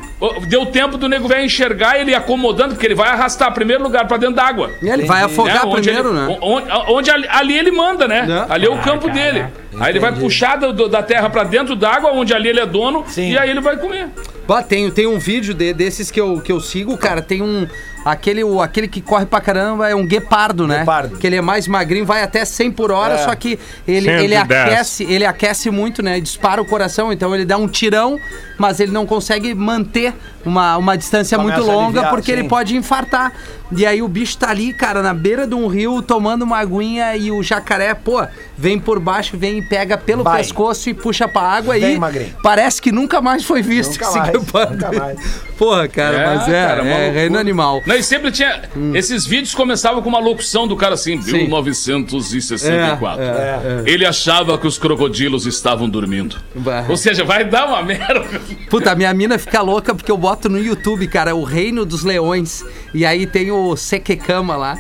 deu 0.48 0.66
tempo 0.66 0.98
do 0.98 1.08
nego 1.10 1.28
velho 1.28 1.44
enxergar 1.46 2.00
ele 2.00 2.14
acomodando, 2.16 2.74
porque 2.76 2.86
ele 2.86 2.96
vai 2.96 3.10
arrastar 3.10 3.52
primeiro 3.54 3.84
lugar 3.84 4.08
pra 4.08 4.18
dentro 4.18 4.36
d'água. 4.36 4.72
E 4.82 4.88
ele 4.90 5.06
vai 5.06 5.24
afogar 5.24 5.56
né? 5.56 5.62
Onde 5.66 5.82
primeiro, 5.90 6.10
ele- 6.10 6.18
né? 6.28 6.38
Onde, 6.42 6.68
onde 6.90 7.12
ali, 7.12 7.28
ali 7.30 7.58
ele 7.58 7.72
manda, 7.72 8.08
né? 8.08 8.24
Né? 8.24 8.46
Ali 8.50 8.66
é 8.66 8.70
o 8.70 8.78
campo 8.78 9.10
dele. 9.10 9.46
Aí 9.80 9.92
ele 9.92 10.00
vai 10.00 10.12
puxar 10.14 10.56
do- 10.58 10.74
do- 10.74 10.88
da 10.90 11.04
terra 11.04 11.30
pra 11.30 11.44
dentro 11.44 11.76
d'água, 11.76 12.12
onde 12.12 12.34
ali 12.34 12.50
ele 12.50 12.60
é 12.60 12.66
dono, 12.66 13.04
Sim. 13.08 13.32
e 13.32 13.38
aí 13.38 13.50
ele 13.50 13.62
vai 13.62 13.78
comer. 13.78 14.08
Bah, 14.48 14.64
tem, 14.64 14.90
tem 14.90 15.06
um 15.08 15.20
vídeo 15.20 15.54
de- 15.54 15.74
desses 15.74 16.10
que 16.10 16.20
eu, 16.22 16.40
que 16.40 16.52
eu 16.52 16.60
sigo, 16.62 16.98
cara. 16.98 17.22
Tem 17.22 17.42
um. 17.42 17.68
Aquele, 18.12 18.44
o, 18.44 18.62
aquele 18.62 18.88
que 18.88 19.02
corre 19.02 19.26
pra 19.26 19.42
caramba 19.42 19.90
é 19.90 19.96
um 19.96 20.06
guepardo, 20.06 20.66
né? 20.68 20.80
Guepardo. 20.80 21.18
Que 21.18 21.28
ele 21.28 21.36
é 21.36 21.42
mais 21.42 21.68
magrinho, 21.68 22.06
vai 22.06 22.24
até 22.24 22.46
100 22.46 22.72
por 22.72 22.92
hora, 22.92 23.16
É. 23.16 23.18
só 23.18 23.36
que 23.36 23.60
ele, 23.88 24.10
ele 24.10 24.36
110. 24.36 24.42
aquece, 24.64 25.04
ele 25.04 25.26
aquece 25.26 25.70
muito, 25.70 26.02
né? 26.02 26.20
Dispara 26.20 26.62
o 26.62 26.66
coração, 26.66 27.12
então 27.12 27.34
ele 27.36 27.46
dá 27.46 27.58
um 27.58 27.68
tirão, 27.68 28.20
mas 28.58 28.80
ele 28.80 28.92
não 28.92 29.06
consegue 29.06 29.54
manter 29.54 30.14
uma, 30.46 30.78
uma 30.78 30.98
distância 30.98 31.38
Começa 31.38 31.58
muito 31.58 31.72
longa 31.72 31.86
aliviar, 32.00 32.10
porque 32.10 32.32
ele 32.32 32.44
sim. 32.44 32.48
pode 32.48 32.76
infartar. 32.76 33.34
E 33.76 33.86
aí 33.86 34.02
o 34.02 34.08
bicho 34.08 34.38
tá 34.38 34.50
ali, 34.50 34.74
cara, 34.74 35.02
na 35.02 35.14
beira 35.14 35.46
de 35.46 35.54
um 35.54 35.68
rio, 35.68 36.02
tomando 36.02 36.44
uma 36.44 36.58
aguinha 36.58 37.16
e 37.18 37.32
o 37.32 37.44
jacaré, 37.44 37.94
pô, 37.94 38.26
vem 38.58 38.80
por 38.80 38.98
baixo, 39.00 39.38
vem 39.38 39.58
e 39.58 39.62
pega 39.62 39.98
pelo 39.98 40.24
Vai. 40.24 40.38
pescoço 40.38 40.90
e 40.90 40.94
puxa 40.94 41.28
pra 41.28 41.42
água 41.42 41.78
Vem, 41.78 41.96
e 41.96 42.00
magrinho. 42.00 42.34
parece 42.42 42.82
que 42.82 42.92
nunca 42.94 43.20
mais 43.22 43.44
foi 43.44 43.62
visto 43.62 43.92
Nunca 43.92 44.06
esse 44.06 44.18
mais, 44.18 44.34
nunca 44.72 44.92
mais. 44.92 45.20
Porra, 45.58 45.88
cara, 45.88 46.18
É, 46.18 46.26
mas 46.26 46.48
é, 46.48 46.68
cara, 46.68 46.82
é 46.82 46.84
loucura. 46.98 47.12
reino 47.20 47.38
animal. 47.38 47.82
Não, 47.86 47.96
e 47.96 48.04
sempre 48.04 48.32
tinha. 48.32 48.62
Esses 48.94 49.26
vídeos 49.26 49.54
começavam 49.54 50.02
com 50.02 50.10
uma 50.10 50.20
locução 50.20 50.68
do 50.68 50.76
cara 50.76 50.94
assim, 50.94 51.18
1964. 51.18 53.24
É, 53.24 53.28
É. 53.28 53.84
Ele 53.86 54.06
achava 54.06 54.58
que 54.58 54.68
os 54.68 54.78
crocodilos 54.78 55.46
estavam 55.46 55.90
dormindo. 55.90 56.38
Bah. 56.56 56.86
Ou 56.88 56.98
seja, 56.98 57.24
vai 57.24 57.44
dar 57.44 57.68
uma 57.68 57.82
merda. 57.84 58.26
Puta, 58.70 58.96
minha 58.96 59.14
mina 59.14 59.38
fica 59.38 59.62
louca 59.62 59.94
porque 59.94 60.12
eu 60.12 60.18
boto 60.18 60.50
no 60.50 60.60
YouTube, 60.60 61.08
cara, 61.08 61.36
o 61.36 61.44
Reino 61.44 61.86
dos 61.86 62.04
Leões. 62.04 62.64
E 62.94 63.06
aí 63.06 63.26
tem 63.26 63.52
o 63.52 63.57
Sekekama 63.78 64.56
lá. 64.56 64.78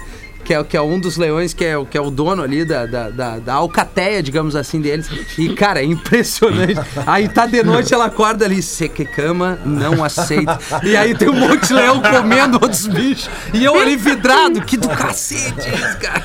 Que 0.47 0.53
é, 0.53 0.63
que 0.63 0.77
é 0.77 0.81
um 0.81 0.97
dos 0.97 1.17
leões, 1.17 1.53
que 1.53 1.65
é, 1.65 1.77
o- 1.77 1.85
que 1.85 1.97
é 1.97 2.01
o 2.01 2.09
dono 2.09 2.41
ali 2.41 2.63
da, 2.63 2.85
da, 2.85 3.09
da, 3.09 3.37
da 3.37 3.53
alcateia, 3.55 4.23
digamos 4.23 4.55
assim, 4.55 4.79
deles. 4.79 5.09
E, 5.37 5.49
cara, 5.53 5.81
é 5.81 5.83
impressionante. 5.83 6.79
Aí 7.05 7.27
tá 7.27 7.45
de 7.45 7.61
noite, 7.63 7.93
ela 7.93 8.05
acorda 8.05 8.45
ali, 8.45 8.61
Sekekama, 8.61 9.59
não 9.65 10.01
aceita. 10.01 10.57
E 10.83 10.95
aí 10.95 11.13
tem 11.13 11.27
um 11.27 11.33
monte 11.33 11.67
de 11.67 11.73
leão 11.73 12.01
comendo 12.01 12.59
outros 12.61 12.87
bichos. 12.87 13.29
E 13.53 13.61
eu 13.65 13.77
ali 13.77 13.97
vidrado, 13.97 14.61
que 14.61 14.77
do 14.77 14.87
cacete 14.87 15.67
isso, 15.67 15.97
cara. 15.99 16.23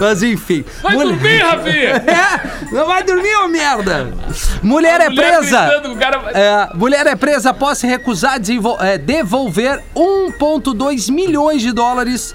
Mas 0.00 0.22
enfim. 0.22 0.64
Vai 0.82 0.94
Mulher- 0.94 1.12
dormir, 1.18 1.38
Rafinha! 1.42 2.04
É, 2.70 2.74
não 2.74 2.86
vai 2.86 3.02
dormir, 3.02 3.34
ô 3.44 3.48
merda! 3.48 4.10
Mulher 4.62 5.02
é 5.02 5.10
Mulher 5.10 5.38
presa! 5.38 5.82
cara 5.98 6.30
É, 6.32 6.68
mulher 6.74 7.06
é 7.06 7.14
presa 7.14 7.50
após 7.50 7.76
se 7.76 7.86
recusar 7.86 8.40
desenvol- 8.40 8.80
é, 8.80 8.96
devolver 8.96 9.82
1,2 9.94 11.10
milhões 11.12 11.60
de 11.60 11.72
dólares 11.72 12.34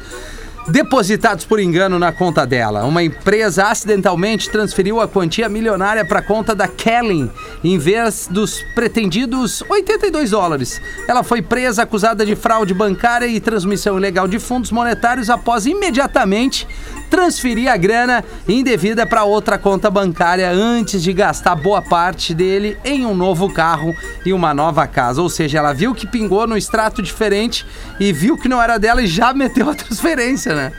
depositados 0.67 1.45
por 1.45 1.60
engano 1.60 1.99
na 1.99 2.12
conta 2.12 2.45
dela. 2.45 2.86
Uma 2.86 3.04
empresa 3.04 3.67
acidentalmente 3.67 4.49
transferiu 4.49 4.99
a 4.99 5.08
quantia 5.08 5.47
milionária 5.47 6.04
para 6.04 6.19
a 6.19 6.23
conta 6.23 6.56
da 6.56 6.67
Kellen, 6.67 7.30
em 7.63 7.78
vez 7.78 8.28
dos 8.30 8.63
pretendidos 8.73 9.63
82 9.69 10.32
dólares. 10.32 10.82
Ela 11.08 11.23
foi 11.23 11.41
presa 11.41 11.84
acusada 11.84 12.25
de 12.25 12.36
fraude 12.36 12.73
bancária 12.73 13.28
e 13.28 13.39
transmissão 13.39 13.97
ilegal 13.97 14.28
de 14.28 14.39
fundos 14.39 14.71
monetários 14.71 15.30
após 15.30 15.65
imediatamente 15.65 16.67
transferir 17.10 17.71
a 17.71 17.78
grana 17.78 18.23
indevida 18.47 19.06
para 19.06 19.23
outra 19.23 19.58
conta 19.58 19.89
bancária 19.89 20.49
antes 20.51 21.01
de 21.01 21.13
gastar 21.13 21.56
boa 21.56 21.82
parte 21.82 22.34
dele 22.34 22.78
em 22.84 23.06
um 23.06 23.15
novo 23.15 23.51
carro 23.54 23.95
e 24.25 24.34
uma 24.34 24.54
nova 24.54 24.88
casa. 24.88 25.21
Ou 25.21 25.30
seja, 25.30 25.60
ela 25.60 25.73
viu 25.73 25.93
que 25.93 26.08
pingou 26.08 26.47
no 26.47 26.58
extrato 26.58 27.01
diferente 27.01 27.65
e 27.99 28.12
viu 28.12 28.38
que 28.38 28.49
não 28.49 28.62
era 28.62 28.78
dela 28.78 29.01
e 29.01 29.08
já 29.08 29.34
meteu 29.34 29.69
a 29.69 29.75
transferência, 29.75 30.54
né? 30.55 30.71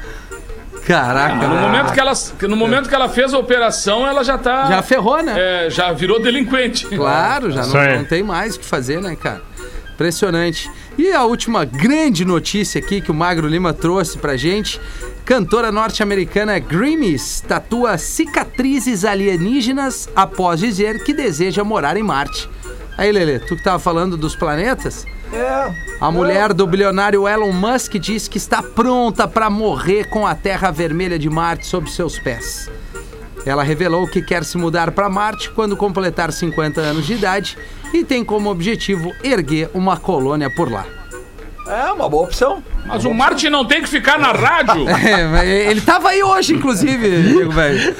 Caraca, 0.86 1.48
No 1.48 1.54
né? 1.54 1.60
momento, 1.60 1.92
que 1.92 1.98
ela, 2.00 2.12
no 2.42 2.56
momento 2.56 2.88
que 2.88 2.94
ela 2.94 3.08
fez 3.08 3.34
a 3.34 3.38
operação, 3.38 4.06
ela 4.06 4.22
já 4.22 4.38
tá. 4.38 4.66
já 4.66 4.82
ferrou, 4.82 5.20
né? 5.20 5.34
é, 5.66 5.70
já 5.70 5.92
virou 5.92 6.22
delinquente. 6.22 6.86
Claro, 6.86 7.50
já 7.50 7.66
não, 7.66 7.96
não 7.98 8.04
tem 8.04 8.22
mais 8.22 8.54
o 8.54 8.60
que 8.60 8.64
fazer, 8.64 9.00
né, 9.00 9.16
cara? 9.16 9.42
Impressionante. 9.94 10.70
E 10.96 11.10
a 11.10 11.24
última 11.24 11.64
grande 11.64 12.24
notícia 12.24 12.78
aqui 12.78 13.00
que 13.00 13.10
o 13.10 13.14
Magro 13.14 13.48
Lima 13.48 13.72
trouxe 13.72 14.18
pra 14.18 14.36
gente: 14.36 14.80
cantora 15.24 15.72
norte-americana 15.72 16.58
Grimes 16.58 17.40
tatua 17.40 17.98
cicatrizes 17.98 19.04
alienígenas 19.04 20.08
após 20.14 20.60
dizer 20.60 21.02
que 21.02 21.12
deseja 21.12 21.64
morar 21.64 21.96
em 21.96 22.02
Marte. 22.02 22.48
Aí, 22.96 23.12
Lele, 23.12 23.38
tu 23.38 23.56
que 23.56 23.62
tava 23.62 23.78
falando 23.78 24.16
dos 24.16 24.34
planetas? 24.34 25.04
É. 25.32 25.74
A 26.00 26.10
mulher 26.10 26.52
do 26.52 26.66
bilionário 26.66 27.28
Elon 27.28 27.52
Musk 27.52 27.94
diz 27.94 28.28
que 28.28 28.38
está 28.38 28.62
pronta 28.62 29.26
para 29.28 29.50
morrer 29.50 30.08
com 30.08 30.26
a 30.26 30.34
terra 30.34 30.70
vermelha 30.70 31.18
de 31.18 31.28
Marte 31.28 31.66
sob 31.66 31.90
seus 31.90 32.18
pés. 32.18 32.70
Ela 33.44 33.62
revelou 33.62 34.08
que 34.08 34.22
quer 34.22 34.44
se 34.44 34.56
mudar 34.56 34.90
para 34.90 35.08
Marte 35.08 35.50
quando 35.50 35.76
completar 35.76 36.32
50 36.32 36.80
anos 36.80 37.06
de 37.06 37.14
idade 37.14 37.56
e 37.92 38.04
tem 38.04 38.24
como 38.24 38.50
objetivo 38.50 39.12
erguer 39.22 39.70
uma 39.72 39.96
colônia 39.96 40.50
por 40.50 40.70
lá. 40.70 40.95
É 41.68 41.92
uma 41.92 42.08
boa 42.08 42.24
opção. 42.24 42.62
Mas 42.84 43.04
o 43.04 43.12
Martin 43.12 43.48
não 43.48 43.64
tem 43.64 43.82
que 43.82 43.88
ficar 43.88 44.18
na 44.18 44.30
rádio. 44.32 44.86
É, 45.06 45.24
mas 45.26 45.44
ele 45.48 45.80
tava 45.80 46.08
aí 46.10 46.22
hoje, 46.22 46.54
inclusive, 46.54 47.22
Diego, 47.22 47.50
velho. 47.52 47.94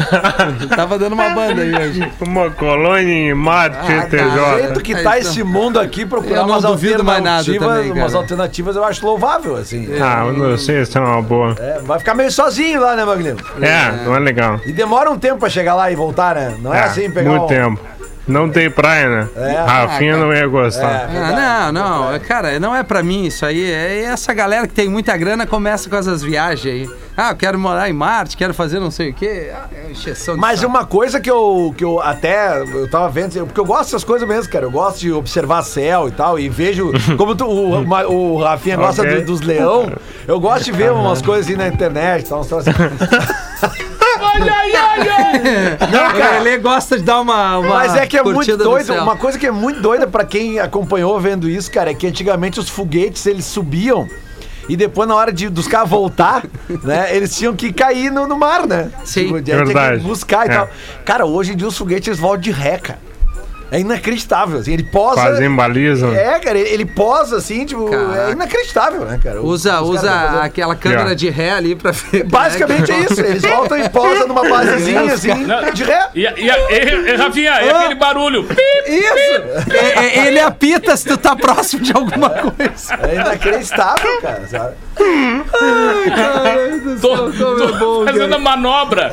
Tava 0.75 0.99
dando 0.99 1.13
uma 1.15 1.31
banda 1.31 1.63
aí 1.63 1.75
hoje. 1.75 2.13
Uma 2.21 2.51
colônia 2.51 3.13
em 3.13 3.35
Marte, 3.35 3.93
Ah, 3.93 4.05
Do 4.05 4.11
TJ. 4.11 4.63
jeito 4.63 4.81
que 4.81 4.93
É, 4.93 5.03
tá 5.03 5.19
então. 5.19 5.31
esse 5.31 5.43
mundo 5.45 5.79
aqui, 5.81 6.05
procurar 6.07 6.45
umas 6.45 6.63
duvido 6.63 7.05
mais 7.05 7.23
nada 7.23 7.39
alternativas, 7.39 7.77
também, 7.87 7.93
umas 7.93 8.15
alternativas 8.15 8.77
eu 8.77 8.85
acho 8.85 9.05
louvável, 9.07 9.57
assim. 9.57 9.89
Ah, 10.01 10.25
eu 10.27 10.33
não 10.33 10.57
sei 10.59 10.85
se 10.85 10.97
é 10.97 11.01
uma 11.01 11.23
boa. 11.23 11.55
É, 11.59 11.81
vai 11.83 11.99
ficar 11.99 12.15
meio 12.15 12.31
sozinho 12.31 12.81
lá, 12.81 12.95
né, 12.97 13.05
Magnino? 13.05 13.39
É, 13.61 14.05
não 14.05 14.15
é 14.17 14.19
legal. 14.19 14.61
E 14.67 14.73
demora 14.73 15.11
um 15.11 15.19
tempo 15.19 15.39
pra 15.41 15.49
chegar 15.49 15.75
lá 15.75 15.91
e 15.91 15.97
voltar, 15.97 16.35
né? 16.35 16.57
Não 16.61 16.73
é, 16.75 16.85
assim 16.85 17.11
pegar 17.11 17.31
muito 17.31 17.45
um... 17.45 17.49
tempo. 17.49 17.81
Não 18.27 18.49
tem 18.51 18.69
praia, 18.71 19.09
né? 19.09 19.29
É. 19.37 19.53
Rafinha 19.65 20.17
não 20.17 20.33
ia 20.35 20.47
gostar. 20.49 20.91
É. 20.91 21.05
Ah, 21.05 21.07
Verdade. 21.07 21.73
não, 21.73 22.11
não, 22.13 22.19
cara, 22.21 22.59
não 22.59 22.75
é 22.75 22.83
pra 22.83 23.03
mim 23.03 23.25
isso 23.27 23.47
aí. 23.47 23.71
É 23.71 24.03
essa 24.05 24.35
galera 24.35 24.67
que 24.67 24.75
tem 24.75 24.89
muita 24.89 25.17
grana 25.17 25.47
começa 25.47 25.89
com 25.89 25.95
essas 25.97 26.23
viagens 26.23 26.67
aí. 26.75 26.91
Ah, 27.17 27.31
eu 27.31 27.37
quero 27.37 27.59
morar 27.59 27.89
em 27.89 27.93
Marte, 27.93 28.37
quero 28.37 28.53
fazer 28.53 28.79
não 28.81 28.91
sei 28.91 29.11
o 29.11 29.15
quê. 29.15 29.51
Ah, 29.55 29.67
é 29.73 29.91
encheção 29.91 30.35
de 30.35 30.41
Mas 30.41 30.59
saco. 30.61 30.71
uma 30.71 30.85
coisa 30.85 31.21
que 31.21 31.31
eu, 31.31 31.73
que 31.79 31.85
eu 31.85 32.01
até 32.01 32.61
eu 32.61 32.91
tava 32.91 33.09
vendo, 33.09 33.47
porque 33.47 33.61
eu 33.61 33.65
gosto 33.65 33.85
dessas 33.85 34.05
coisas 34.05 34.29
mesmo, 34.29 34.51
cara. 34.53 34.65
Eu 34.67 34.71
gosto 34.71 34.99
de 35.01 35.13
observar 35.13 35.63
céu 35.63 36.09
e 36.09 36.11
tal, 36.11 36.39
e 36.39 36.49
vejo 36.49 36.93
como 37.17 37.35
tu- 37.35 37.47
o, 37.47 37.77
o, 37.85 38.35
o 38.35 38.43
Rafinha 38.43 38.77
gosta 38.77 39.03
Ok. 39.03 39.21
do- 39.21 39.27
dos 39.27 39.41
leão. 39.41 39.91
Eu 40.27 40.39
gosto 40.41 40.65
de 40.65 40.73
ver 40.73 40.91
umas 40.93 41.23
coisas 41.23 41.47
assim 41.47 41.57
na 41.57 41.69
internet, 41.69 42.29
tal, 42.29 42.41
uns 42.41 42.49
troços 42.49 42.69
assim. 42.69 42.79
Ai, 44.43 44.75
ai, 44.77 45.09
ai, 45.09 45.09
ai. 45.81 45.91
Não, 45.91 46.19
cara, 46.19 46.37
ele 46.41 46.59
gosta 46.59 46.97
de 46.99 47.03
dar 47.05 47.21
uma. 47.21 47.59
uma 47.59 47.69
Mas 47.77 47.95
é 47.95 48.07
que 48.07 48.17
é 48.17 48.23
muito 48.23 48.57
doido. 48.57 48.95
Uma 48.95 49.17
coisa 49.17 49.39
que 49.39 49.47
é 49.47 49.51
muito 49.51 49.81
doida 49.81 50.07
pra 50.07 50.25
quem 50.25 50.59
acompanhou 50.59 51.19
vendo 51.21 51.49
isso, 51.49 51.71
cara, 51.71 51.91
é 51.91 51.95
que 51.95 52.07
antigamente 52.07 52.59
os 52.61 52.69
foguetes 52.69 53.25
eles 53.27 53.45
subiam. 53.45 54.07
E 54.69 54.77
depois, 54.77 55.09
na 55.09 55.15
hora 55.15 55.33
de, 55.33 55.49
dos 55.49 55.69
caras 55.69 55.89
voltar, 55.89 56.43
né, 56.83 57.15
eles 57.15 57.37
tinham 57.37 57.55
que 57.55 57.73
cair 57.73 58.11
no, 58.11 58.27
no 58.27 58.37
mar, 58.37 58.67
né? 58.67 58.91
Sim. 59.05 59.27
Tipo, 59.27 59.41
tinha 59.43 59.57
Verdade. 59.65 60.01
que 60.01 60.07
buscar 60.07 60.47
e 60.47 60.51
É. 60.51 60.55
tal. 60.55 60.69
Cara, 61.05 61.25
hoje 61.25 61.53
em 61.53 61.57
dia 61.57 61.69
os 61.69 61.77
foguetes 61.79 62.09
eles 62.09 62.19
voltam 62.19 62.41
de 62.41 62.51
ré, 62.51 62.77
cara. 62.79 62.99
É 63.71 63.81
inacreditável, 63.81 64.61
assim, 64.61 64.73
ele 64.75 64.85
posa... 64.85 65.21
Fazem 65.23 65.51
baliza. 65.55 66.07
É, 66.09 66.39
cara, 66.39 66.57
ele, 66.59 66.69
ele 66.69 66.85
posa 66.85 67.39
assim, 67.39 67.67
tipo, 67.67 67.91
Caraca. 67.91 68.29
é 68.29 68.33
inacreditável, 68.33 69.01
né, 69.05 69.19
cara? 69.23 69.43
Usa, 69.43 69.81
usa 69.81 70.09
fazendo- 70.11 70.41
aquela 70.41 70.75
câmera 70.77 71.01
Yeah. 71.01 71.15
de 71.17 71.31
ré 71.31 71.51
ali 71.51 71.75
pra 71.75 71.91
ver. 71.91 72.25
Basicamente 72.25 72.93
é 72.93 72.99
isso, 73.01 73.21
eles 73.21 73.43
voltam 73.43 73.77
e 73.79 73.89
posam 73.89 74.29
numa 74.29 74.49
basezinha, 74.49 75.13
assim, 75.13 75.35
Não. 75.35 75.71
de 75.73 75.83
ré. 75.85 76.09
E, 76.15 76.21
e, 76.23 76.27
e, 76.27 77.11
e, 77.13 77.17
Rafinha, 77.17 77.61
e 77.63 77.71
aquele 77.71 77.95
barulho? 77.97 78.47
Isso! 78.87 79.73
É, 79.75 80.07
é, 80.21 80.27
ele 80.29 80.39
apita 80.39 80.97
se 80.97 81.05
tu 81.07 81.17
tá 81.17 81.35
próximo 81.35 81.83
de 81.83 81.93
alguma 81.93 82.31
coisa. 82.31 82.95
É 83.03 83.15
inacreditável, 83.17 84.21
cara, 84.21 84.47
sabe? 84.49 84.75
Tô, 87.01 87.31
tô 87.79 88.05
fazendo 88.07 88.35
a 88.35 88.39
manobra. 88.39 89.11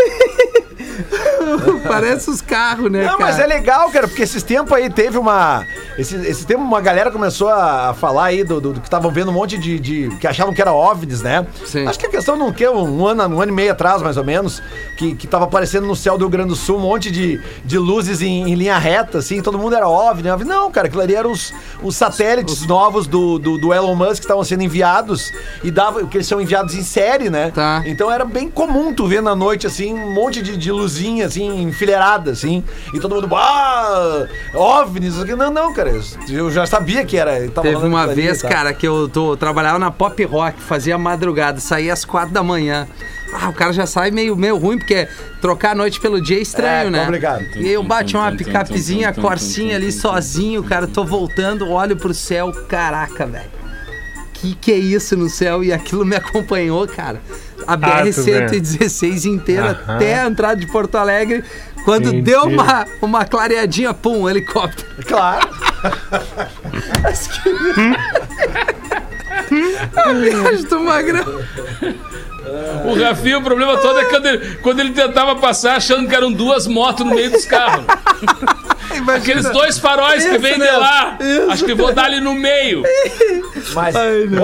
Parece 1.88 2.30
os 2.30 2.42
carros, 2.42 2.92
né, 2.92 3.02
Não, 3.04 3.18
cara? 3.18 3.32
mas 3.32 3.40
é 3.40 3.46
legal, 3.46 3.90
cara, 3.92 4.08
porque 4.08 4.22
esses 4.24 4.44
tempos 4.44 4.72
aí 4.74 4.90
teve 4.90 5.18
uma. 5.18 5.66
Esse, 5.98 6.16
esse 6.16 6.46
tempo 6.46 6.62
uma 6.62 6.82
galera 6.82 7.12
começou 7.12 7.50
a, 7.50 7.94
falar 7.94 8.26
aí 8.26 8.44
do, 8.44 8.60
do- 8.60 8.74
do 8.74 8.80
que 8.80 8.88
estavam 8.88 9.12
vendo 9.12 9.30
um 9.30 9.34
monte 9.34 9.58
de, 9.58 9.80
de- 9.80 10.10
que 10.20 10.26
achavam 10.28 10.54
que 10.54 10.62
era 10.62 10.72
OVNIs, 10.74 11.22
né? 11.22 11.46
Sim. 11.66 11.86
Acho 11.88 12.00
que 12.00 12.06
a 12.08 12.10
questão 12.10 12.36
não 12.36 12.52
que 12.52 12.68
um 12.68 13.06
ano, 13.06 13.24
um 13.36 13.42
ano 13.42 13.52
e 13.52 13.56
meio 13.56 13.72
atrás, 13.72 14.02
mais 14.02 14.18
ou 14.18 14.24
menos, 14.24 14.62
que, 14.98 15.14
que 15.16 15.28
tava 15.28 15.46
aparecendo 15.46 15.86
no 15.86 15.96
céu 15.96 16.18
do 16.18 16.22
Rio 16.26 16.30
Grande 16.30 16.50
do 16.50 16.56
Sul 16.56 16.78
um 16.78 16.82
monte 16.82 17.12
de, 17.12 17.40
de 17.64 17.78
luzes 17.78 18.22
em, 18.22 18.50
em 18.52 18.56
linha 18.56 18.78
reta, 18.78 19.20
assim, 19.20 19.42
todo 19.42 19.58
mundo 19.60 19.76
era 19.76 19.88
OVNI, 19.88 20.32
OVNI. 20.32 20.50
Não, 20.50 20.72
cara, 20.72 20.88
aquilo 20.88 21.02
ali 21.04 21.14
eram 21.16 21.32
os, 21.32 21.54
os 21.84 21.96
satélites 21.96 22.66
novos 22.66 23.06
do, 23.06 23.38
do, 23.38 23.58
do 23.58 23.74
Elon 23.74 23.96
Musk 23.96 24.14
que 24.16 24.20
estavam 24.22 24.44
sendo 24.44 24.64
enviados 24.64 25.32
e 25.64 25.70
dava, 25.70 26.06
que 26.08 26.18
eles 26.18 26.28
são 26.28 26.42
enviados 26.42 26.74
em 26.76 26.84
série, 26.84 27.30
né? 27.30 27.52
Tá. 27.54 27.84
Então 27.86 28.12
era 28.12 28.26
bem 28.26 28.50
comum 28.50 28.94
tu 28.94 29.06
ver 29.08 29.22
na 29.22 29.36
noite, 29.36 29.68
assim, 29.68 29.94
um 29.94 30.12
monte 30.14 30.42
de, 30.42 30.58
de 30.58 30.72
luzinha, 30.84 31.26
assim, 31.26 31.62
enfileirada, 31.64 32.32
assim. 32.32 32.64
E 32.94 33.00
todo 33.00 33.16
mundo, 33.16 33.36
ah, 33.36 34.28
OVNIs. 34.54 35.14
isso 35.14 35.24
aqui." 35.24 35.36
Não, 35.36 35.52
não, 35.52 35.74
cara. 35.74 35.92
Eu 36.30 36.52
já 36.52 36.66
sabia 36.66 37.04
que 37.06 37.18
era. 37.18 37.50
tava 37.50 37.68
Teve 37.68 37.86
uma 37.86 38.00
aquilo 38.04 38.12
ali, 38.12 38.22
vez, 38.22 38.42
tá? 38.42 38.50
cara, 38.50 38.74
que 38.74 38.88
eu 38.88 39.08
tô, 39.10 39.36
trabalhava 39.36 39.80
na 39.80 39.90
pop 39.92 40.24
rock, 40.26 40.62
fazia 40.62 40.98
madrugada, 40.98 41.60
saía 41.60 41.94
às 41.94 42.06
quatro 42.06 42.34
da 42.34 42.44
manhã. 42.44 42.88
Ah, 43.36 43.50
o 43.50 43.54
cara 43.54 43.74
já 43.74 43.88
sai 43.88 44.12
meio, 44.12 44.36
meio 44.36 44.58
ruim, 44.58 44.78
porque 44.78 45.08
trocar 45.42 45.72
a 45.72 45.76
noite 45.76 46.00
pelo 46.00 46.22
dia 46.22 46.38
é 46.38 46.42
estranho, 46.42 46.88
É, 46.88 46.90
né? 46.92 47.00
complicado. 47.06 47.44
E 47.56 47.68
eu 47.68 47.82
bati 47.84 48.16
uma 48.16 48.32
picapezinha, 48.32 49.12
corsinha 49.12 49.76
ali 49.76 49.92
sozinho, 49.92 50.62
cara, 50.64 50.86
tô 50.86 51.04
voltando, 51.04 51.68
olho 51.72 51.98
pro 51.98 52.14
céu, 52.14 52.52
caraca, 52.70 53.26
velho. 53.26 53.50
que 54.34 54.54
que 54.54 54.72
é 54.72 54.78
isso 54.78 55.18
no 55.18 55.30
céu? 55.30 55.64
E 55.64 55.74
aquilo 55.74 56.06
me 56.06 56.16
acompanhou, 56.16 56.88
cara. 56.88 57.20
A 57.68 57.74
Ah, 57.74 58.04
vê. 58.04 58.12
BR-116 58.12 59.26
inteira 59.26 59.80
Aham. 59.88 59.96
até 59.96 60.20
a 60.20 60.26
entrada 60.28 60.56
de 60.56 60.68
Porto 60.68 60.96
Alegre. 60.96 61.44
Quando 61.86 62.06
Mentira. 62.14 62.24
deu 62.24 62.44
uma, 62.44 62.86
uma 63.02 63.26
clareadinha, 63.26 63.94
pum, 63.94 64.22
um 64.22 64.30
helicóptero. 64.30 64.88
Claro. 65.06 65.50
A 69.96 70.14
viagem 70.14 70.64
do 70.66 70.80
Magrão. 70.80 71.26
O 72.86 72.94
Rafinha, 73.02 73.38
o 73.40 73.42
problema 73.44 73.78
todo 73.78 74.00
é 74.00 74.06
quando 74.06 74.26
ele, 74.28 74.56
quando 74.58 74.80
ele 74.80 74.92
tentava 74.92 75.36
passar 75.36 75.76
achando 75.78 76.08
que 76.08 76.16
eram 76.16 76.32
duas 76.32 76.68
motos 76.68 77.06
no 77.06 77.14
meio 77.16 77.32
dos 77.32 77.46
carros. 77.46 77.86
Aqueles 79.16 79.50
dois 79.50 79.78
faróis 79.78 80.24
que 80.24 80.32
Isso 80.32 80.40
vêm 80.40 80.54
de 80.60 80.60
lá. 80.72 81.18
isso. 81.20 81.52
Acho 81.52 81.66
que 81.66 81.74
vou 81.74 81.94
dar 81.94 82.06
ali 82.06 82.20
no 82.20 82.34
meio. 82.34 82.84
Mas, 83.74 83.96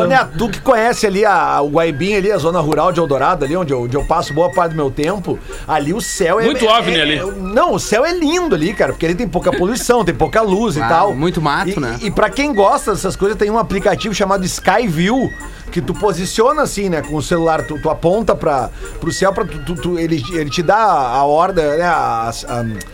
Neto, 0.08 0.32
tu 0.38 0.50
que 0.50 0.62
conhece 0.62 1.06
ali 1.06 1.26
a, 1.26 1.62
o 1.62 1.70
Guaibim 1.70 2.16
ali, 2.16 2.32
a 2.32 2.38
zona 2.38 2.60
rural 2.60 2.92
de 2.92 3.00
Eldorado, 3.00 3.46
ali 3.46 3.56
onde 3.56 3.74
eu, 3.74 3.82
onde 3.84 3.96
eu 3.96 4.04
passo 4.06 4.34
boa 4.34 4.52
parte 4.52 4.72
do 4.72 4.76
meu 4.76 4.90
tempo, 4.92 5.38
ali 5.68 5.94
o 5.94 6.02
céu 6.02 6.40
é... 6.40 6.46
Muito 6.46 6.66
é, 6.66 6.70
OVNI 6.80 6.98
é- 6.98 7.02
ali. 7.02 7.22
Não, 7.38 7.74
o 7.74 7.80
céu 7.80 8.06
é 8.06 8.14
lindo 8.14 8.56
ali, 8.56 8.74
cara, 8.74 8.94
porque 8.94 9.06
ali 9.06 9.16
tem 9.16 9.28
pouca 9.28 9.52
poluição, 9.52 10.04
tem 10.06 10.16
pouca 10.16 10.42
luz 10.42 10.76
e 10.78 10.82
Ah, 10.82 10.88
tal. 10.88 11.14
muito 11.14 11.42
mato, 11.42 11.70
E- 11.70 11.80
né? 11.80 11.98
E, 12.02 12.12
pra 12.12 12.30
quem 12.30 12.54
gosta 12.54 12.92
dessas 12.92 13.16
coisas, 13.16 13.38
tem 13.38 13.50
um 13.50 13.58
aplicativo 13.58 14.14
chamado 14.14 14.46
Skyview, 14.46 15.30
que 15.72 15.82
tu 15.82 15.94
posiciona 15.94 16.64
assim, 16.64 16.90
né, 16.90 17.02
com 17.02 17.16
o 17.16 17.22
celular, 17.22 17.64
tu, 17.66 17.80
tu 17.82 17.90
aponta 17.90 18.36
pra, 18.36 18.70
pro 19.00 19.12
céu, 19.12 19.32
pra 19.34 19.46
tu, 19.46 19.60
tu- 19.66 19.76
tu- 19.76 20.00
ele, 20.00 20.24
ele 20.34 20.50
te 20.50 20.64
dá 20.64 20.76
a 20.78 21.24
ordem, 21.26 21.64
né, 21.78 21.84
a, 21.86 22.32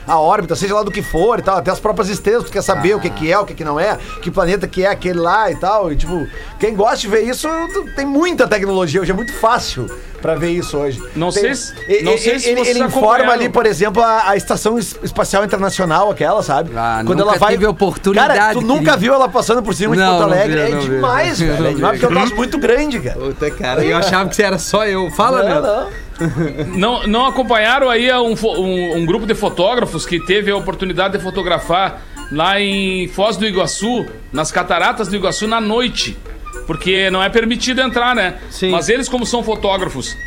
a, 0.07 0.13
a 0.13 0.19
órbita, 0.19 0.55
seja 0.55 0.75
lá 0.75 0.83
do 0.83 0.91
que 0.91 1.01
for 1.01 1.39
e 1.39 1.41
tal, 1.41 1.57
até 1.57 1.71
as 1.71 1.79
próprias 1.79 2.09
estrelas, 2.09 2.43
tu 2.45 2.51
quer 2.51 2.61
saber 2.61 2.95
o 2.95 2.99
que 2.99 3.09
que 3.09 3.31
é, 3.31 3.39
o 3.39 3.45
que 3.45 3.53
que 3.53 3.63
não 3.63 3.79
é, 3.79 3.97
que 4.21 4.29
planeta 4.29 4.67
que 4.67 4.83
é 4.83 4.89
aquele 4.89 5.19
lá 5.19 5.49
e 5.51 5.55
tal, 5.55 5.91
e 5.91 5.95
tipo, 5.95 6.27
quem 6.59 6.75
gosta 6.75 6.97
de 6.97 7.07
ver 7.07 7.21
isso, 7.23 7.47
tem 7.95 8.05
muita 8.05 8.47
tecnologia 8.47 9.01
hoje, 9.01 9.11
é 9.11 9.15
muito 9.15 9.33
fácil 9.33 9.85
pra 10.21 10.35
ver 10.35 10.51
isso 10.51 10.77
hoje. 10.77 11.01
Não 11.15 11.31
Tem- 11.31 11.41
sei 11.43 11.55
se- 11.55 11.73
e- 11.87 12.03
não 12.03 12.17
sei 12.17 12.39
se 12.39 12.49
ele, 12.49 12.61
ele 12.61 12.79
informa 12.83 13.31
ali, 13.31 13.49
por 13.49 13.65
exemplo, 13.65 14.01
a, 14.01 14.29
a 14.31 14.35
Estação 14.35 14.77
Es- 14.77 14.97
Espacial 15.03 15.43
Internacional, 15.45 16.09
aquela, 16.09 16.41
sabe? 16.43 16.71
Ah, 16.75 17.01
nunca 17.03 17.37
tive 17.47 17.65
oportunidade, 17.65 18.37
Cara, 18.39 18.53
tu 18.53 18.61
nunca 18.61 18.79
querido. 18.83 18.97
viu 18.99 19.13
ela 19.13 19.29
passando 19.29 19.61
por 19.61 19.73
cima 19.75 19.95
de 19.95 20.01
Não, 20.01 20.17
Porto 20.17 20.31
Alegre? 20.31 20.55
vi, 20.55 20.61
é 20.61 20.69
não 20.69 20.81
vi. 20.81 20.89
demais, 20.89 21.39
Não 21.41 21.47
velho. 21.47 21.67
É 21.67 21.73
demais 21.73 21.99
porque 21.99 22.05
é 22.05 22.09
um 22.17 22.19
troço 22.21 22.35
muito 22.35 22.57
grande, 22.57 22.99
cara. 22.99 23.19
Puta, 23.19 23.51
cara, 23.51 23.83
eu 23.83 23.97
achava 23.97 24.29
que 24.29 24.41
era 24.41 24.57
só 24.57 24.85
eu. 24.85 25.09
Fala, 25.11 25.43
Não, 25.43 25.61
não. 25.61 26.05
Não, 26.77 27.07
não 27.07 27.25
acompanharam 27.25 27.89
aí 27.89 28.09
um, 28.13 28.33
um- 28.33 28.97
um 28.99 29.05
grupo 29.05 29.25
de 29.25 29.35
fotógrafos 29.35 30.05
que 30.05 30.17
teve 30.25 30.49
a 30.49 30.55
oportunidade 30.55 31.17
de 31.17 31.23
fotografar 31.23 32.01
lá 32.31 32.57
em 32.59 33.07
Foz 33.09 33.35
do 33.35 33.45
Iguaçu, 33.45 34.05
nas 34.31 34.49
cataratas 34.51 35.09
do 35.09 35.15
Iguaçu, 35.17 35.45
na 35.45 35.59
noite. 35.59 36.17
Porque 36.67 37.09
não 37.09 37.21
é 37.21 37.29
permitido 37.29 37.81
entrar, 37.81 38.15
né? 38.15 38.35
Sim. 38.49 38.69
Mas 38.71 38.89
eles, 38.89 39.07
como 39.09 39.25
são 39.25 39.43
fotógrafos 39.43 40.17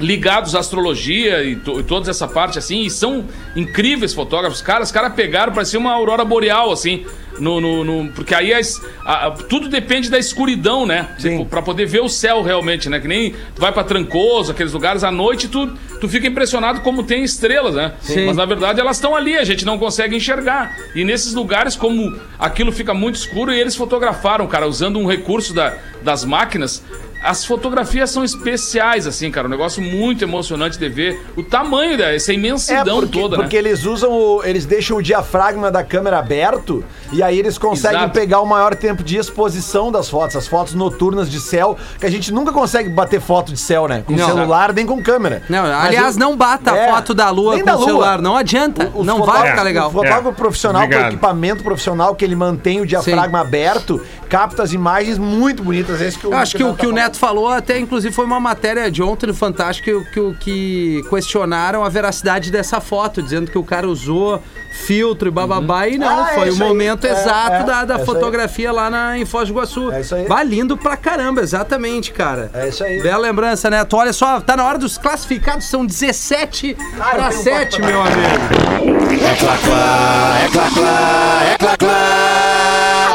ligados 0.00 0.54
à 0.54 0.60
astrologia 0.60 1.42
e, 1.42 1.56
to- 1.56 1.80
e 1.80 1.82
toda 1.82 2.08
essa 2.10 2.28
parte 2.28 2.56
assim, 2.58 2.82
e 2.82 2.90
são 2.90 3.24
incríveis 3.56 4.14
fotógrafos, 4.14 4.62
cara, 4.62 4.82
os 4.84 4.92
caras 4.92 5.12
pegaram, 5.12 5.52
parecia 5.52 5.78
uma 5.78 5.92
aurora 5.92 6.24
boreal, 6.24 6.70
assim, 6.70 7.04
no, 7.40 7.60
no- 7.60 7.84
no- 7.84 8.12
porque 8.12 8.34
aí 8.34 8.52
as- 8.52 8.80
a- 9.04 9.30
tudo 9.30 9.68
depende 9.68 10.10
da 10.10 10.18
escuridão, 10.18 10.84
né? 10.86 11.08
Sim. 11.18 11.30
Tipo, 11.38 11.46
pra 11.46 11.62
poder 11.62 11.86
ver 11.86 12.00
o 12.00 12.08
céu 12.08 12.42
realmente, 12.42 12.88
né? 12.88 12.98
Que 13.00 13.08
nem 13.08 13.30
tu 13.54 13.60
vai 13.60 13.72
pra 13.72 13.84
Trancoso, 13.84 14.52
aqueles 14.52 14.72
lugares, 14.72 15.04
à 15.04 15.10
noite 15.10 15.48
tu, 15.48 15.66
tu 16.00 16.08
fica 16.08 16.26
impressionado 16.26 16.80
como 16.80 17.02
tem 17.02 17.22
estrelas, 17.22 17.74
né? 17.74 17.92
Sim. 18.00 18.26
Mas 18.26 18.36
na 18.36 18.44
verdade 18.44 18.80
elas 18.80 18.96
estão 18.96 19.14
ali, 19.14 19.36
a 19.36 19.44
gente 19.44 19.64
não 19.64 19.78
consegue 19.78 20.16
enxergar. 20.16 20.76
E 20.94 21.04
nesses 21.04 21.34
lugares, 21.34 21.76
como 21.76 22.16
aquilo 22.38 22.72
fica 22.72 22.92
muito 22.94 23.16
escuro, 23.16 23.52
e 23.52 23.60
eles 23.60 23.74
fotografaram, 23.76 24.46
cara, 24.46 24.66
usando 24.66 24.98
um 24.98 25.06
recurso 25.06 25.52
da- 25.54 25.76
das 26.02 26.24
máquinas. 26.24 26.82
As 27.22 27.44
fotografias 27.44 28.10
são 28.10 28.22
especiais, 28.24 29.06
assim, 29.06 29.30
cara. 29.30 29.46
Um 29.46 29.50
negócio 29.50 29.82
muito 29.82 30.22
emocionante 30.24 30.78
de 30.78 30.88
ver 30.88 31.20
o 31.36 31.42
tamanho 31.42 31.96
dessa 31.98 32.32
imensidão 32.32 32.98
É, 32.98 33.00
porque, 33.00 33.20
toda, 33.20 33.36
porque 33.36 33.60
né? 33.60 33.68
eles 33.68 33.84
usam 33.84 34.10
o, 34.12 34.42
eles 34.44 34.64
deixam 34.64 34.96
o 34.98 35.02
diafragma 35.02 35.70
da 35.70 35.82
câmera 35.82 36.18
aberto 36.18 36.84
e 37.12 37.22
aí 37.22 37.38
eles 37.38 37.58
conseguem 37.58 37.98
Exato. 37.98 38.14
pegar 38.14 38.40
o 38.40 38.46
maior 38.46 38.74
tempo 38.74 39.02
de 39.02 39.16
exposição 39.16 39.90
das 39.90 40.08
fotos, 40.08 40.36
as 40.36 40.46
fotos 40.46 40.74
noturnas 40.74 41.28
de 41.30 41.40
céu, 41.40 41.76
que 41.98 42.06
a 42.06 42.10
gente 42.10 42.32
nunca 42.32 42.52
consegue 42.52 42.88
bater 42.88 43.20
foto 43.20 43.52
de 43.52 43.58
céu, 43.58 43.88
né? 43.88 44.02
Com 44.06 44.12
Não. 44.14 44.26
celular 44.26 44.72
nem 44.72 44.86
com 44.86 45.02
câmera. 45.02 45.42
Não, 45.48 45.64
aliás, 45.64 46.16
o- 46.16 46.18
não 46.18 46.36
bata 46.36 46.70
É, 46.70 46.88
a 46.88 46.94
foto 46.94 47.14
da 47.14 47.30
lua 47.30 47.58
com 47.58 47.64
da 47.64 47.74
o 47.74 47.78
lua. 47.78 47.86
celular. 47.86 48.22
Não 48.22 48.36
adianta. 48.36 48.92
Os 48.94 49.04
não 49.06 49.24
vai 49.24 49.50
ficar 49.50 49.62
legal. 49.62 49.88
O 49.88 49.92
fotógrafo 49.92 50.28
É. 50.28 50.32
profissional, 50.32 50.82
com 50.82 50.86
Obrigado. 50.86 51.12
equipamento 51.12 51.62
profissional 51.64 52.14
que 52.14 52.24
ele 52.24 52.36
mantém 52.36 52.80
o 52.80 52.86
diafragma 52.86 53.40
aberto, 53.40 54.00
capta 54.28 54.62
as 54.62 54.72
imagens 54.72 55.18
muito 55.18 55.62
bonitas. 55.62 56.00
Esse 56.00 56.18
que 56.18 56.26
o 56.26 56.32
Eu 56.32 56.38
acho 56.38 56.56
que 56.56 56.62
o 56.62 56.66
Fernando 56.66 56.78
que 56.78 56.86
o 56.86 56.92
Neto 57.08 57.18
falou, 57.18 57.48
até 57.48 57.78
inclusive 57.78 58.14
foi 58.14 58.26
uma 58.26 58.38
matéria 58.38 58.90
de 58.90 59.02
ontem 59.02 59.26
no 59.28 59.32
Fantástico 59.34 60.04
que, 60.04 60.12
que, 60.12 60.34
que 60.40 61.02
questionaram 61.08 61.82
a 61.82 61.88
veracidade 61.88 62.50
dessa 62.50 62.82
foto, 62.82 63.22
dizendo 63.22 63.50
que 63.50 63.56
o 63.56 63.64
cara 63.64 63.88
usou 63.88 64.42
filtro 64.86 65.28
e 65.28 65.30
bababá, 65.30 65.88
e 65.88 65.96
não, 65.96 66.24
Ah, 66.24 66.30
é 66.32 66.34
foi 66.34 66.50
o 66.50 66.52
isso 66.52 66.62
aí. 66.62 66.68
momento 66.68 67.06
É, 67.06 67.10
exato 67.10 67.52
é, 67.54 67.64
da, 67.64 67.84
da 67.86 67.94
é 67.94 67.96
isso 67.96 68.10
aí. 68.10 68.14
fotografia 68.18 68.70
lá 68.70 68.90
na, 68.90 69.16
em 69.18 69.24
Foz 69.24 69.48
do 69.48 69.52
Iguaçu. 69.54 69.90
É 69.90 70.00
isso 70.02 70.14
aí. 70.14 70.26
Vai 70.26 70.44
lindo 70.44 70.76
pra 70.76 70.98
caramba, 70.98 71.40
exatamente, 71.40 72.12
cara. 72.12 72.50
É 72.52 72.68
isso 72.68 72.84
aí. 72.84 73.02
Bela 73.02 73.22
lembrança, 73.22 73.70
Neto. 73.70 73.96
Olha 73.96 74.12
só, 74.12 74.38
tá 74.42 74.54
na 74.54 74.64
hora 74.66 74.76
dos 74.76 74.98
classificados, 74.98 75.64
são 75.64 75.86
17 75.86 76.76
Ah, 77.00 77.04
pra 77.14 77.28
tenho 77.28 77.40
um 77.40 77.42
7, 77.42 77.76
copo 77.80 77.86
meu 77.86 78.02
amigo. 78.02 78.18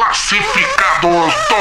Classificados 0.03 1.01
do 1.01 1.07
Pretinho. 1.09 1.52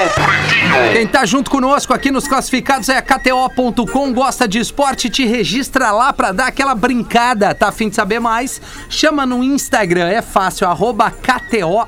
Quem 0.92 1.06
tá 1.06 1.24
junto 1.24 1.50
conosco 1.50 1.92
aqui 1.92 2.10
nos 2.10 2.26
classificados 2.26 2.88
é 2.88 2.96
a 2.96 3.02
KTO.com, 3.02 4.12
gosta 4.12 4.48
de 4.48 4.58
esporte, 4.58 5.08
te 5.08 5.24
registra 5.24 5.90
lá 5.90 6.12
pra 6.12 6.32
dar 6.32 6.46
aquela 6.46 6.74
brincada. 6.74 7.54
Tá 7.54 7.68
afim 7.68 7.88
de 7.88 7.94
saber 7.94 8.18
mais? 8.18 8.60
Chama 8.88 9.24
no 9.24 9.44
Instagram, 9.44 10.08
é 10.08 10.22
fácil, 10.22 10.66
arroba 10.66 11.10
KTO 11.10 11.86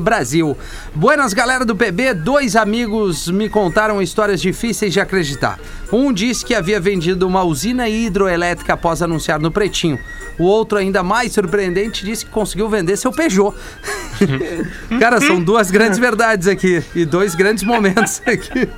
Brasil. 0.00 0.56
Buenas, 0.94 1.32
galera 1.32 1.64
do 1.64 1.76
PB, 1.76 2.14
dois 2.14 2.56
amigos 2.56 3.28
me 3.28 3.48
contaram 3.48 4.02
histórias 4.02 4.40
difíceis 4.40 4.92
de 4.92 5.00
acreditar. 5.00 5.58
Um 5.92 6.10
disse 6.10 6.44
que 6.44 6.54
havia 6.54 6.80
vendido 6.80 7.26
uma 7.26 7.42
usina 7.42 7.86
hidroelétrica 7.86 8.72
após 8.72 9.02
anunciar 9.02 9.38
no 9.38 9.50
Pretinho. 9.50 9.98
O 10.38 10.44
outro, 10.44 10.78
ainda 10.78 11.02
mais 11.02 11.32
surpreendente, 11.32 12.04
disse 12.04 12.24
que 12.24 12.30
conseguiu 12.30 12.68
vender 12.68 12.96
seu 12.96 13.12
Peugeot. 13.12 13.54
Cara, 14.98 15.20
são 15.20 15.40
duas 15.40 15.70
grandes 15.70 15.98
verdades 15.98 16.48
aqui 16.48 16.82
e 16.94 17.04
dois 17.04 17.21
grandes 17.34 17.64
momentos 17.64 18.20
aqui. 18.26 18.68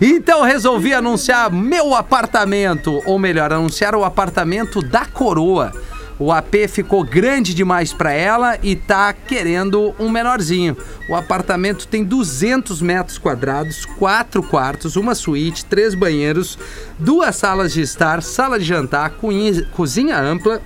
Então 0.00 0.42
resolvi 0.42 0.92
anunciar 0.92 1.50
meu 1.50 1.94
apartamento, 1.94 3.02
ou 3.06 3.18
melhor, 3.18 3.52
anunciar 3.52 3.94
o 3.94 4.04
apartamento 4.04 4.82
da 4.82 5.04
coroa. 5.04 5.72
O 6.18 6.32
AP 6.32 6.66
ficou 6.66 7.04
grande 7.04 7.52
demais 7.52 7.92
para 7.92 8.10
ela 8.10 8.58
e 8.62 8.74
tá 8.74 9.12
querendo 9.12 9.94
um 9.98 10.08
menorzinho. 10.08 10.74
O 11.10 11.14
apartamento 11.14 11.86
tem 11.86 12.02
200 12.02 12.80
metros 12.80 13.18
quadrados, 13.18 13.84
quatro 13.84 14.42
quartos, 14.42 14.96
uma 14.96 15.14
suíte, 15.14 15.66
três 15.66 15.94
banheiros, 15.94 16.58
duas 16.98 17.36
salas 17.36 17.74
de 17.74 17.82
estar, 17.82 18.22
sala 18.22 18.58
de 18.58 18.64
jantar, 18.64 19.12
cozinha 19.72 20.18
ampla, 20.18 20.62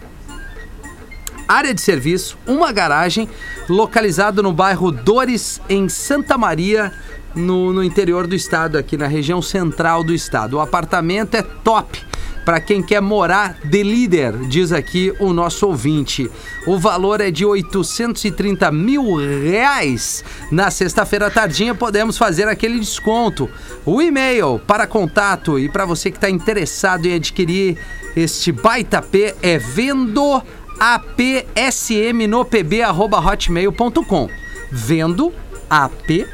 área 1.51 1.75
de 1.75 1.81
serviço, 1.81 2.39
uma 2.47 2.71
garagem, 2.71 3.29
localizado 3.69 4.41
no 4.41 4.53
bairro 4.53 4.93
Dores, 4.93 5.61
em 5.69 5.89
Santa 5.89 6.39
Maria, 6.39 6.93
no, 7.35 7.73
no 7.73 7.83
interior 7.83 8.29
do 8.29 8.37
estado, 8.37 8.79
aqui 8.79 8.97
na 8.97 9.09
região 9.09 9.43
central 9.43 10.05
do 10.05 10.15
estado. 10.15 10.55
O 10.55 10.61
apartamento 10.61 11.35
é 11.35 11.43
top. 11.43 11.99
Para 12.45 12.61
quem 12.61 12.83
quer 12.83 13.03
morar 13.03 13.59
de 13.65 13.83
líder, 13.83 14.33
diz 14.49 14.73
aqui 14.73 15.13
o 15.21 15.33
nosso 15.33 15.67
ouvinte. 15.67 16.31
O 16.67 16.79
valor 16.79 17.21
é 17.21 17.31
de 17.31 17.45
830 17.45 18.71
mil 18.73 19.17
reais. 19.17 20.25
Na 20.51 20.71
sexta-feira 20.71 21.31
tardinha 21.31 21.75
podemos 21.75 22.17
fazer 22.17 22.49
aquele 22.49 22.81
desconto. 22.81 23.49
O 23.85 24.01
e-mail 24.01 24.59
para 24.67 24.87
contato 24.87 25.59
e 25.59 25.69
para 25.69 25.85
você 25.85 26.11
que 26.11 26.17
está 26.17 26.31
interessado 26.31 27.07
em 27.07 27.15
adquirir 27.15 27.77
este 28.17 28.51
baita 28.51 29.01
P 29.01 29.35
é 29.43 29.59
vendo 29.59 30.43
apsm 30.81 32.27
no 32.27 32.45
pb@hotmail.com. 32.45 34.29
Vendo 34.73 35.33
apsm 35.69 36.27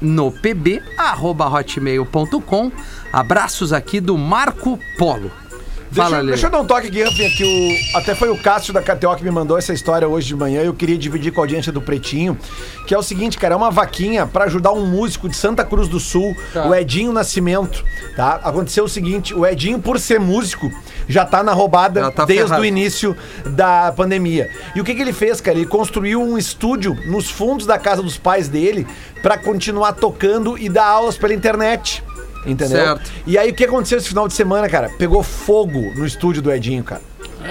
no 0.00 0.32
pb@hotmail.com. 0.32 2.72
Abraços 3.12 3.72
aqui 3.72 4.00
do 4.00 4.16
Marco 4.16 4.78
Polo. 4.98 5.30
Fala, 5.94 6.16
deixa, 6.16 6.26
deixa 6.26 6.46
eu 6.46 6.50
dar 6.50 6.60
um 6.60 6.66
toque 6.66 6.88
aqui, 6.88 7.02
Rafinha, 7.02 7.30
que 7.30 7.44
o, 7.44 7.96
até 7.98 8.14
foi 8.14 8.28
o 8.28 8.36
Cássio 8.36 8.72
da 8.72 8.82
KTO 8.82 9.16
que 9.16 9.24
me 9.24 9.30
mandou 9.30 9.56
essa 9.58 9.72
história 9.72 10.06
hoje 10.08 10.28
de 10.28 10.36
manhã. 10.36 10.62
Eu 10.62 10.74
queria 10.74 10.96
dividir 10.98 11.32
com 11.32 11.40
a 11.40 11.44
audiência 11.44 11.70
do 11.72 11.80
Pretinho. 11.80 12.36
Que 12.86 12.94
é 12.94 12.98
o 12.98 13.02
seguinte, 13.02 13.38
cara, 13.38 13.54
é 13.54 13.56
uma 13.56 13.70
vaquinha 13.70 14.26
pra 14.26 14.44
ajudar 14.44 14.72
um 14.72 14.84
músico 14.86 15.28
de 15.28 15.36
Santa 15.36 15.64
Cruz 15.64 15.88
do 15.88 15.98
Sul, 16.00 16.36
Tá. 16.52 16.66
o 16.68 16.74
Edinho 16.74 17.12
Nascimento, 17.12 17.82
tá? 18.16 18.40
Aconteceu 18.42 18.84
o 18.84 18.88
seguinte, 18.88 19.32
o 19.34 19.46
Edinho, 19.46 19.78
por 19.78 19.98
ser 19.98 20.20
músico, 20.20 20.70
já 21.08 21.24
tá 21.24 21.42
na 21.42 21.52
roubada 21.52 22.10
tá 22.10 22.24
desde 22.24 22.44
ferrado. 22.44 22.62
o 22.62 22.64
início 22.64 23.16
da 23.46 23.92
pandemia. 23.96 24.50
E 24.74 24.80
o 24.80 24.84
que, 24.84 24.94
que 24.94 25.00
ele 25.02 25.12
fez, 25.12 25.40
cara? 25.40 25.56
Ele 25.56 25.66
construiu 25.66 26.20
um 26.22 26.36
estúdio 26.36 26.96
nos 27.06 27.30
fundos 27.30 27.66
da 27.66 27.78
casa 27.78 28.02
dos 28.02 28.16
pais 28.18 28.48
dele 28.48 28.86
pra 29.22 29.38
continuar 29.38 29.92
tocando 29.94 30.58
e 30.58 30.68
dar 30.68 30.86
aulas 30.86 31.16
pela 31.16 31.32
internet. 31.34 32.02
Entendeu? 32.46 32.96
Certo. 32.96 33.10
E 33.26 33.38
aí 33.38 33.50
o 33.50 33.54
que 33.54 33.64
aconteceu 33.64 33.98
esse 33.98 34.08
final 34.08 34.28
de 34.28 34.34
semana, 34.34 34.68
cara? 34.68 34.90
Pegou 34.98 35.22
fogo 35.22 35.80
no 35.96 36.04
estúdio 36.06 36.42
do 36.42 36.52
Edinho, 36.52 36.84
cara. 36.84 37.02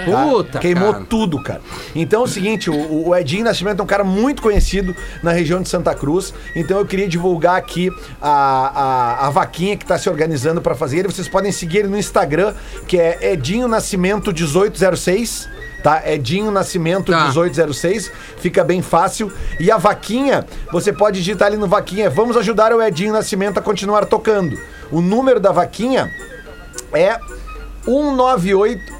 Tá? 0.05 0.25
Puta, 0.25 0.59
Queimou 0.59 0.91
cara. 0.91 1.05
tudo, 1.07 1.41
cara. 1.43 1.61
Então 1.93 2.21
é 2.21 2.23
o 2.23 2.27
seguinte, 2.27 2.69
o, 2.69 3.09
o 3.09 3.15
Edinho 3.15 3.43
Nascimento 3.43 3.79
é 3.79 3.83
um 3.83 3.87
cara 3.87 4.03
muito 4.03 4.41
conhecido 4.41 4.95
na 5.21 5.31
região 5.31 5.61
de 5.61 5.69
Santa 5.69 5.93
Cruz. 5.93 6.33
Então 6.55 6.79
eu 6.79 6.85
queria 6.85 7.07
divulgar 7.07 7.57
aqui 7.57 7.91
a, 8.19 8.29
a, 8.29 9.27
a 9.27 9.29
vaquinha 9.29 9.77
que 9.77 9.85
tá 9.85 9.97
se 9.97 10.09
organizando 10.09 10.61
pra 10.61 10.73
fazer 10.73 10.99
ele. 10.99 11.09
Vocês 11.09 11.27
podem 11.27 11.51
seguir 11.51 11.79
ele 11.79 11.89
no 11.89 11.97
Instagram, 11.97 12.53
que 12.87 12.99
é 12.99 13.33
Edinho 13.33 13.67
Nascimento 13.67 14.31
1806. 14.33 15.47
Tá? 15.83 16.01
Edinho 16.09 16.49
Nascimento 16.49 17.11
Tá. 17.11 17.25
1806. 17.25 18.11
Fica 18.37 18.63
bem 18.63 18.81
fácil. 18.81 19.31
E 19.59 19.69
a 19.69 19.77
vaquinha, 19.77 20.45
você 20.71 20.91
pode 20.91 21.19
digitar 21.19 21.49
ali 21.49 21.57
no 21.57 21.67
vaquinha. 21.67 22.09
Vamos 22.09 22.35
ajudar 22.37 22.73
o 22.73 22.81
Edinho 22.81 23.13
Nascimento 23.13 23.59
a 23.59 23.61
continuar 23.61 24.05
tocando. 24.05 24.57
O 24.93 25.01
número 25.01 25.39
da 25.39 25.51
vaquinha 25.51 26.07
é 26.93 27.17
198 27.83 28.93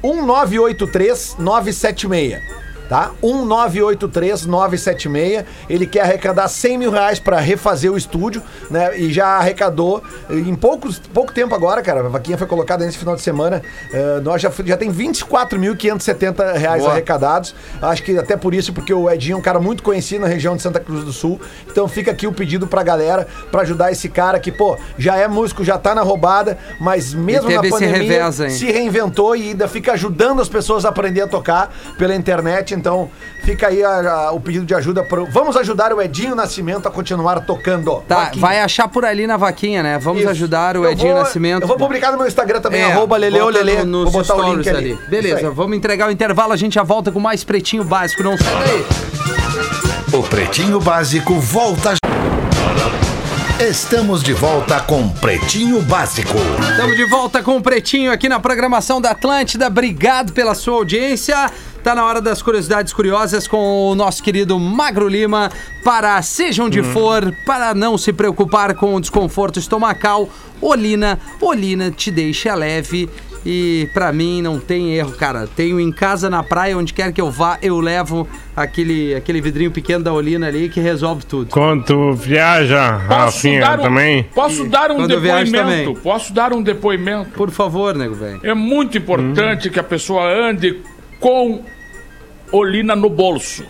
1983 0.00 1.34
976. 1.40 2.40
Tá? 2.90 3.12
1983 3.22 4.46
976. 4.46 5.44
Ele 5.68 5.86
quer 5.86 6.00
arrecadar 6.00 6.48
100 6.48 6.76
mil 6.76 6.90
reais 6.90 7.20
para 7.20 7.38
refazer 7.38 7.92
o 7.92 7.96
estúdio, 7.96 8.42
né? 8.68 8.98
E 8.98 9.12
já 9.12 9.28
arrecadou 9.38 10.02
em 10.28 10.56
poucos, 10.56 10.98
pouco 10.98 11.32
tempo 11.32 11.54
agora, 11.54 11.82
cara. 11.82 12.00
A 12.00 12.08
vaquinha 12.08 12.36
foi 12.36 12.48
colocada 12.48 12.84
nesse 12.84 12.98
final 12.98 13.14
de 13.14 13.22
semana. 13.22 13.62
eh, 13.92 14.18
nós 14.24 14.42
já, 14.42 14.50
já 14.64 14.76
tem 14.76 14.92
24.570 14.92 16.56
reais 16.56 16.82
Boa. 16.82 16.92
arrecadados. 16.92 17.54
Acho 17.80 18.02
que 18.02 18.18
até 18.18 18.36
por 18.36 18.52
isso, 18.52 18.72
porque 18.72 18.92
o 18.92 19.08
Edinho 19.08 19.36
é 19.36 19.38
um 19.38 19.42
cara 19.42 19.60
muito 19.60 19.84
conhecido 19.84 20.22
na 20.22 20.26
região 20.26 20.56
de 20.56 20.62
Santa 20.62 20.80
Cruz 20.80 21.04
do 21.04 21.12
Sul. 21.12 21.40
Então 21.70 21.86
fica 21.86 22.10
aqui 22.10 22.26
o 22.26 22.32
pedido 22.32 22.66
pra 22.66 22.82
galera 22.82 23.24
pra 23.52 23.62
ajudar 23.62 23.92
esse 23.92 24.08
cara 24.08 24.40
que, 24.40 24.50
pô, 24.50 24.76
já 24.98 25.16
é 25.16 25.28
músico, 25.28 25.62
já 25.62 25.78
tá 25.78 25.94
na 25.94 26.02
roubada, 26.02 26.58
mas 26.80 27.14
mesmo 27.14 27.48
na 27.48 27.62
pandemia 27.62 27.98
revés 27.98 28.40
aí. 28.40 28.50
se 28.50 28.66
reinventou 28.66 29.36
e 29.36 29.50
ainda 29.50 29.68
fica 29.68 29.92
ajudando 29.92 30.42
as 30.42 30.48
pessoas 30.48 30.84
a 30.84 30.88
aprender 30.88 31.20
a 31.20 31.28
tocar 31.28 31.72
pela 31.96 32.16
internet. 32.16 32.79
Então 32.80 33.08
fica 33.44 33.68
aí 33.68 33.84
a- 33.84 34.10
a- 34.10 34.32
o 34.32 34.40
pedido 34.40 34.64
de 34.66 34.74
ajuda. 34.74 35.04
Pro... 35.04 35.26
Vamos 35.26 35.56
ajudar 35.56 35.92
o 35.92 36.00
Edinho 36.02 36.34
Nascimento 36.34 36.88
a 36.88 36.90
continuar 36.90 37.40
tocando. 37.40 38.02
Tá, 38.08 38.24
Vaquinha. 38.24 38.40
vai 38.40 38.60
achar 38.60 38.88
por 38.88 39.04
ali 39.04 39.26
na 39.26 39.36
vaquinha, 39.36 39.82
né? 39.82 39.98
Vamos 39.98 40.22
Isso. 40.22 40.30
ajudar 40.30 40.76
o 40.76 40.84
Eu 40.84 40.90
Edinho 40.92 41.12
vou- 41.12 41.22
Nascimento. 41.22 41.62
Eu 41.62 41.68
vou 41.68 41.76
publicar 41.76 42.10
no 42.10 42.18
meu 42.18 42.26
Instagram 42.26 42.60
também, 42.60 42.80
É, 42.80 42.92
arroba 42.92 43.16
Leleu 43.16 43.48
Lelê. 43.48 43.84
no- 43.84 44.04
Vou 44.10 44.18
nos 44.18 44.28
botar 44.28 44.34
o 44.34 44.52
link 44.54 44.62
stories 44.64 44.68
ali. 44.68 44.92
ali. 44.92 45.08
Beleza, 45.08 45.50
vamos 45.50 45.76
entregar 45.76 46.08
o 46.08 46.10
intervalo, 46.10 46.52
a 46.52 46.56
gente 46.56 46.74
já 46.74 46.82
volta 46.82 47.12
com 47.12 47.20
mais 47.20 47.44
pretinho 47.44 47.84
básico, 47.84 48.22
não 48.22 48.36
sai 48.36 48.54
daí. 48.66 48.86
O 50.12 50.22
Pretinho 50.24 50.80
Básico 50.80 51.34
volta. 51.38 51.94
Estamos 53.60 54.22
de 54.22 54.32
volta 54.32 54.80
com 54.80 55.06
Pretinho 55.08 55.82
Básico. 55.82 56.32
Estamos 56.70 56.96
de 56.96 57.04
volta 57.04 57.42
com 57.42 57.58
o 57.58 57.62
Pretinho 57.62 58.10
aqui 58.10 58.26
na 58.28 58.40
programação 58.40 59.00
da 59.00 59.10
Atlântida. 59.10 59.66
Obrigado 59.66 60.32
pela 60.32 60.54
sua 60.54 60.76
audiência. 60.76 61.50
Tá 61.82 61.94
na 61.94 62.04
hora 62.04 62.20
das 62.20 62.42
curiosidades 62.42 62.92
curiosas 62.92 63.48
com 63.48 63.90
o 63.90 63.94
nosso 63.94 64.22
querido 64.22 64.58
Magro 64.58 65.08
Lima. 65.08 65.50
Para 65.82 66.20
seja 66.20 66.62
onde 66.62 66.82
for, 66.82 67.34
para 67.46 67.74
não 67.74 67.96
se 67.96 68.12
preocupar 68.12 68.74
com 68.74 68.94
o 68.94 69.00
desconforto 69.00 69.58
estomacal, 69.58 70.28
Olina, 70.60 71.18
Olina 71.40 71.90
te 71.90 72.10
deixa 72.10 72.54
leve. 72.54 73.08
E 73.44 73.88
pra 73.94 74.12
mim 74.12 74.42
não 74.42 74.60
tem 74.60 74.94
erro, 74.94 75.12
cara. 75.12 75.46
Tenho 75.46 75.80
em 75.80 75.90
casa, 75.90 76.28
na 76.28 76.42
praia, 76.42 76.76
onde 76.76 76.92
quer 76.92 77.10
que 77.10 77.20
eu 77.20 77.30
vá, 77.30 77.58
eu 77.62 77.80
levo 77.80 78.28
aquele, 78.54 79.14
aquele 79.14 79.40
vidrinho 79.40 79.70
pequeno 79.70 80.04
da 80.04 80.12
Olina 80.12 80.46
ali 80.46 80.68
que 80.68 80.78
resolve 80.78 81.24
tudo. 81.24 81.50
Quando 81.50 82.12
viaja, 82.12 82.96
Rafinha, 82.96 83.72
um, 83.72 83.78
também? 83.78 84.24
Posso 84.34 84.68
dar 84.68 84.90
um 84.90 85.06
depoimento? 85.06 85.94
Posso 86.02 86.34
dar 86.34 86.52
um 86.52 86.62
depoimento? 86.62 87.30
Por 87.30 87.50
favor, 87.50 87.94
nego 87.94 88.14
velho. 88.14 88.40
É 88.42 88.52
muito 88.52 88.98
importante 88.98 89.70
que 89.70 89.80
a 89.80 89.84
pessoa 89.84 90.28
ande 90.28 90.78
com 91.20 91.62
olina 92.52 92.96
no 92.96 93.08
bolso. 93.08 93.64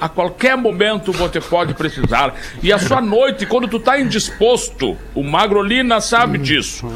A 0.00 0.08
qualquer 0.08 0.56
momento 0.56 1.12
você 1.12 1.38
pode 1.38 1.74
precisar. 1.74 2.34
E 2.62 2.72
a 2.72 2.78
sua 2.78 2.98
noite, 3.02 3.44
quando 3.44 3.68
tu 3.68 3.78
tá 3.78 4.00
indisposto, 4.00 4.96
o 5.14 5.22
Magrolina 5.22 6.00
sabe 6.00 6.38
disso. 6.38 6.86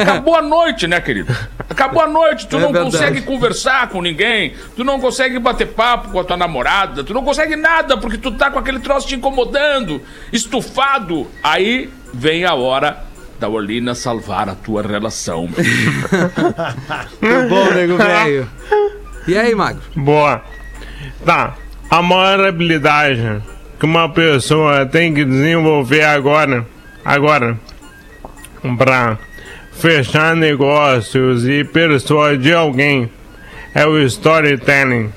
Acabou 0.00 0.36
a 0.36 0.42
noite, 0.42 0.86
né, 0.86 1.00
querido? 1.00 1.36
Acabou 1.68 2.00
a 2.02 2.06
noite, 2.06 2.46
tu 2.46 2.56
É 2.56 2.60
não 2.60 2.70
verdade. 2.70 2.92
consegue 2.96 3.22
conversar 3.22 3.88
com 3.88 4.00
ninguém, 4.00 4.54
tu 4.76 4.84
não 4.84 5.00
consegue 5.00 5.40
bater 5.40 5.66
papo 5.66 6.10
com 6.12 6.20
a 6.20 6.24
tua 6.24 6.36
namorada, 6.36 7.02
tu 7.02 7.12
não 7.12 7.24
consegue 7.24 7.56
nada 7.56 7.96
porque 7.96 8.16
tu 8.18 8.30
tá 8.30 8.48
com 8.48 8.60
aquele 8.60 8.78
troço 8.78 9.08
te 9.08 9.16
incomodando, 9.16 10.00
estufado. 10.32 11.26
Aí 11.42 11.90
vem 12.14 12.44
a 12.44 12.54
hora 12.54 13.04
da 13.40 13.48
Olina 13.48 13.92
salvar 13.94 14.48
a 14.48 14.54
tua 14.54 14.82
relação, 14.82 15.48
meu 17.20 17.48
bom, 17.50 17.70
nego 17.74 17.96
velho. 17.96 18.48
E 19.26 19.36
aí, 19.36 19.54
Magro? 19.56 19.82
Boa. 19.96 20.40
Tá. 21.24 21.56
A 21.90 22.00
maior 22.00 22.46
habilidade 22.46 23.42
que 23.78 23.84
uma 23.84 24.08
pessoa 24.08 24.86
tem 24.86 25.12
que 25.12 25.24
desenvolver 25.24 26.04
agora, 26.04 26.64
agora, 27.04 27.58
pra 28.78 29.18
fechar 29.72 30.36
negócios 30.36 31.44
e 31.44 31.64
persuadir 31.64 32.56
alguém 32.56 33.10
é 33.74 33.84
o 33.84 33.98
storytelling. 33.98 35.12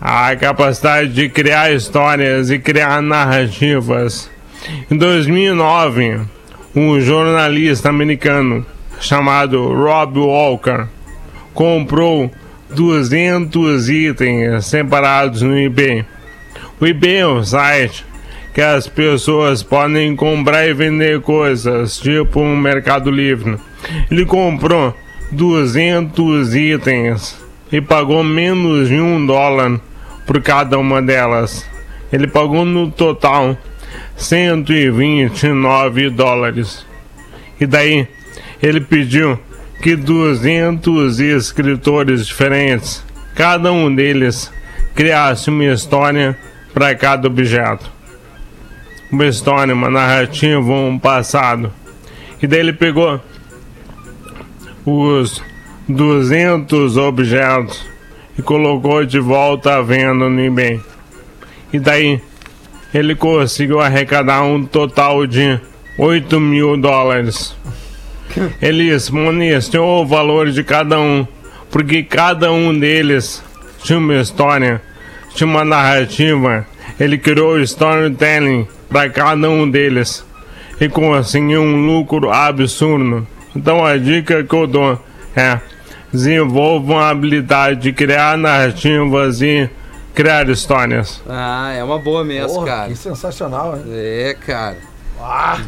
A 0.00 0.34
capacidade 0.36 1.12
de 1.12 1.28
criar 1.28 1.72
histórias 1.72 2.50
e 2.50 2.58
criar 2.60 3.02
narrativas. 3.02 4.30
Em 4.88 4.96
2009, 4.96 6.20
um 6.74 7.00
jornalista 7.00 7.88
americano 7.88 8.64
chamado 9.00 9.74
Rob 9.74 10.20
Walker 10.20 10.86
comprou 11.58 12.30
200 12.70 13.88
itens 13.88 14.64
separados 14.66 15.42
no 15.42 15.58
eBay. 15.58 16.04
O 16.80 16.86
eBay 16.86 17.16
é 17.16 17.26
um 17.26 17.42
site 17.42 18.06
que 18.54 18.60
as 18.60 18.86
pessoas 18.86 19.60
podem 19.60 20.14
comprar 20.14 20.68
e 20.68 20.72
vender 20.72 21.20
coisas, 21.20 21.98
tipo 21.98 22.38
um 22.40 22.56
Mercado 22.56 23.10
Livre. 23.10 23.56
Ele 24.08 24.24
comprou 24.24 24.94
200 25.32 26.54
itens 26.54 27.36
e 27.72 27.80
pagou 27.80 28.22
menos 28.22 28.86
de 28.86 29.00
um 29.00 29.26
dólar 29.26 29.80
por 30.24 30.40
cada 30.40 30.78
uma 30.78 31.02
delas. 31.02 31.68
Ele 32.12 32.28
pagou 32.28 32.64
no 32.64 32.88
total 32.88 33.58
129 34.16 36.08
dólares. 36.10 36.86
E 37.60 37.66
daí 37.66 38.06
ele 38.62 38.80
pediu 38.80 39.40
que 39.82 39.94
200 39.94 41.20
escritores 41.20 42.26
diferentes, 42.26 43.04
cada 43.34 43.72
um 43.72 43.94
deles, 43.94 44.52
criasse 44.94 45.48
uma 45.48 45.64
história 45.64 46.36
para 46.74 46.94
cada 46.94 47.28
objeto. 47.28 47.90
Uma 49.10 49.26
história, 49.26 49.72
uma 49.72 49.88
narrativa, 49.88 50.72
um 50.72 50.98
passado. 50.98 51.72
E 52.42 52.46
daí 52.46 52.60
ele 52.60 52.72
pegou 52.72 53.20
os 54.84 55.42
200 55.88 56.96
objetos 56.96 57.86
e 58.38 58.42
colocou 58.42 59.04
de 59.04 59.18
volta 59.18 59.76
à 59.76 59.82
venda 59.82 60.28
no 60.28 60.40
eBay. 60.40 60.80
E 61.72 61.78
daí 61.78 62.20
ele 62.92 63.14
conseguiu 63.14 63.80
arrecadar 63.80 64.42
um 64.42 64.64
total 64.64 65.26
de 65.26 65.60
8 65.98 66.40
mil 66.40 66.76
dólares. 66.76 67.56
Ele 68.60 68.90
exponenciou 68.90 70.02
o 70.02 70.06
valor 70.06 70.50
de 70.50 70.62
cada 70.62 70.98
um, 71.00 71.26
porque 71.70 72.02
cada 72.02 72.50
um 72.52 72.78
deles 72.78 73.42
tinha 73.82 73.98
uma 73.98 74.14
história, 74.16 74.82
tinha 75.34 75.46
uma 75.46 75.64
narrativa. 75.64 76.66
Ele 76.98 77.16
criou 77.18 77.60
storytelling 77.60 78.66
para 78.88 79.08
cada 79.10 79.48
um 79.48 79.70
deles 79.70 80.24
e 80.80 80.88
conseguiu 80.88 81.62
um 81.62 81.86
lucro 81.86 82.30
absurdo. 82.30 83.26
Então 83.54 83.84
a 83.84 83.96
dica 83.96 84.42
que 84.42 84.54
eu 84.54 84.66
dou 84.66 84.98
é 85.36 85.60
desenvolvam 86.12 86.98
a 86.98 87.10
habilidade 87.10 87.80
de 87.80 87.92
criar 87.92 88.38
narrativas 88.38 89.42
e 89.42 89.68
criar 90.14 90.48
histórias. 90.48 91.22
Ah, 91.28 91.72
é 91.72 91.84
uma 91.84 91.98
boa 91.98 92.24
mesmo, 92.24 92.54
Porra, 92.54 92.66
cara. 92.66 92.88
que 92.88 92.96
sensacional, 92.96 93.76
hein? 93.76 93.84
É, 93.90 94.36
cara. 94.44 94.76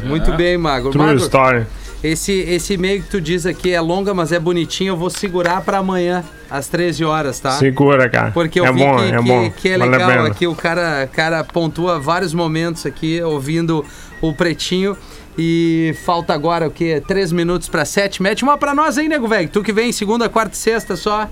Muito 0.03 0.31
bem, 0.33 0.57
Magro. 0.57 0.91
True 0.91 1.03
Magro, 1.05 1.21
story. 1.21 1.65
Esse, 2.03 2.31
esse 2.33 2.73
e-mail 2.73 3.03
que 3.03 3.09
tu 3.09 3.21
diz 3.21 3.45
aqui 3.45 3.71
é 3.71 3.79
longa, 3.79 4.11
mas 4.13 4.31
é 4.31 4.39
bonitinho. 4.39 4.93
Eu 4.93 4.97
vou 4.97 5.09
segurar 5.09 5.61
pra 5.61 5.77
amanhã, 5.77 6.23
às 6.49 6.67
13 6.67 7.05
horas, 7.05 7.39
tá? 7.39 7.51
Segura, 7.51 8.09
cara. 8.09 8.31
Porque 8.31 8.59
eu 8.59 8.65
é 8.65 8.71
vi 8.73 8.79
bom, 8.79 8.95
que, 8.97 9.03
é 9.03 9.17
que- 9.17 9.23
bom. 9.23 9.51
que 9.51 9.69
é 9.69 9.77
Vale 9.77 9.91
legal 9.91 10.25
aqui. 10.25 10.47
O 10.47 10.55
cara, 10.55 11.07
cara 11.13 11.43
pontua 11.43 11.99
vários 11.99 12.33
momentos 12.33 12.85
aqui, 12.87 13.21
ouvindo 13.21 13.85
o 14.19 14.33
Pretinho. 14.33 14.97
E 15.37 15.95
falta 16.03 16.33
agora 16.33 16.67
o 16.67 16.71
quê? 16.71 17.01
Três 17.07 17.31
minutos 17.31 17.69
pra 17.69 17.85
sete. 17.85 18.21
Mete 18.21 18.43
uma 18.43 18.57
pra 18.57 18.73
nós 18.73 18.97
aí, 18.97 19.07
nego 19.07 19.27
velho. 19.27 19.47
Tu 19.47 19.61
que 19.63 19.71
vem 19.71 19.91
segunda, 19.91 20.27
quarta 20.27 20.53
e 20.55 20.57
sexta 20.57 20.95
só. 20.95 21.29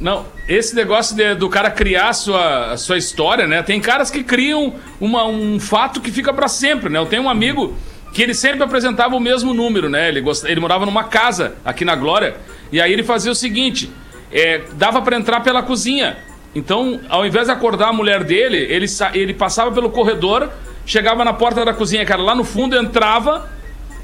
Não, 0.00 0.24
esse 0.48 0.74
negócio 0.76 1.14
de- 1.16 1.34
do 1.34 1.48
cara 1.48 1.70
criar 1.72 2.10
a 2.10 2.12
sua, 2.12 2.72
a 2.72 2.76
sua 2.76 2.96
história, 2.96 3.48
né? 3.48 3.62
Tem 3.64 3.80
caras 3.80 4.10
que 4.12 4.22
criam 4.22 4.74
uma- 5.00 5.26
um 5.26 5.58
fato 5.58 6.00
que 6.00 6.12
fica 6.12 6.32
pra 6.32 6.46
sempre, 6.46 6.88
né? 6.88 6.98
Eu 7.00 7.06
tenho 7.06 7.24
um 7.24 7.28
amigo 7.28 7.74
que 8.12 8.22
ele 8.22 8.34
sempre 8.34 8.62
apresentava 8.62 9.14
o 9.14 9.20
mesmo 9.20 9.52
número, 9.52 9.88
né? 9.88 10.08
Ele, 10.08 10.24
ele 10.44 10.60
morava 10.60 10.86
numa 10.86 11.04
casa 11.04 11.54
aqui 11.64 11.84
na 11.84 11.94
Glória, 11.94 12.36
e 12.72 12.80
aí 12.80 12.92
ele 12.92 13.02
fazia 13.02 13.32
o 13.32 13.34
seguinte: 13.34 13.90
é, 14.32 14.62
dava 14.72 15.00
pra 15.02 15.16
entrar 15.16 15.40
pela 15.40 15.62
cozinha. 15.62 16.16
Então, 16.54 17.00
ao 17.08 17.26
invés 17.26 17.46
de 17.46 17.52
acordar 17.52 17.88
a 17.88 17.92
mulher 17.92 18.24
dele, 18.24 18.56
ele, 18.56 18.86
ele 19.14 19.34
passava 19.34 19.70
pelo 19.70 19.90
corredor, 19.90 20.50
chegava 20.86 21.24
na 21.24 21.32
porta 21.32 21.64
da 21.64 21.74
cozinha, 21.74 22.04
cara, 22.04 22.22
lá 22.22 22.34
no 22.34 22.42
fundo 22.44 22.76
entrava 22.76 23.48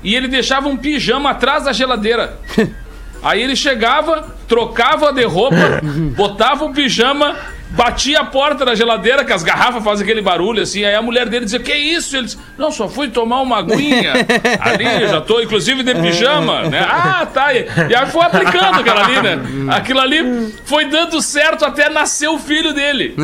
e 0.02 0.14
ele 0.14 0.28
deixava 0.28 0.68
um 0.68 0.76
pijama 0.76 1.30
atrás 1.30 1.64
da 1.64 1.72
geladeira. 1.72 2.38
Aí 3.22 3.42
ele 3.42 3.56
chegava, 3.56 4.34
trocava 4.46 5.10
de 5.10 5.24
roupa, 5.24 5.80
botava 6.14 6.66
o 6.66 6.74
pijama, 6.74 7.34
batia 7.70 8.20
a 8.20 8.24
porta 8.24 8.64
da 8.64 8.74
geladeira, 8.74 9.24
que 9.24 9.32
as 9.32 9.42
garrafas 9.42 9.82
fazem 9.82 10.04
aquele 10.04 10.22
barulho 10.22 10.62
assim. 10.62 10.84
Aí 10.84 10.94
a 10.94 11.02
mulher 11.02 11.28
dele 11.28 11.44
dizia: 11.44 11.60
Que 11.60 11.74
isso? 11.74 12.16
Ele 12.16 12.26
disse: 12.26 12.38
Não, 12.56 12.70
só 12.70 12.88
fui 12.88 13.08
tomar 13.08 13.40
uma 13.40 13.58
aguinha. 13.58 14.12
Ali, 14.60 15.08
já 15.08 15.20
tô 15.20 15.40
inclusive 15.40 15.82
de 15.82 15.94
pijama, 15.94 16.62
né? 16.68 16.86
Ah, 16.88 17.26
tá. 17.26 17.52
E 17.52 17.66
e 17.90 17.94
aí 17.94 18.06
foi 18.06 18.22
aplicando 18.22 18.80
aquela 18.80 19.04
ali, 19.04 19.20
né? 19.20 19.38
Aquilo 19.70 20.00
ali 20.00 20.54
foi 20.64 20.86
dando 20.86 21.20
certo 21.20 21.64
até 21.64 21.88
nascer 21.88 22.28
o 22.28 22.38
filho 22.38 22.72
dele. 22.72 23.16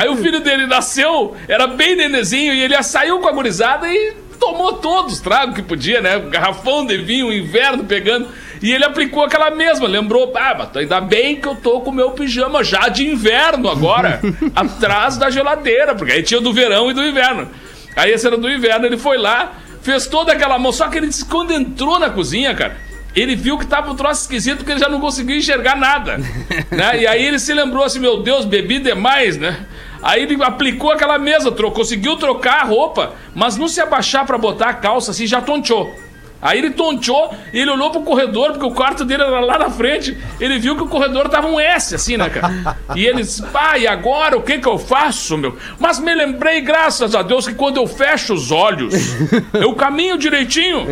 Aí 0.00 0.08
o 0.08 0.16
filho 0.16 0.40
dele 0.40 0.66
nasceu, 0.66 1.36
era 1.48 1.66
bem 1.66 1.96
nenezinho, 1.96 2.52
e 2.52 2.60
ele 2.60 2.80
saiu 2.82 3.20
com 3.20 3.28
a 3.28 3.32
gurizada 3.32 3.88
e 3.88 4.16
tomou 4.38 4.74
todos 4.74 5.14
os 5.14 5.20
tragos 5.20 5.54
que 5.54 5.62
podia, 5.62 6.00
né? 6.00 6.18
Garrafão 6.18 6.84
de 6.84 6.98
vinho, 6.98 7.32
inverno 7.32 7.84
pegando. 7.84 8.28
E 8.62 8.70
ele 8.70 8.84
aplicou 8.84 9.24
aquela 9.24 9.50
mesma, 9.50 9.88
lembrou, 9.88 10.32
ah, 10.36 10.54
mas 10.56 10.76
ainda 10.76 11.00
bem 11.00 11.36
que 11.36 11.48
eu 11.48 11.56
tô 11.56 11.80
com 11.80 11.90
o 11.90 11.94
meu 11.94 12.12
pijama 12.12 12.62
já 12.62 12.88
de 12.88 13.04
inverno 13.04 13.68
agora, 13.68 14.20
atrás 14.54 15.16
da 15.16 15.28
geladeira, 15.30 15.96
porque 15.96 16.12
aí 16.12 16.22
tinha 16.22 16.40
do 16.40 16.52
verão 16.52 16.90
e 16.90 16.94
do 16.94 17.04
inverno. 17.04 17.48
Aí 17.96 18.12
esse 18.12 18.24
era 18.24 18.36
do 18.36 18.48
inverno, 18.48 18.86
ele 18.86 18.96
foi 18.96 19.18
lá, 19.18 19.54
fez 19.82 20.06
toda 20.06 20.32
aquela 20.32 20.58
mão, 20.60 20.72
só 20.72 20.88
que 20.88 20.96
ele 20.96 21.08
disse, 21.08 21.24
que 21.24 21.30
quando 21.30 21.52
entrou 21.52 21.98
na 21.98 22.08
cozinha, 22.08 22.54
cara, 22.54 22.76
ele 23.16 23.34
viu 23.34 23.58
que 23.58 23.66
tava 23.66 23.90
um 23.90 23.96
troço 23.96 24.22
esquisito 24.22 24.58
porque 24.58 24.72
ele 24.72 24.80
já 24.80 24.88
não 24.88 25.00
conseguia 25.00 25.36
enxergar 25.36 25.76
nada, 25.76 26.18
né? 26.70 27.00
E 27.00 27.06
aí 27.06 27.26
ele 27.26 27.40
se 27.40 27.52
lembrou 27.52 27.82
assim, 27.82 27.98
meu 27.98 28.22
Deus, 28.22 28.44
bebi 28.44 28.78
demais, 28.78 29.36
né? 29.36 29.66
Aí 30.00 30.22
ele 30.22 30.42
aplicou 30.42 30.92
aquela 30.92 31.18
mesa, 31.18 31.50
trocou, 31.50 31.82
conseguiu 31.82 32.16
trocar 32.16 32.60
a 32.60 32.64
roupa, 32.64 33.14
mas 33.34 33.56
não 33.56 33.66
se 33.66 33.80
abaixar 33.80 34.24
pra 34.24 34.38
botar 34.38 34.68
a 34.70 34.74
calça 34.74 35.10
assim, 35.10 35.26
já 35.26 35.40
tonteou. 35.40 35.94
Aí 36.42 36.58
ele 36.58 36.70
tonteou 36.70 37.32
e 37.52 37.60
ele 37.60 37.70
olhou 37.70 37.90
pro 37.90 38.00
corredor, 38.02 38.50
porque 38.50 38.66
o 38.66 38.72
quarto 38.72 39.04
dele 39.04 39.22
era 39.22 39.38
lá 39.38 39.56
na 39.58 39.70
frente. 39.70 40.18
Ele 40.40 40.58
viu 40.58 40.74
que 40.74 40.82
o 40.82 40.88
corredor 40.88 41.28
tava 41.28 41.46
um 41.46 41.60
S, 41.60 41.94
assim, 41.94 42.16
né, 42.16 42.28
cara? 42.28 42.76
E 42.96 43.06
ele 43.06 43.22
disse, 43.22 43.42
e 43.78 43.86
agora 43.86 44.36
o 44.36 44.42
que 44.42 44.58
que 44.58 44.66
eu 44.66 44.76
faço, 44.76 45.38
meu? 45.38 45.56
Mas 45.78 46.00
me 46.00 46.12
lembrei, 46.12 46.60
graças 46.60 47.14
a 47.14 47.22
Deus, 47.22 47.46
que 47.46 47.54
quando 47.54 47.76
eu 47.76 47.86
fecho 47.86 48.34
os 48.34 48.50
olhos, 48.50 48.92
eu 49.54 49.72
caminho 49.74 50.18
direitinho. 50.18 50.84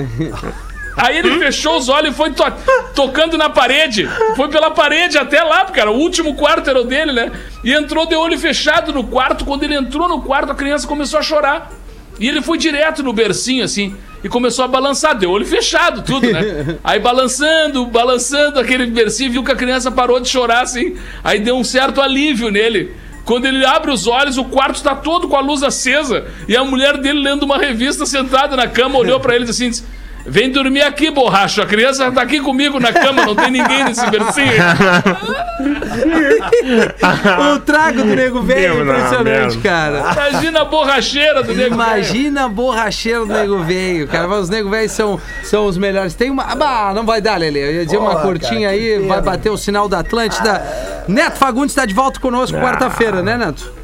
Aí 0.97 1.19
ele 1.19 1.39
fechou 1.39 1.77
os 1.79 1.89
olhos 1.89 2.13
e 2.13 2.17
foi 2.17 2.31
to- 2.33 2.53
tocando 2.95 3.37
na 3.39 3.49
parede. 3.49 4.09
Foi 4.37 4.49
pela 4.49 4.71
parede 4.71 5.19
até 5.19 5.43
lá, 5.43 5.65
porque 5.65 5.81
era 5.81 5.91
o 5.91 5.97
último 5.99 6.35
quarto 6.35 6.69
era 6.71 6.81
o 6.81 6.85
dele, 6.85 7.13
né? 7.13 7.33
E 7.65 7.73
entrou 7.73 8.07
de 8.07 8.15
olho 8.15 8.39
fechado 8.39 8.93
no 8.93 9.05
quarto. 9.05 9.45
Quando 9.45 9.63
ele 9.65 9.75
entrou 9.75 10.09
no 10.09 10.21
quarto, 10.23 10.53
a 10.53 10.55
criança 10.55 10.87
começou 10.87 11.19
a 11.19 11.23
chorar. 11.23 11.71
E 12.19 12.29
ele 12.29 12.43
foi 12.43 12.59
direto 12.59 13.03
no 13.03 13.13
bercinho, 13.13 13.65
assim, 13.65 13.97
e 14.23 14.29
começou 14.29 14.65
a 14.65 14.69
balançar, 14.69 15.17
deu 15.17 15.31
olho 15.31 15.47
fechado, 15.47 16.03
tudo, 16.03 16.31
né? 16.31 16.79
Aí 16.85 16.99
balançando, 16.99 17.87
balançando 17.87 18.59
aquele 18.59 18.87
bercinho, 18.87 19.33
viu 19.33 19.45
que 19.45 19.53
a 19.53 19.57
criança 19.57 19.91
parou 19.91 20.21
de 20.21 20.29
chorar, 20.29 20.63
assim. 20.63 20.97
Aí 21.25 21.41
deu 21.41 21.57
um 21.57 21.65
certo 21.65 22.01
alívio 22.01 22.51
nele. 22.51 22.95
Quando 23.25 23.47
ele 23.47 23.65
abre 23.65 23.91
os 23.91 24.07
olhos, 24.07 24.39
o 24.39 24.45
quarto 24.45 24.77
está 24.77 24.95
todo 24.95 25.29
com 25.29 25.37
a 25.37 25.41
luz 25.41 25.63
acesa. 25.63 26.27
E 26.49 26.57
a 26.57 26.65
mulher 26.65 26.97
dele 26.99 27.21
lendo 27.21 27.45
uma 27.45 27.59
revista 27.59 28.05
sentada 28.05 28.57
na 28.57 28.67
cama, 28.67 28.99
olhou 28.99 29.21
pra 29.21 29.35
ele 29.35 29.45
e 29.45 29.47
disse 29.47 29.65
assim: 29.65 29.85
Vem 30.27 30.51
dormir 30.51 30.83
aqui, 30.83 31.11
borracho. 31.11 31.63
A 31.63 31.67
criança 31.67 32.11
tá 32.13 32.23
aqui 32.23 32.41
comigo 32.41 32.79
na 32.79 32.93
cama, 32.93 33.25
não 33.25 33.35
tem 33.35 33.51
ninguém 33.51 33.85
nesse 33.85 34.09
bercinho. 34.11 34.53
o 37.55 37.59
trago 37.61 38.03
do 38.03 38.15
nego 38.15 38.43
velho 38.43 38.81
é 38.81 38.83
impressionante, 38.83 39.59
cara. 39.59 40.13
Imagina 40.13 40.61
a 40.61 40.65
borracheira 40.65 41.43
do 41.43 41.55
nego. 41.55 41.77
velho. 41.77 41.91
Imagina 41.91 42.45
a 42.45 42.49
borracheira 42.49 43.21
do 43.21 43.27
nego 43.27 43.59
velho, 43.61 44.09
cara. 44.09 44.29
Mas 44.29 44.41
os 44.41 44.51
nego 44.51 44.69
velhos 44.69 44.93
são, 44.93 45.21
são 45.43 45.67
os 45.67 45.79
melhores. 45.79 46.15
Tem 46.15 46.31
uma. 46.31 46.45
Ah, 46.45 46.93
não 46.95 47.05
vai 47.05 47.21
dar, 47.21 47.39
Lele. 47.39 47.59
Eu 47.59 47.73
ia 47.73 47.85
dizer 47.85 47.99
uma 47.99 48.21
curtinha 48.21 48.69
cara, 48.69 48.81
aí, 48.81 48.99
vai 49.07 49.23
bater 49.23 49.51
o 49.51 49.57
sinal 49.57 49.89
da 49.89 50.01
Atlântida. 50.01 50.63
Neto 51.09 51.39
Fagundes 51.39 51.73
está 51.73 51.87
de 51.87 51.95
volta 51.95 52.21
conosco 52.21 52.57
quarta-feira, 52.59 53.23
né, 53.23 53.37
Neto? 53.37 53.80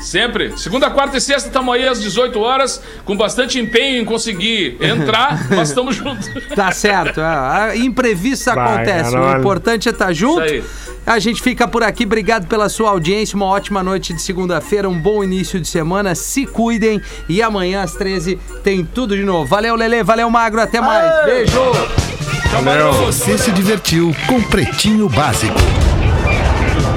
Sempre. 0.00 0.56
Segunda, 0.56 0.90
quarta 0.90 1.16
e 1.16 1.20
sexta 1.20 1.48
estamos 1.48 1.74
aí 1.74 1.86
às 1.86 2.00
18 2.00 2.38
horas, 2.40 2.82
com 3.04 3.16
bastante 3.16 3.58
empenho 3.58 4.00
em 4.00 4.04
conseguir 4.04 4.76
entrar, 4.80 5.46
mas 5.50 5.68
estamos 5.68 5.96
juntos. 5.96 6.28
Tá 6.54 6.72
certo. 6.72 7.20
A 7.20 7.76
imprevisto 7.76 8.52
Vai, 8.52 8.74
acontece. 8.74 9.10
O 9.10 9.12
caralho. 9.12 9.40
importante 9.40 9.88
é 9.88 9.92
estar 9.92 10.12
junto. 10.12 10.44
Isso 10.44 10.54
aí. 10.54 10.90
A 11.06 11.18
gente 11.18 11.42
fica 11.42 11.66
por 11.66 11.82
aqui. 11.82 12.04
Obrigado 12.04 12.46
pela 12.46 12.68
sua 12.68 12.90
audiência. 12.90 13.34
Uma 13.34 13.46
ótima 13.46 13.82
noite 13.82 14.12
de 14.12 14.20
segunda-feira. 14.22 14.88
Um 14.88 14.98
bom 14.98 15.24
início 15.24 15.60
de 15.60 15.66
semana. 15.66 16.14
Se 16.14 16.46
cuidem. 16.46 17.00
E 17.28 17.42
amanhã 17.42 17.82
às 17.82 17.94
13 17.94 18.38
tem 18.62 18.84
tudo 18.84 19.16
de 19.16 19.24
novo. 19.24 19.46
Valeu, 19.46 19.74
Lele. 19.74 20.02
Valeu, 20.02 20.30
Magro. 20.30 20.60
Até 20.60 20.80
mais. 20.80 21.24
Beijo. 21.24 21.60
Valeu. 22.52 22.92
Você 22.92 23.38
se 23.38 23.50
divertiu 23.50 24.14
com 24.26 24.42
Pretinho 24.42 25.08
Básico. 25.08 25.58